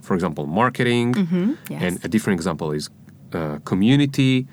For 0.00 0.14
example, 0.14 0.46
marketing, 0.46 1.12
Mm-hmm. 1.14 1.52
yes. 1.72 1.82
and 1.82 2.04
a 2.04 2.08
different 2.08 2.38
example 2.40 2.68
is 2.72 2.88
uh, 3.34 3.58
community, 3.64 4.46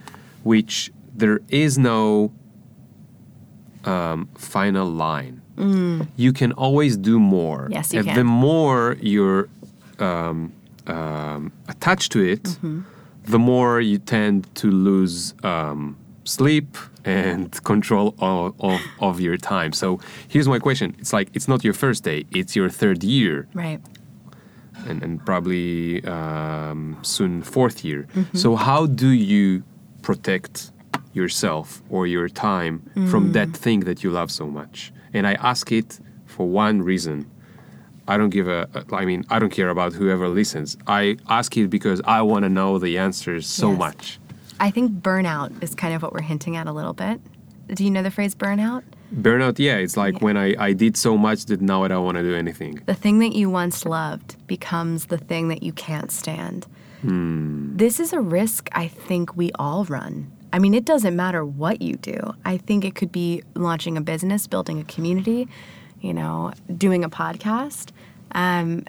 which 0.43 0.91
there 1.17 1.39
is 1.49 1.77
no 1.77 2.31
um, 3.86 4.27
final 4.36 4.88
line. 4.88 5.41
You 6.17 6.33
can 6.33 6.51
always 6.53 6.97
do 6.97 7.17
more. 7.19 7.67
Mm. 7.69 7.73
Yes, 7.73 7.93
you 7.93 7.99
and 7.99 8.07
can. 8.09 8.17
the 8.17 8.23
more 8.25 8.97
you're 9.01 9.47
um, 9.99 10.51
um, 10.88 11.51
attached 11.69 12.11
to 12.13 12.19
it, 12.21 12.43
Mm-hmm. 12.43 12.81
the 13.31 13.39
more 13.39 13.79
you 13.81 13.97
tend 13.97 14.47
to 14.55 14.67
lose 14.69 15.33
um, 15.43 15.95
sleep 16.25 16.77
and 17.05 17.51
control 17.71 18.13
of, 18.19 18.53
of, 18.59 18.81
of 18.99 19.19
your 19.21 19.38
time. 19.38 19.71
So 19.71 19.99
here's 20.27 20.47
my 20.47 20.59
question. 20.59 20.95
It's 20.99 21.13
like 21.13 21.29
it's 21.33 21.47
not 21.47 21.63
your 21.63 21.73
first 21.73 22.03
day, 22.03 22.25
it's 22.31 22.53
your 22.55 22.69
third 22.69 23.03
year 23.03 23.47
Right. 23.53 23.79
and, 24.88 25.01
and 25.03 25.25
probably 25.25 26.03
um, 26.05 26.97
soon 27.01 27.41
fourth 27.43 27.86
year. 27.86 28.07
So 28.33 28.55
how 28.57 28.88
do 28.88 29.07
you 29.09 29.63
protect 30.01 30.71
yourself 31.16 31.82
or 31.89 32.05
your 32.07 32.30
time 32.30 32.84
mm. 32.95 33.09
from 33.09 33.32
that 33.32 33.51
thing 33.53 33.82
that 33.82 34.03
you 34.03 34.11
love 34.11 34.30
so 34.32 34.45
much? 34.47 34.91
And 35.13 35.26
I 35.26 35.34
ask 35.34 35.72
it 35.72 35.99
for 36.26 36.47
one 36.47 36.82
reason. 36.82 37.30
I 38.07 38.18
don't 38.18 38.30
give 38.30 38.47
a. 38.47 38.68
I 38.91 39.05
mean, 39.05 39.24
I 39.30 39.39
don't 39.39 39.49
care 39.49 39.70
about 39.70 39.93
whoever 39.93 40.28
listens. 40.28 40.78
I 40.86 41.18
ask 41.28 41.57
it 41.57 41.70
because 41.70 42.01
I 42.05 42.22
want 42.22 42.43
to 42.43 42.49
know 42.49 42.78
the 42.78 42.99
answers 42.99 43.47
so 43.47 43.70
Yes. 43.72 43.80
much. 43.80 44.20
I 44.59 44.70
think 44.72 44.91
burnout 45.01 45.51
is 45.63 45.74
kind 45.74 45.93
of 45.95 46.01
what 46.03 46.13
we're 46.13 46.22
hinting 46.22 46.55
at 46.55 46.68
a 46.68 46.72
little 46.72 46.93
bit. 46.93 47.20
Do 47.74 47.84
you 47.84 47.89
know 47.89 48.03
the 48.03 48.11
phrase 48.11 48.36
burnout? 48.36 48.84
Burnout, 49.13 49.59
yeah, 49.59 49.78
it's 49.78 49.97
like 49.97 50.22
when 50.22 50.38
I, 50.38 50.55
I 50.59 50.74
did 50.74 50.97
so 50.97 51.18
much 51.18 51.45
that 51.45 51.61
now 51.61 51.84
I 51.84 51.88
don't 51.88 52.05
want 52.05 52.18
to 52.18 52.24
do 52.24 52.36
anything. 52.36 52.82
The 52.86 52.93
thing 52.93 53.20
that 53.20 53.34
you 53.34 53.49
once 53.49 53.86
loved 53.86 54.36
becomes 54.47 55.05
the 55.05 55.18
thing 55.18 55.47
that 55.49 55.63
you 55.63 55.74
can't 55.74 56.11
stand. 56.11 56.68
Hmm. 57.01 57.76
This 57.76 57.99
is 57.99 58.13
a 58.13 58.22
risk 58.22 58.70
I 58.72 58.88
think 58.88 59.36
we 59.36 59.51
all 59.55 59.86
run. 59.86 60.32
I 60.56 60.58
mean, 60.58 60.74
it 60.74 60.86
doesn't 60.86 61.18
matter 61.18 61.43
what 61.43 61.82
you 61.82 61.97
do. 61.97 62.34
I 62.45 62.56
think 62.56 62.86
it 62.86 62.95
could 62.95 63.12
be 63.12 63.43
launching 63.56 63.97
a 63.97 64.01
business, 64.01 64.47
building 64.47 64.80
a 64.80 64.86
community, 64.86 65.49
you 65.99 66.14
know, 66.14 66.53
doing 66.78 67.03
a 67.03 67.10
podcast. 67.10 67.91
Um, 68.32 68.86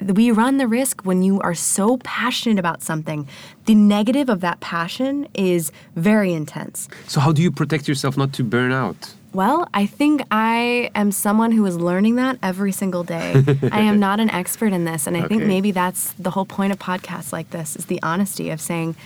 we 0.00 0.32
run 0.32 0.56
the 0.56 0.66
risk 0.66 1.02
when 1.02 1.22
you 1.22 1.40
are 1.42 1.54
so 1.54 1.98
passionate 1.98 2.58
about 2.58 2.82
something. 2.82 3.28
The 3.66 3.76
negative 3.76 4.28
of 4.28 4.40
that 4.40 4.58
passion 4.58 5.28
is 5.32 5.70
very 5.94 6.32
intense. 6.32 6.88
So 7.06 7.20
how 7.20 7.30
do 7.30 7.40
you 7.40 7.52
protect 7.52 7.86
yourself 7.86 8.16
not 8.16 8.32
to 8.32 8.42
burn 8.42 8.72
out? 8.72 9.14
Well, 9.32 9.68
I 9.74 9.86
think 9.86 10.22
I 10.32 10.90
am 10.96 11.12
someone 11.12 11.52
who 11.52 11.64
is 11.66 11.76
learning 11.76 12.16
that 12.16 12.38
every 12.42 12.72
single 12.72 13.04
day. 13.04 13.44
I 13.70 13.82
am 13.82 14.00
not 14.00 14.18
an 14.18 14.30
expert 14.30 14.72
in 14.72 14.86
this, 14.86 15.06
and 15.06 15.16
I 15.16 15.28
think 15.28 15.44
maybe 15.44 15.70
that's 15.70 16.12
the 16.14 16.30
whole 16.30 16.44
point 16.44 16.72
of 16.72 16.80
podcasts 16.80 17.32
like 17.32 17.50
this 17.50 17.76
is 17.76 17.86
the 17.86 18.02
honesty 18.02 18.50
of 18.50 18.60
saying 18.60 18.96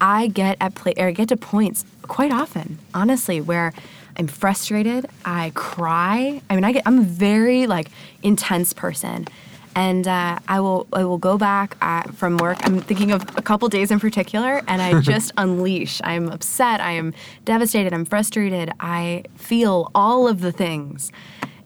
I 0.00 0.28
get 0.28 0.56
at 0.60 0.74
play 0.74 0.94
or 0.96 1.08
I 1.08 1.12
get 1.12 1.28
to 1.28 1.36
points 1.36 1.84
quite 2.02 2.32
often, 2.32 2.78
honestly, 2.94 3.40
where 3.40 3.72
I'm 4.16 4.26
frustrated, 4.26 5.06
I 5.24 5.52
cry. 5.54 6.42
I 6.50 6.54
mean, 6.54 6.64
I 6.64 6.72
get 6.72 6.82
I'm 6.86 6.98
a 6.98 7.02
very 7.02 7.66
like 7.66 7.88
intense 8.22 8.72
person. 8.72 9.26
And 9.76 10.08
uh, 10.08 10.40
I 10.48 10.58
will 10.58 10.88
I 10.92 11.04
will 11.04 11.16
go 11.18 11.38
back 11.38 11.76
uh, 11.80 12.02
from 12.12 12.38
work. 12.38 12.58
I'm 12.62 12.80
thinking 12.80 13.12
of 13.12 13.22
a 13.38 13.42
couple 13.42 13.68
days 13.68 13.92
in 13.92 14.00
particular, 14.00 14.62
and 14.66 14.82
I 14.82 15.00
just 15.12 15.30
unleash. 15.36 16.00
I'm 16.02 16.28
upset. 16.28 16.80
I 16.80 16.92
am 16.92 17.14
devastated. 17.44 17.92
I'm 17.92 18.04
frustrated. 18.04 18.72
I 18.80 19.22
feel 19.36 19.90
all 19.94 20.26
of 20.26 20.40
the 20.40 20.50
things. 20.50 21.12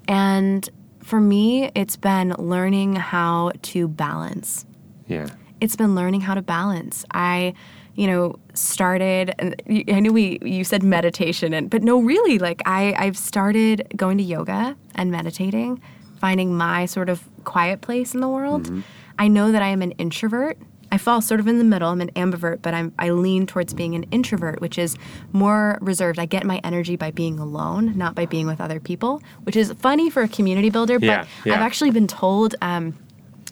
And 0.07 0.69
for 1.03 1.19
me, 1.19 1.71
it's 1.75 1.97
been 1.97 2.35
learning 2.39 2.97
how 2.97 3.53
to 3.63 3.89
balance 3.89 4.67
Yeah. 5.09 5.29
it's 5.63 5.77
been 5.77 5.95
learning 5.95 6.21
how 6.23 6.35
to 6.35 6.43
balance. 6.43 7.07
I, 7.11 7.55
you 7.95 8.07
know, 8.07 8.37
started. 8.55 9.35
and 9.39 9.55
I 9.69 10.01
knew 10.01 10.13
we 10.13 10.39
you 10.43 10.65
said 10.65 10.83
meditation, 10.83 11.53
and 11.55 11.71
but 11.71 11.83
no, 11.83 12.01
really, 12.01 12.39
like 12.39 12.63
I 12.67 12.95
I've 12.99 13.17
started 13.17 13.87
going 13.97 14.19
to 14.19 14.25
yoga 14.25 14.77
and 14.95 15.11
meditating, 15.11 15.81
finding 16.21 16.57
my 16.57 16.87
sort 16.87 17.09
of 17.09 17.23
quiet 17.45 17.81
place 17.81 18.15
in 18.15 18.21
the 18.21 18.29
world. 18.29 18.71
I 19.19 19.29
know 19.29 19.53
that 19.53 19.63
I 19.63 19.69
am 19.69 19.83
an 19.83 19.93
introvert. 19.93 20.59
I 20.91 20.99
fall 20.99 21.21
sort 21.21 21.41
of 21.41 21.49
in 21.49 21.59
the 21.59 21.65
middle. 21.65 21.89
I'm 21.89 22.01
an 22.01 22.11
ambivert, 22.11 22.63
but 22.63 22.73
I'm 22.73 22.93
I 22.99 23.11
lean 23.11 23.47
towards 23.47 23.75
being 23.75 23.95
an 23.95 24.05
introvert, 24.11 24.61
which 24.61 24.79
is 24.79 24.97
more 25.33 25.79
reserved. 25.81 26.19
I 26.19 26.27
get 26.27 26.45
my 26.45 26.61
energy 26.63 26.97
by 26.97 27.11
being 27.11 27.39
alone, 27.39 27.97
not 27.97 28.15
by 28.15 28.27
being 28.27 28.47
with 28.47 28.61
other 28.61 28.81
people, 28.81 29.23
which 29.43 29.57
is 29.57 29.73
funny 29.73 30.09
for 30.11 30.23
a 30.23 30.29
community 30.29 30.71
builder. 30.71 30.99
But 30.99 31.07
Yeah, 31.07 31.27
yeah. 31.45 31.55
I've 31.55 31.63
actually 31.63 31.91
been 31.91 32.07
told. 32.07 32.55
Um, 32.63 32.97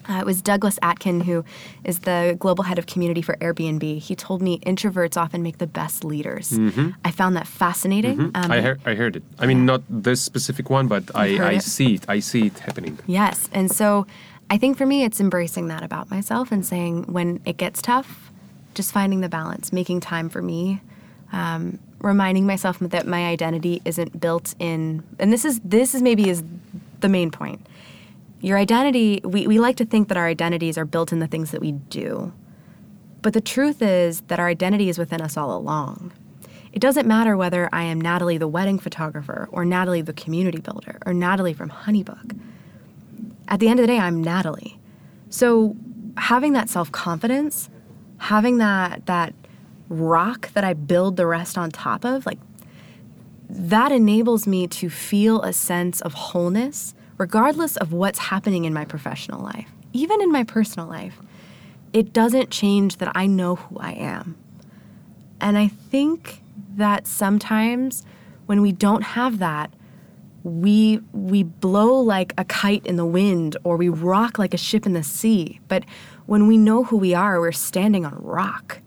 uh, 0.09 0.19
it 0.19 0.25
was 0.25 0.41
Douglas 0.41 0.77
Atkin, 0.81 1.21
who 1.21 1.43
is 1.83 1.99
the 1.99 2.35
global 2.39 2.63
head 2.63 2.77
of 2.79 2.85
community 2.85 3.21
for 3.21 3.35
Airbnb. 3.37 3.99
He 3.99 4.15
told 4.15 4.41
me 4.41 4.59
introverts 4.59 5.15
often 5.17 5.41
make 5.43 5.57
the 5.59 5.67
best 5.67 6.03
leaders. 6.03 6.57
I 7.05 7.11
found 7.11 7.35
that 7.35 7.47
fascinating. 7.47 8.19
Um, 8.19 8.31
Mm-hmm. 8.33 8.51
I, 8.51 8.61
heard, 8.61 8.81
I 8.85 8.93
heard 8.95 9.15
it. 9.15 9.23
I 9.39 9.45
mean, 9.45 9.65
not 9.65 9.81
this 9.89 10.21
specific 10.21 10.69
one, 10.69 10.87
but 10.87 11.03
You've 11.03 11.41
I, 11.41 11.49
I 11.49 11.51
it? 11.53 11.63
see 11.63 11.95
it. 11.95 12.05
I 12.07 12.19
see 12.19 12.47
it 12.47 12.59
happening. 12.59 12.99
Yes. 13.07 13.49
And 13.53 13.71
so 13.71 14.05
I 14.49 14.57
think 14.57 14.77
for 14.77 14.85
me, 14.85 15.03
it's 15.03 15.19
embracing 15.19 15.67
that 15.69 15.83
about 15.83 16.09
myself 16.11 16.51
and 16.51 16.65
saying 16.65 17.03
when 17.11 17.39
it 17.45 17.57
gets 17.57 17.81
tough, 17.81 18.31
just 18.73 18.91
finding 18.91 19.21
the 19.21 19.29
balance, 19.29 19.71
making 19.71 19.99
time 20.01 20.29
for 20.29 20.41
me, 20.41 20.81
um, 21.31 21.79
reminding 21.99 22.45
myself 22.45 22.79
that 22.79 23.07
my 23.07 23.25
identity 23.27 23.81
isn't 23.85 24.19
built 24.19 24.53
in, 24.59 25.03
and 25.19 25.31
this 25.31 25.45
is 25.45 25.59
this 25.63 25.95
is 25.95 26.01
maybe 26.01 26.29
is 26.29 26.43
the 26.99 27.09
main 27.09 27.31
point. 27.31 27.65
Your 28.43 28.59
identity, 28.59 29.21
we, 29.23 29.47
we 29.47 29.57
like 29.57 29.77
to 29.77 29.85
think 29.85 30.09
that 30.09 30.17
our 30.17 30.27
identities 30.27 30.77
are 30.77 30.85
built 30.85 31.11
in 31.11 31.17
the 31.19 31.27
things 31.27 31.49
that 31.51 31.61
we 31.61 31.71
do. 31.71 32.31
But 33.23 33.33
the 33.33 33.41
truth 33.41 33.81
is 33.81 34.21
that 34.27 34.39
our 34.39 34.47
identity 34.47 34.89
is 34.89 34.99
within 34.99 35.21
us 35.21 35.37
all 35.37 35.57
along. 35.57 36.13
It 36.71 36.79
doesn't 36.79 37.07
matter 37.07 37.35
whether 37.35 37.69
I 37.73 37.83
am 37.83 37.99
Natalie, 37.99 38.37
the 38.37 38.47
wedding 38.47 38.77
photographer, 38.77 39.47
or 39.51 39.65
Natalie, 39.65 40.01
the 40.01 40.13
community 40.13 40.59
builder, 40.59 40.99
or 41.05 41.13
Natalie 41.13 41.53
from 41.53 41.69
Honeybook 41.69 42.37
at 43.47 43.59
the 43.59 43.67
end 43.67 43.79
of 43.79 43.83
the 43.83 43.87
day, 43.87 43.99
I'm 43.99 44.23
Natalie. 44.23 44.79
So 45.29 45.75
having 46.17 46.53
that 46.53 46.69
self 46.69 46.91
confidence, 46.91 47.69
having 48.17 48.57
that 48.57 49.05
that 49.05 49.33
rock 49.89 50.51
that 50.53 50.63
I 50.63 50.73
build 50.73 51.17
the 51.17 51.27
rest 51.27 51.57
on 51.57 51.69
top 51.69 52.05
of, 52.05 52.25
like 52.25 52.39
that 53.49 53.91
enables 53.91 54.47
me 54.47 54.67
to 54.67 54.89
feel 54.89 55.41
a 55.41 55.53
sense 55.53 56.01
of 56.01 56.13
wholeness, 56.13 56.95
regardless 57.23 57.77
of 57.77 57.93
what's 57.93 58.19
happening 58.19 58.65
in 58.65 58.73
my 58.73 58.83
professional 58.83 59.41
life, 59.41 59.71
even 59.93 60.21
in 60.21 60.29
my 60.29 60.43
personal 60.43 60.89
life. 60.89 61.21
It 61.93 62.11
doesn't 62.11 62.49
change 62.49 62.97
that 62.97 63.13
I 63.15 63.27
know 63.27 63.55
who 63.55 63.77
I 63.77 63.93
am. 63.93 64.35
And 65.39 65.57
I 65.57 65.69
think 65.69 66.41
that 66.75 67.07
sometimes 67.07 68.03
when 68.45 68.61
we 68.61 68.73
don't 68.73 69.03
have 69.03 69.39
that, 69.39 69.71
we 70.43 70.99
we 71.13 71.43
blow 71.43 71.97
like 72.01 72.33
a 72.37 72.43
kite 72.43 72.85
in 72.85 72.97
the 72.97 73.05
wind 73.05 73.55
or 73.63 73.77
we 73.77 73.87
rock 73.87 74.37
like 74.37 74.53
a 74.53 74.57
ship 74.57 74.85
in 74.85 74.91
the 74.91 75.01
sea. 75.01 75.61
But 75.69 75.85
when 76.25 76.45
we 76.45 76.57
know 76.57 76.83
who 76.83 76.97
we 76.97 77.13
are, 77.13 77.39
we're 77.39 77.53
standing 77.53 78.05
on 78.05 78.15
rock. 78.21 78.81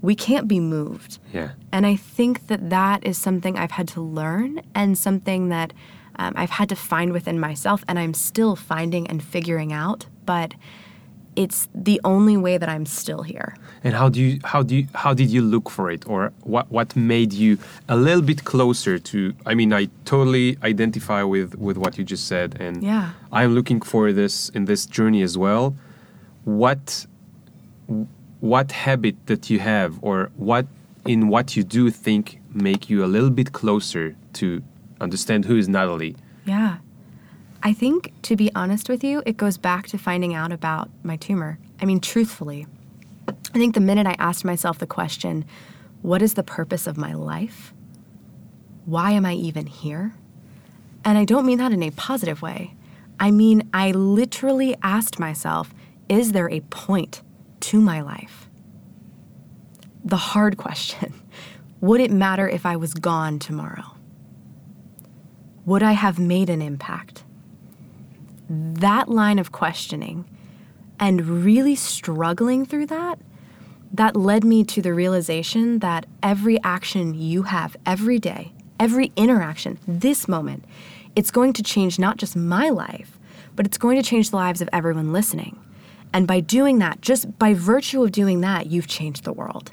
We 0.00 0.14
can't 0.14 0.48
be 0.48 0.58
moved. 0.58 1.18
Yeah. 1.34 1.50
And 1.70 1.84
I 1.84 1.96
think 1.96 2.46
that 2.46 2.70
that 2.70 3.04
is 3.04 3.18
something 3.18 3.58
I've 3.58 3.72
had 3.72 3.88
to 3.88 4.00
learn 4.00 4.62
and 4.74 4.96
something 4.96 5.50
that 5.50 5.74
um, 6.16 6.32
I've 6.36 6.50
had 6.50 6.68
to 6.68 6.76
find 6.76 7.12
within 7.12 7.38
myself, 7.40 7.84
and 7.88 7.98
I'm 7.98 8.14
still 8.14 8.56
finding 8.56 9.06
and 9.06 9.22
figuring 9.22 9.72
out. 9.72 10.06
But 10.26 10.54
it's 11.36 11.68
the 11.74 12.00
only 12.04 12.36
way 12.36 12.58
that 12.58 12.68
I'm 12.68 12.86
still 12.86 13.22
here. 13.22 13.56
And 13.82 13.94
how 13.94 14.08
do 14.08 14.20
you 14.20 14.38
how 14.44 14.62
do 14.62 14.76
you, 14.76 14.86
how 14.94 15.12
did 15.14 15.30
you 15.30 15.42
look 15.42 15.68
for 15.70 15.90
it, 15.90 16.06
or 16.06 16.32
what 16.42 16.70
what 16.70 16.94
made 16.96 17.32
you 17.32 17.58
a 17.88 17.96
little 17.96 18.22
bit 18.22 18.44
closer 18.44 18.98
to? 18.98 19.34
I 19.44 19.54
mean, 19.54 19.72
I 19.72 19.88
totally 20.04 20.56
identify 20.62 21.22
with 21.22 21.54
with 21.56 21.76
what 21.76 21.98
you 21.98 22.04
just 22.04 22.26
said, 22.26 22.56
and 22.60 22.82
Yeah. 22.82 23.10
I'm 23.32 23.54
looking 23.54 23.80
for 23.80 24.12
this 24.12 24.48
in 24.50 24.64
this 24.66 24.86
journey 24.86 25.22
as 25.22 25.36
well. 25.36 25.74
What 26.44 27.06
what 28.40 28.72
habit 28.72 29.16
that 29.26 29.50
you 29.50 29.58
have, 29.58 29.98
or 30.02 30.30
what 30.36 30.66
in 31.06 31.28
what 31.28 31.56
you 31.56 31.64
do 31.64 31.90
think 31.90 32.40
make 32.52 32.88
you 32.88 33.04
a 33.04 33.06
little 33.06 33.30
bit 33.30 33.52
closer 33.52 34.14
to 34.34 34.62
understand 35.00 35.44
who 35.44 35.56
is 35.56 35.68
Natalie? 35.68 36.16
Yeah. 36.44 36.78
I 37.62 37.72
think, 37.72 38.12
to 38.22 38.36
be 38.36 38.50
honest 38.54 38.88
with 38.88 39.02
you, 39.02 39.22
it 39.24 39.36
goes 39.36 39.56
back 39.56 39.86
to 39.88 39.98
finding 39.98 40.34
out 40.34 40.52
about 40.52 40.90
my 41.02 41.16
tumor. 41.16 41.58
I 41.80 41.86
mean, 41.86 42.00
truthfully, 42.00 42.66
I 43.28 43.58
think 43.58 43.74
the 43.74 43.80
minute 43.80 44.06
I 44.06 44.16
asked 44.18 44.44
myself 44.44 44.78
the 44.78 44.86
question, 44.86 45.44
what 46.02 46.20
is 46.20 46.34
the 46.34 46.42
purpose 46.42 46.86
of 46.86 46.98
my 46.98 47.14
life? 47.14 47.72
Why 48.84 49.12
am 49.12 49.24
I 49.24 49.32
even 49.34 49.66
here? 49.66 50.14
And 51.04 51.16
I 51.16 51.24
don't 51.24 51.46
mean 51.46 51.58
that 51.58 51.72
in 51.72 51.82
a 51.82 51.90
positive 51.90 52.42
way. 52.42 52.74
I 53.18 53.30
mean, 53.30 53.68
I 53.72 53.92
literally 53.92 54.76
asked 54.82 55.18
myself, 55.18 55.72
is 56.08 56.32
there 56.32 56.50
a 56.50 56.60
point 56.60 57.22
to 57.60 57.80
my 57.80 58.02
life? 58.02 58.48
The 60.04 60.16
hard 60.16 60.56
question 60.58 61.14
would 61.80 62.00
it 62.00 62.10
matter 62.10 62.48
if 62.48 62.64
I 62.64 62.76
was 62.76 62.94
gone 62.94 63.38
tomorrow? 63.38 63.93
Would 65.66 65.82
I 65.82 65.92
have 65.92 66.18
made 66.18 66.50
an 66.50 66.60
impact? 66.60 67.24
That 68.48 69.08
line 69.08 69.38
of 69.38 69.50
questioning 69.50 70.26
and 71.00 71.44
really 71.44 71.74
struggling 71.74 72.66
through 72.66 72.86
that, 72.86 73.18
that 73.92 74.14
led 74.14 74.44
me 74.44 74.64
to 74.64 74.82
the 74.82 74.92
realization 74.92 75.78
that 75.78 76.04
every 76.22 76.62
action 76.62 77.14
you 77.14 77.44
have 77.44 77.76
every 77.86 78.18
day, 78.18 78.52
every 78.78 79.12
interaction, 79.16 79.78
this 79.88 80.28
moment, 80.28 80.64
it's 81.16 81.30
going 81.30 81.52
to 81.54 81.62
change 81.62 81.98
not 81.98 82.18
just 82.18 82.36
my 82.36 82.68
life, 82.68 83.18
but 83.56 83.64
it's 83.64 83.78
going 83.78 83.96
to 83.96 84.08
change 84.08 84.30
the 84.30 84.36
lives 84.36 84.60
of 84.60 84.68
everyone 84.72 85.12
listening. 85.12 85.58
And 86.12 86.26
by 86.26 86.40
doing 86.40 86.78
that, 86.80 87.00
just 87.00 87.38
by 87.38 87.54
virtue 87.54 88.02
of 88.02 88.12
doing 88.12 88.40
that, 88.42 88.66
you've 88.66 88.86
changed 88.86 89.24
the 89.24 89.32
world. 89.32 89.70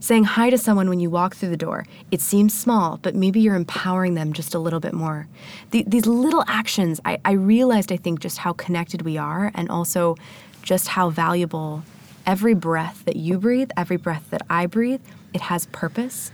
Saying 0.00 0.24
hi 0.24 0.50
to 0.50 0.58
someone 0.58 0.88
when 0.88 0.98
you 0.98 1.10
walk 1.10 1.36
through 1.36 1.50
the 1.50 1.56
door. 1.56 1.86
It 2.10 2.20
seems 2.20 2.58
small, 2.58 2.98
but 3.02 3.14
maybe 3.14 3.38
you're 3.40 3.54
empowering 3.54 4.14
them 4.14 4.32
just 4.32 4.54
a 4.54 4.58
little 4.58 4.80
bit 4.80 4.94
more. 4.94 5.28
The, 5.70 5.84
these 5.86 6.06
little 6.06 6.42
actions, 6.48 7.00
I, 7.04 7.18
I 7.24 7.32
realized, 7.32 7.92
I 7.92 7.96
think, 7.96 8.20
just 8.20 8.38
how 8.38 8.54
connected 8.54 9.02
we 9.02 9.18
are 9.18 9.52
and 9.54 9.70
also 9.70 10.16
just 10.62 10.88
how 10.88 11.10
valuable 11.10 11.84
every 12.26 12.54
breath 12.54 13.04
that 13.04 13.16
you 13.16 13.38
breathe, 13.38 13.70
every 13.76 13.96
breath 13.96 14.24
that 14.30 14.42
I 14.48 14.66
breathe, 14.66 15.02
it 15.34 15.42
has 15.42 15.66
purpose, 15.66 16.32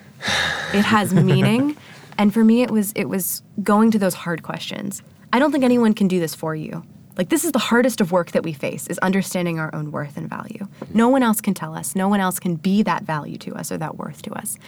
it 0.73 0.85
has 0.85 1.13
meaning. 1.31 1.77
And 2.19 2.33
for 2.33 2.45
me, 2.45 2.63
it 2.63 2.71
was 2.71 2.93
it 2.95 3.09
was 3.09 3.43
going 3.63 3.91
to 3.91 3.99
those 3.99 4.15
hard 4.15 4.43
questions. 4.43 5.03
I 5.33 5.39
don't 5.39 5.53
think 5.53 5.65
anyone 5.65 5.93
can 5.93 6.09
do 6.09 6.19
this 6.19 6.35
for 6.35 6.55
you. 6.55 6.85
Like 7.17 7.31
this 7.31 7.45
is 7.45 7.53
the 7.53 7.59
hardest 7.59 8.01
of 8.01 8.13
work 8.13 8.33
that 8.33 8.43
we 8.43 8.53
face 8.53 8.87
is 8.89 8.99
understanding 8.99 9.59
our 9.59 9.75
own 9.75 9.91
worth 9.91 10.17
and 10.17 10.29
value. 10.29 10.69
No 10.93 11.09
one 11.09 11.23
else 11.23 11.41
can 11.41 11.55
tell 11.55 11.75
us. 11.75 11.97
No 11.97 12.09
one 12.09 12.21
else 12.21 12.39
can 12.39 12.57
be 12.57 12.83
that 12.83 13.05
value 13.05 13.39
to 13.39 13.55
us 13.55 13.73
or 13.73 13.79
that 13.79 13.97
worth 13.97 14.23
to 14.23 14.33
us. 14.35 14.59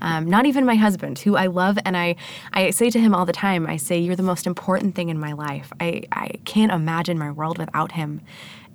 Um, 0.00 0.26
not 0.26 0.46
even 0.46 0.64
my 0.64 0.76
husband, 0.76 1.18
who 1.18 1.36
I 1.36 1.46
love, 1.46 1.78
and 1.84 1.96
I 1.96 2.16
I 2.52 2.70
say 2.70 2.90
to 2.90 3.00
him 3.00 3.14
all 3.14 3.26
the 3.26 3.32
time. 3.32 3.66
I 3.66 3.76
say, 3.76 3.98
"You're 3.98 4.16
the 4.16 4.22
most 4.22 4.46
important 4.46 4.94
thing 4.94 5.08
in 5.08 5.18
my 5.18 5.32
life. 5.32 5.72
I 5.80 6.02
I 6.12 6.28
can't 6.44 6.72
imagine 6.72 7.18
my 7.18 7.30
world 7.30 7.58
without 7.58 7.92
him." 7.92 8.20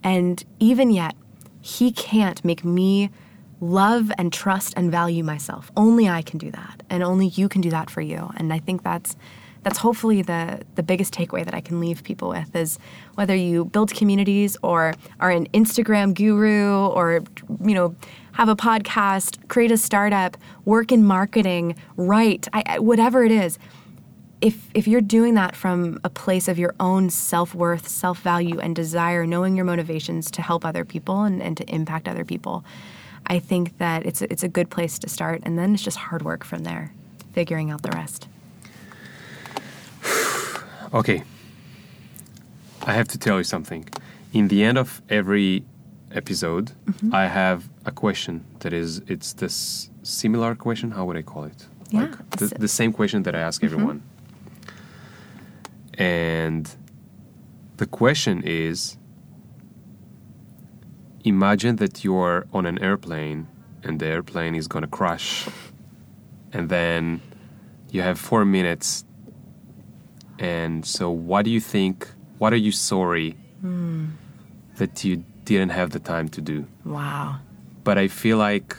And 0.03 0.43
even 0.59 0.89
yet, 0.89 1.15
he 1.61 1.91
can't 1.91 2.43
make 2.43 2.65
me 2.65 3.11
love 3.59 4.11
and 4.17 4.33
trust 4.33 4.73
and 4.75 4.91
value 4.91 5.23
myself. 5.23 5.71
Only 5.77 6.09
I 6.09 6.23
can 6.23 6.39
do 6.39 6.51
that, 6.51 6.83
and 6.89 7.03
only 7.03 7.27
you 7.27 7.47
can 7.47 7.61
do 7.61 7.69
that 7.69 7.89
for 7.89 8.01
you. 8.01 8.31
And 8.35 8.51
I 8.51 8.59
think 8.59 8.83
that's 8.83 9.15
that's 9.63 9.77
hopefully 9.77 10.21
the 10.21 10.61
the 10.75 10.83
biggest 10.83 11.13
takeaway 11.13 11.45
that 11.45 11.53
I 11.53 11.61
can 11.61 11.79
leave 11.79 12.03
people 12.03 12.29
with 12.29 12.55
is 12.55 12.79
whether 13.15 13.35
you 13.35 13.65
build 13.65 13.93
communities 13.93 14.57
or 14.63 14.93
are 15.19 15.31
an 15.31 15.47
Instagram 15.47 16.13
guru 16.13 16.87
or 16.87 17.23
you 17.63 17.73
know 17.73 17.95
have 18.33 18.49
a 18.49 18.55
podcast, 18.55 19.47
create 19.49 19.71
a 19.71 19.77
startup, 19.77 20.37
work 20.65 20.91
in 20.91 21.03
marketing, 21.03 21.75
write, 21.97 22.47
I, 22.53 22.79
whatever 22.79 23.23
it 23.23 23.31
is. 23.31 23.59
If 24.39 24.69
if 24.73 24.87
you're 24.87 25.01
doing 25.01 25.35
that 25.35 25.55
from 25.55 25.99
a 26.03 26.09
place 26.09 26.47
of 26.47 26.57
your 26.57 26.73
own 26.79 27.09
self 27.09 27.53
worth, 27.53 27.87
self 27.87 28.21
value, 28.21 28.59
and 28.59 28.75
desire, 28.75 29.27
knowing 29.27 29.55
your 29.55 29.65
motivations 29.65 30.31
to 30.31 30.41
help 30.41 30.65
other 30.65 30.83
people 30.83 31.23
and, 31.23 31.41
and 31.41 31.55
to 31.57 31.63
impact 31.69 32.07
other 32.07 32.25
people, 32.25 32.63
I 33.27 33.37
think 33.37 33.77
that 33.77 34.05
it's 34.05 34.23
a, 34.23 34.31
it's 34.31 34.43
a 34.43 34.47
good 34.47 34.71
place 34.71 34.97
to 34.99 35.09
start, 35.09 35.41
and 35.43 35.59
then 35.59 35.75
it's 35.75 35.83
just 35.83 35.97
hard 35.97 36.23
work 36.23 36.43
from 36.43 36.63
there, 36.63 36.91
figuring 37.33 37.69
out 37.69 37.83
the 37.83 37.91
rest. 37.91 38.27
Okay. 40.93 41.23
I 42.85 42.93
have 42.93 43.07
to 43.09 43.17
tell 43.17 43.37
you 43.37 43.43
something. 43.43 43.85
In 44.33 44.47
the 44.47 44.63
end 44.63 44.77
of 44.77 45.01
every 45.09 45.63
episode, 46.11 46.71
Mm-hmm. 46.85 47.15
I 47.15 47.27
have 47.27 47.69
a 47.85 47.91
question 47.91 48.43
that 48.59 48.73
is 48.73 49.01
it's 49.07 49.33
this 49.33 49.89
similar 50.03 50.55
question. 50.55 50.91
How 50.91 51.05
would 51.05 51.17
I 51.17 51.21
call 51.21 51.45
it? 51.45 51.67
Yeah, 51.89 52.01
Like 52.01 52.29
the, 52.37 52.47
the 52.59 52.67
same 52.67 52.91
question 52.93 53.23
that 53.23 53.35
I 53.35 53.39
ask 53.39 53.61
Mm-hmm. 53.61 53.73
everyone. 53.73 54.01
And 55.97 56.69
the 57.77 57.85
question 57.85 58.41
is 58.43 58.97
imagine 61.23 61.75
that 61.77 62.03
you're 62.03 62.45
on 62.51 62.65
an 62.65 62.79
airplane 62.79 63.47
and 63.83 63.99
the 63.99 64.07
airplane 64.07 64.55
is 64.55 64.67
going 64.67 64.81
to 64.81 64.87
crash 64.87 65.47
and 66.51 66.69
then 66.69 67.21
you 67.91 68.01
have 68.01 68.19
4 68.19 68.43
minutes 68.45 69.05
and 70.41 70.85
so, 70.85 71.09
what 71.09 71.45
do 71.45 71.51
you 71.51 71.59
think? 71.61 72.07
What 72.39 72.51
are 72.53 72.57
you 72.67 72.71
sorry 72.71 73.35
Hmm. 73.61 74.05
that 74.77 75.03
you 75.05 75.23
didn't 75.45 75.71
have 75.71 75.91
the 75.91 75.99
time 75.99 76.27
to 76.29 76.41
do? 76.41 76.65
Wow. 76.85 77.37
But 77.83 77.97
I 77.97 78.07
feel 78.07 78.37
like 78.37 78.75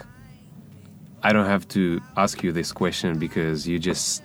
I 1.23 1.31
don't 1.33 1.45
have 1.47 1.65
to 1.69 2.01
ask 2.17 2.43
you 2.43 2.51
this 2.51 2.71
question 2.73 3.17
because 3.17 3.65
you 3.67 3.79
just 3.79 4.21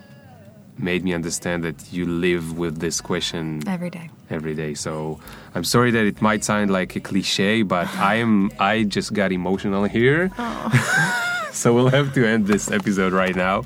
made 0.77 1.03
me 1.05 1.13
understand 1.15 1.63
that 1.65 1.93
you 1.93 2.07
live 2.07 2.57
with 2.59 2.79
this 2.79 3.01
question 3.01 3.63
Every 3.67 3.91
day. 3.91 4.11
every 4.31 4.55
day. 4.55 4.75
So 4.75 5.19
I'm 5.55 5.65
sorry 5.65 5.91
that 5.93 6.05
it 6.07 6.21
might 6.23 6.45
sound 6.45 6.71
like 6.71 6.95
a 6.97 7.01
cliche, 7.01 7.63
but 7.63 7.87
I 7.97 8.17
am 8.17 8.51
I 8.61 8.83
just 8.85 9.13
got 9.13 9.31
emotional 9.33 9.85
here. 9.85 10.31
Oh. 10.39 11.49
so 11.53 11.75
we'll 11.75 11.91
have 11.91 12.15
to 12.15 12.25
end 12.27 12.47
this 12.47 12.71
episode 12.71 13.13
right 13.13 13.35
now. 13.35 13.63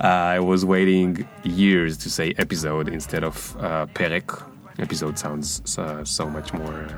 Uh, 0.00 0.06
I 0.06 0.40
was 0.40 0.64
waiting 0.64 1.26
years 1.44 1.96
to 1.98 2.10
say 2.10 2.34
episode 2.38 2.88
instead 2.88 3.24
of 3.24 3.56
uh, 3.60 3.86
perek. 3.86 4.42
Episode 4.78 5.18
sounds 5.18 5.78
uh, 5.78 6.04
so 6.04 6.28
much 6.28 6.52
more. 6.52 6.88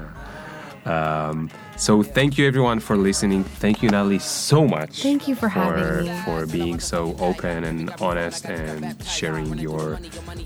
Uh, 0.86 1.30
um, 1.30 1.50
so 1.76 2.02
thank 2.02 2.38
you 2.38 2.46
everyone 2.46 2.80
for 2.80 2.96
listening. 2.96 3.44
Thank 3.44 3.82
you 3.82 3.90
Natalie 3.90 4.18
so 4.18 4.66
much. 4.66 5.02
Thank 5.02 5.28
you 5.28 5.34
for 5.34 5.48
having 5.48 6.06
me. 6.06 6.20
for 6.24 6.46
being 6.46 6.80
so 6.80 7.16
open 7.18 7.64
and 7.64 7.90
honest 8.00 8.46
and 8.46 9.02
sharing 9.04 9.58
your 9.58 9.98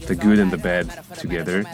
the 0.06 0.16
good 0.16 0.38
and 0.38 0.50
the 0.50 0.58
bad 0.58 0.90
together. 1.16 1.64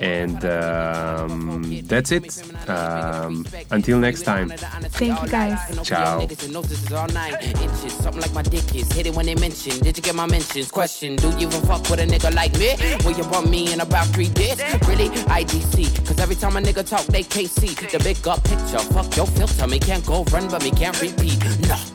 And 0.00 0.44
um, 0.44 1.82
that's 1.84 2.12
it. 2.12 2.24
Um, 2.68 3.46
until 3.70 3.98
next 3.98 4.22
time. 4.22 4.50
Thank 4.50 5.20
you 5.22 5.28
guys. 5.28 5.58
Ciao. 5.86 6.20
Niggas 6.20 6.44
and 6.44 6.52
notices 6.52 6.92
all 6.92 7.08
nine 7.08 7.34
inches. 7.42 7.92
Something 7.94 8.22
like 8.22 8.32
my 8.32 8.42
dick 8.42 8.74
is. 8.74 8.90
Hit 8.92 9.06
it 9.06 9.14
when 9.14 9.26
they 9.26 9.34
mention. 9.34 9.78
Did 9.80 9.96
you 9.96 10.02
get 10.02 10.14
my 10.14 10.26
mentions? 10.26 10.70
Question. 10.70 11.16
Do 11.16 11.30
you 11.30 11.48
even 11.48 11.60
fuck 11.62 11.88
with 11.90 12.00
a 12.00 12.06
nigga 12.06 12.34
like 12.34 12.52
me? 12.58 12.76
Will 13.04 13.16
you 13.16 13.28
want 13.30 13.50
me 13.50 13.72
in 13.72 13.80
about 13.80 14.06
three 14.08 14.28
days? 14.28 14.58
Really? 14.86 15.08
IDC. 15.08 16.06
Cause 16.06 16.20
every 16.20 16.36
time 16.36 16.56
a 16.56 16.60
nigga 16.60 16.88
talk, 16.88 17.04
they 17.06 17.22
can't 17.22 17.50
see 17.50 17.74
the 17.74 17.98
big 18.02 18.26
up 18.28 18.42
picture. 18.44 18.83
Fuck 18.92 19.16
your 19.16 19.26
filter. 19.26 19.66
Me 19.66 19.78
can't 19.78 20.04
go 20.04 20.24
run, 20.24 20.48
but 20.48 20.62
me 20.62 20.70
can't 20.70 21.00
repeat. 21.00 21.38
Nah. 21.68 21.93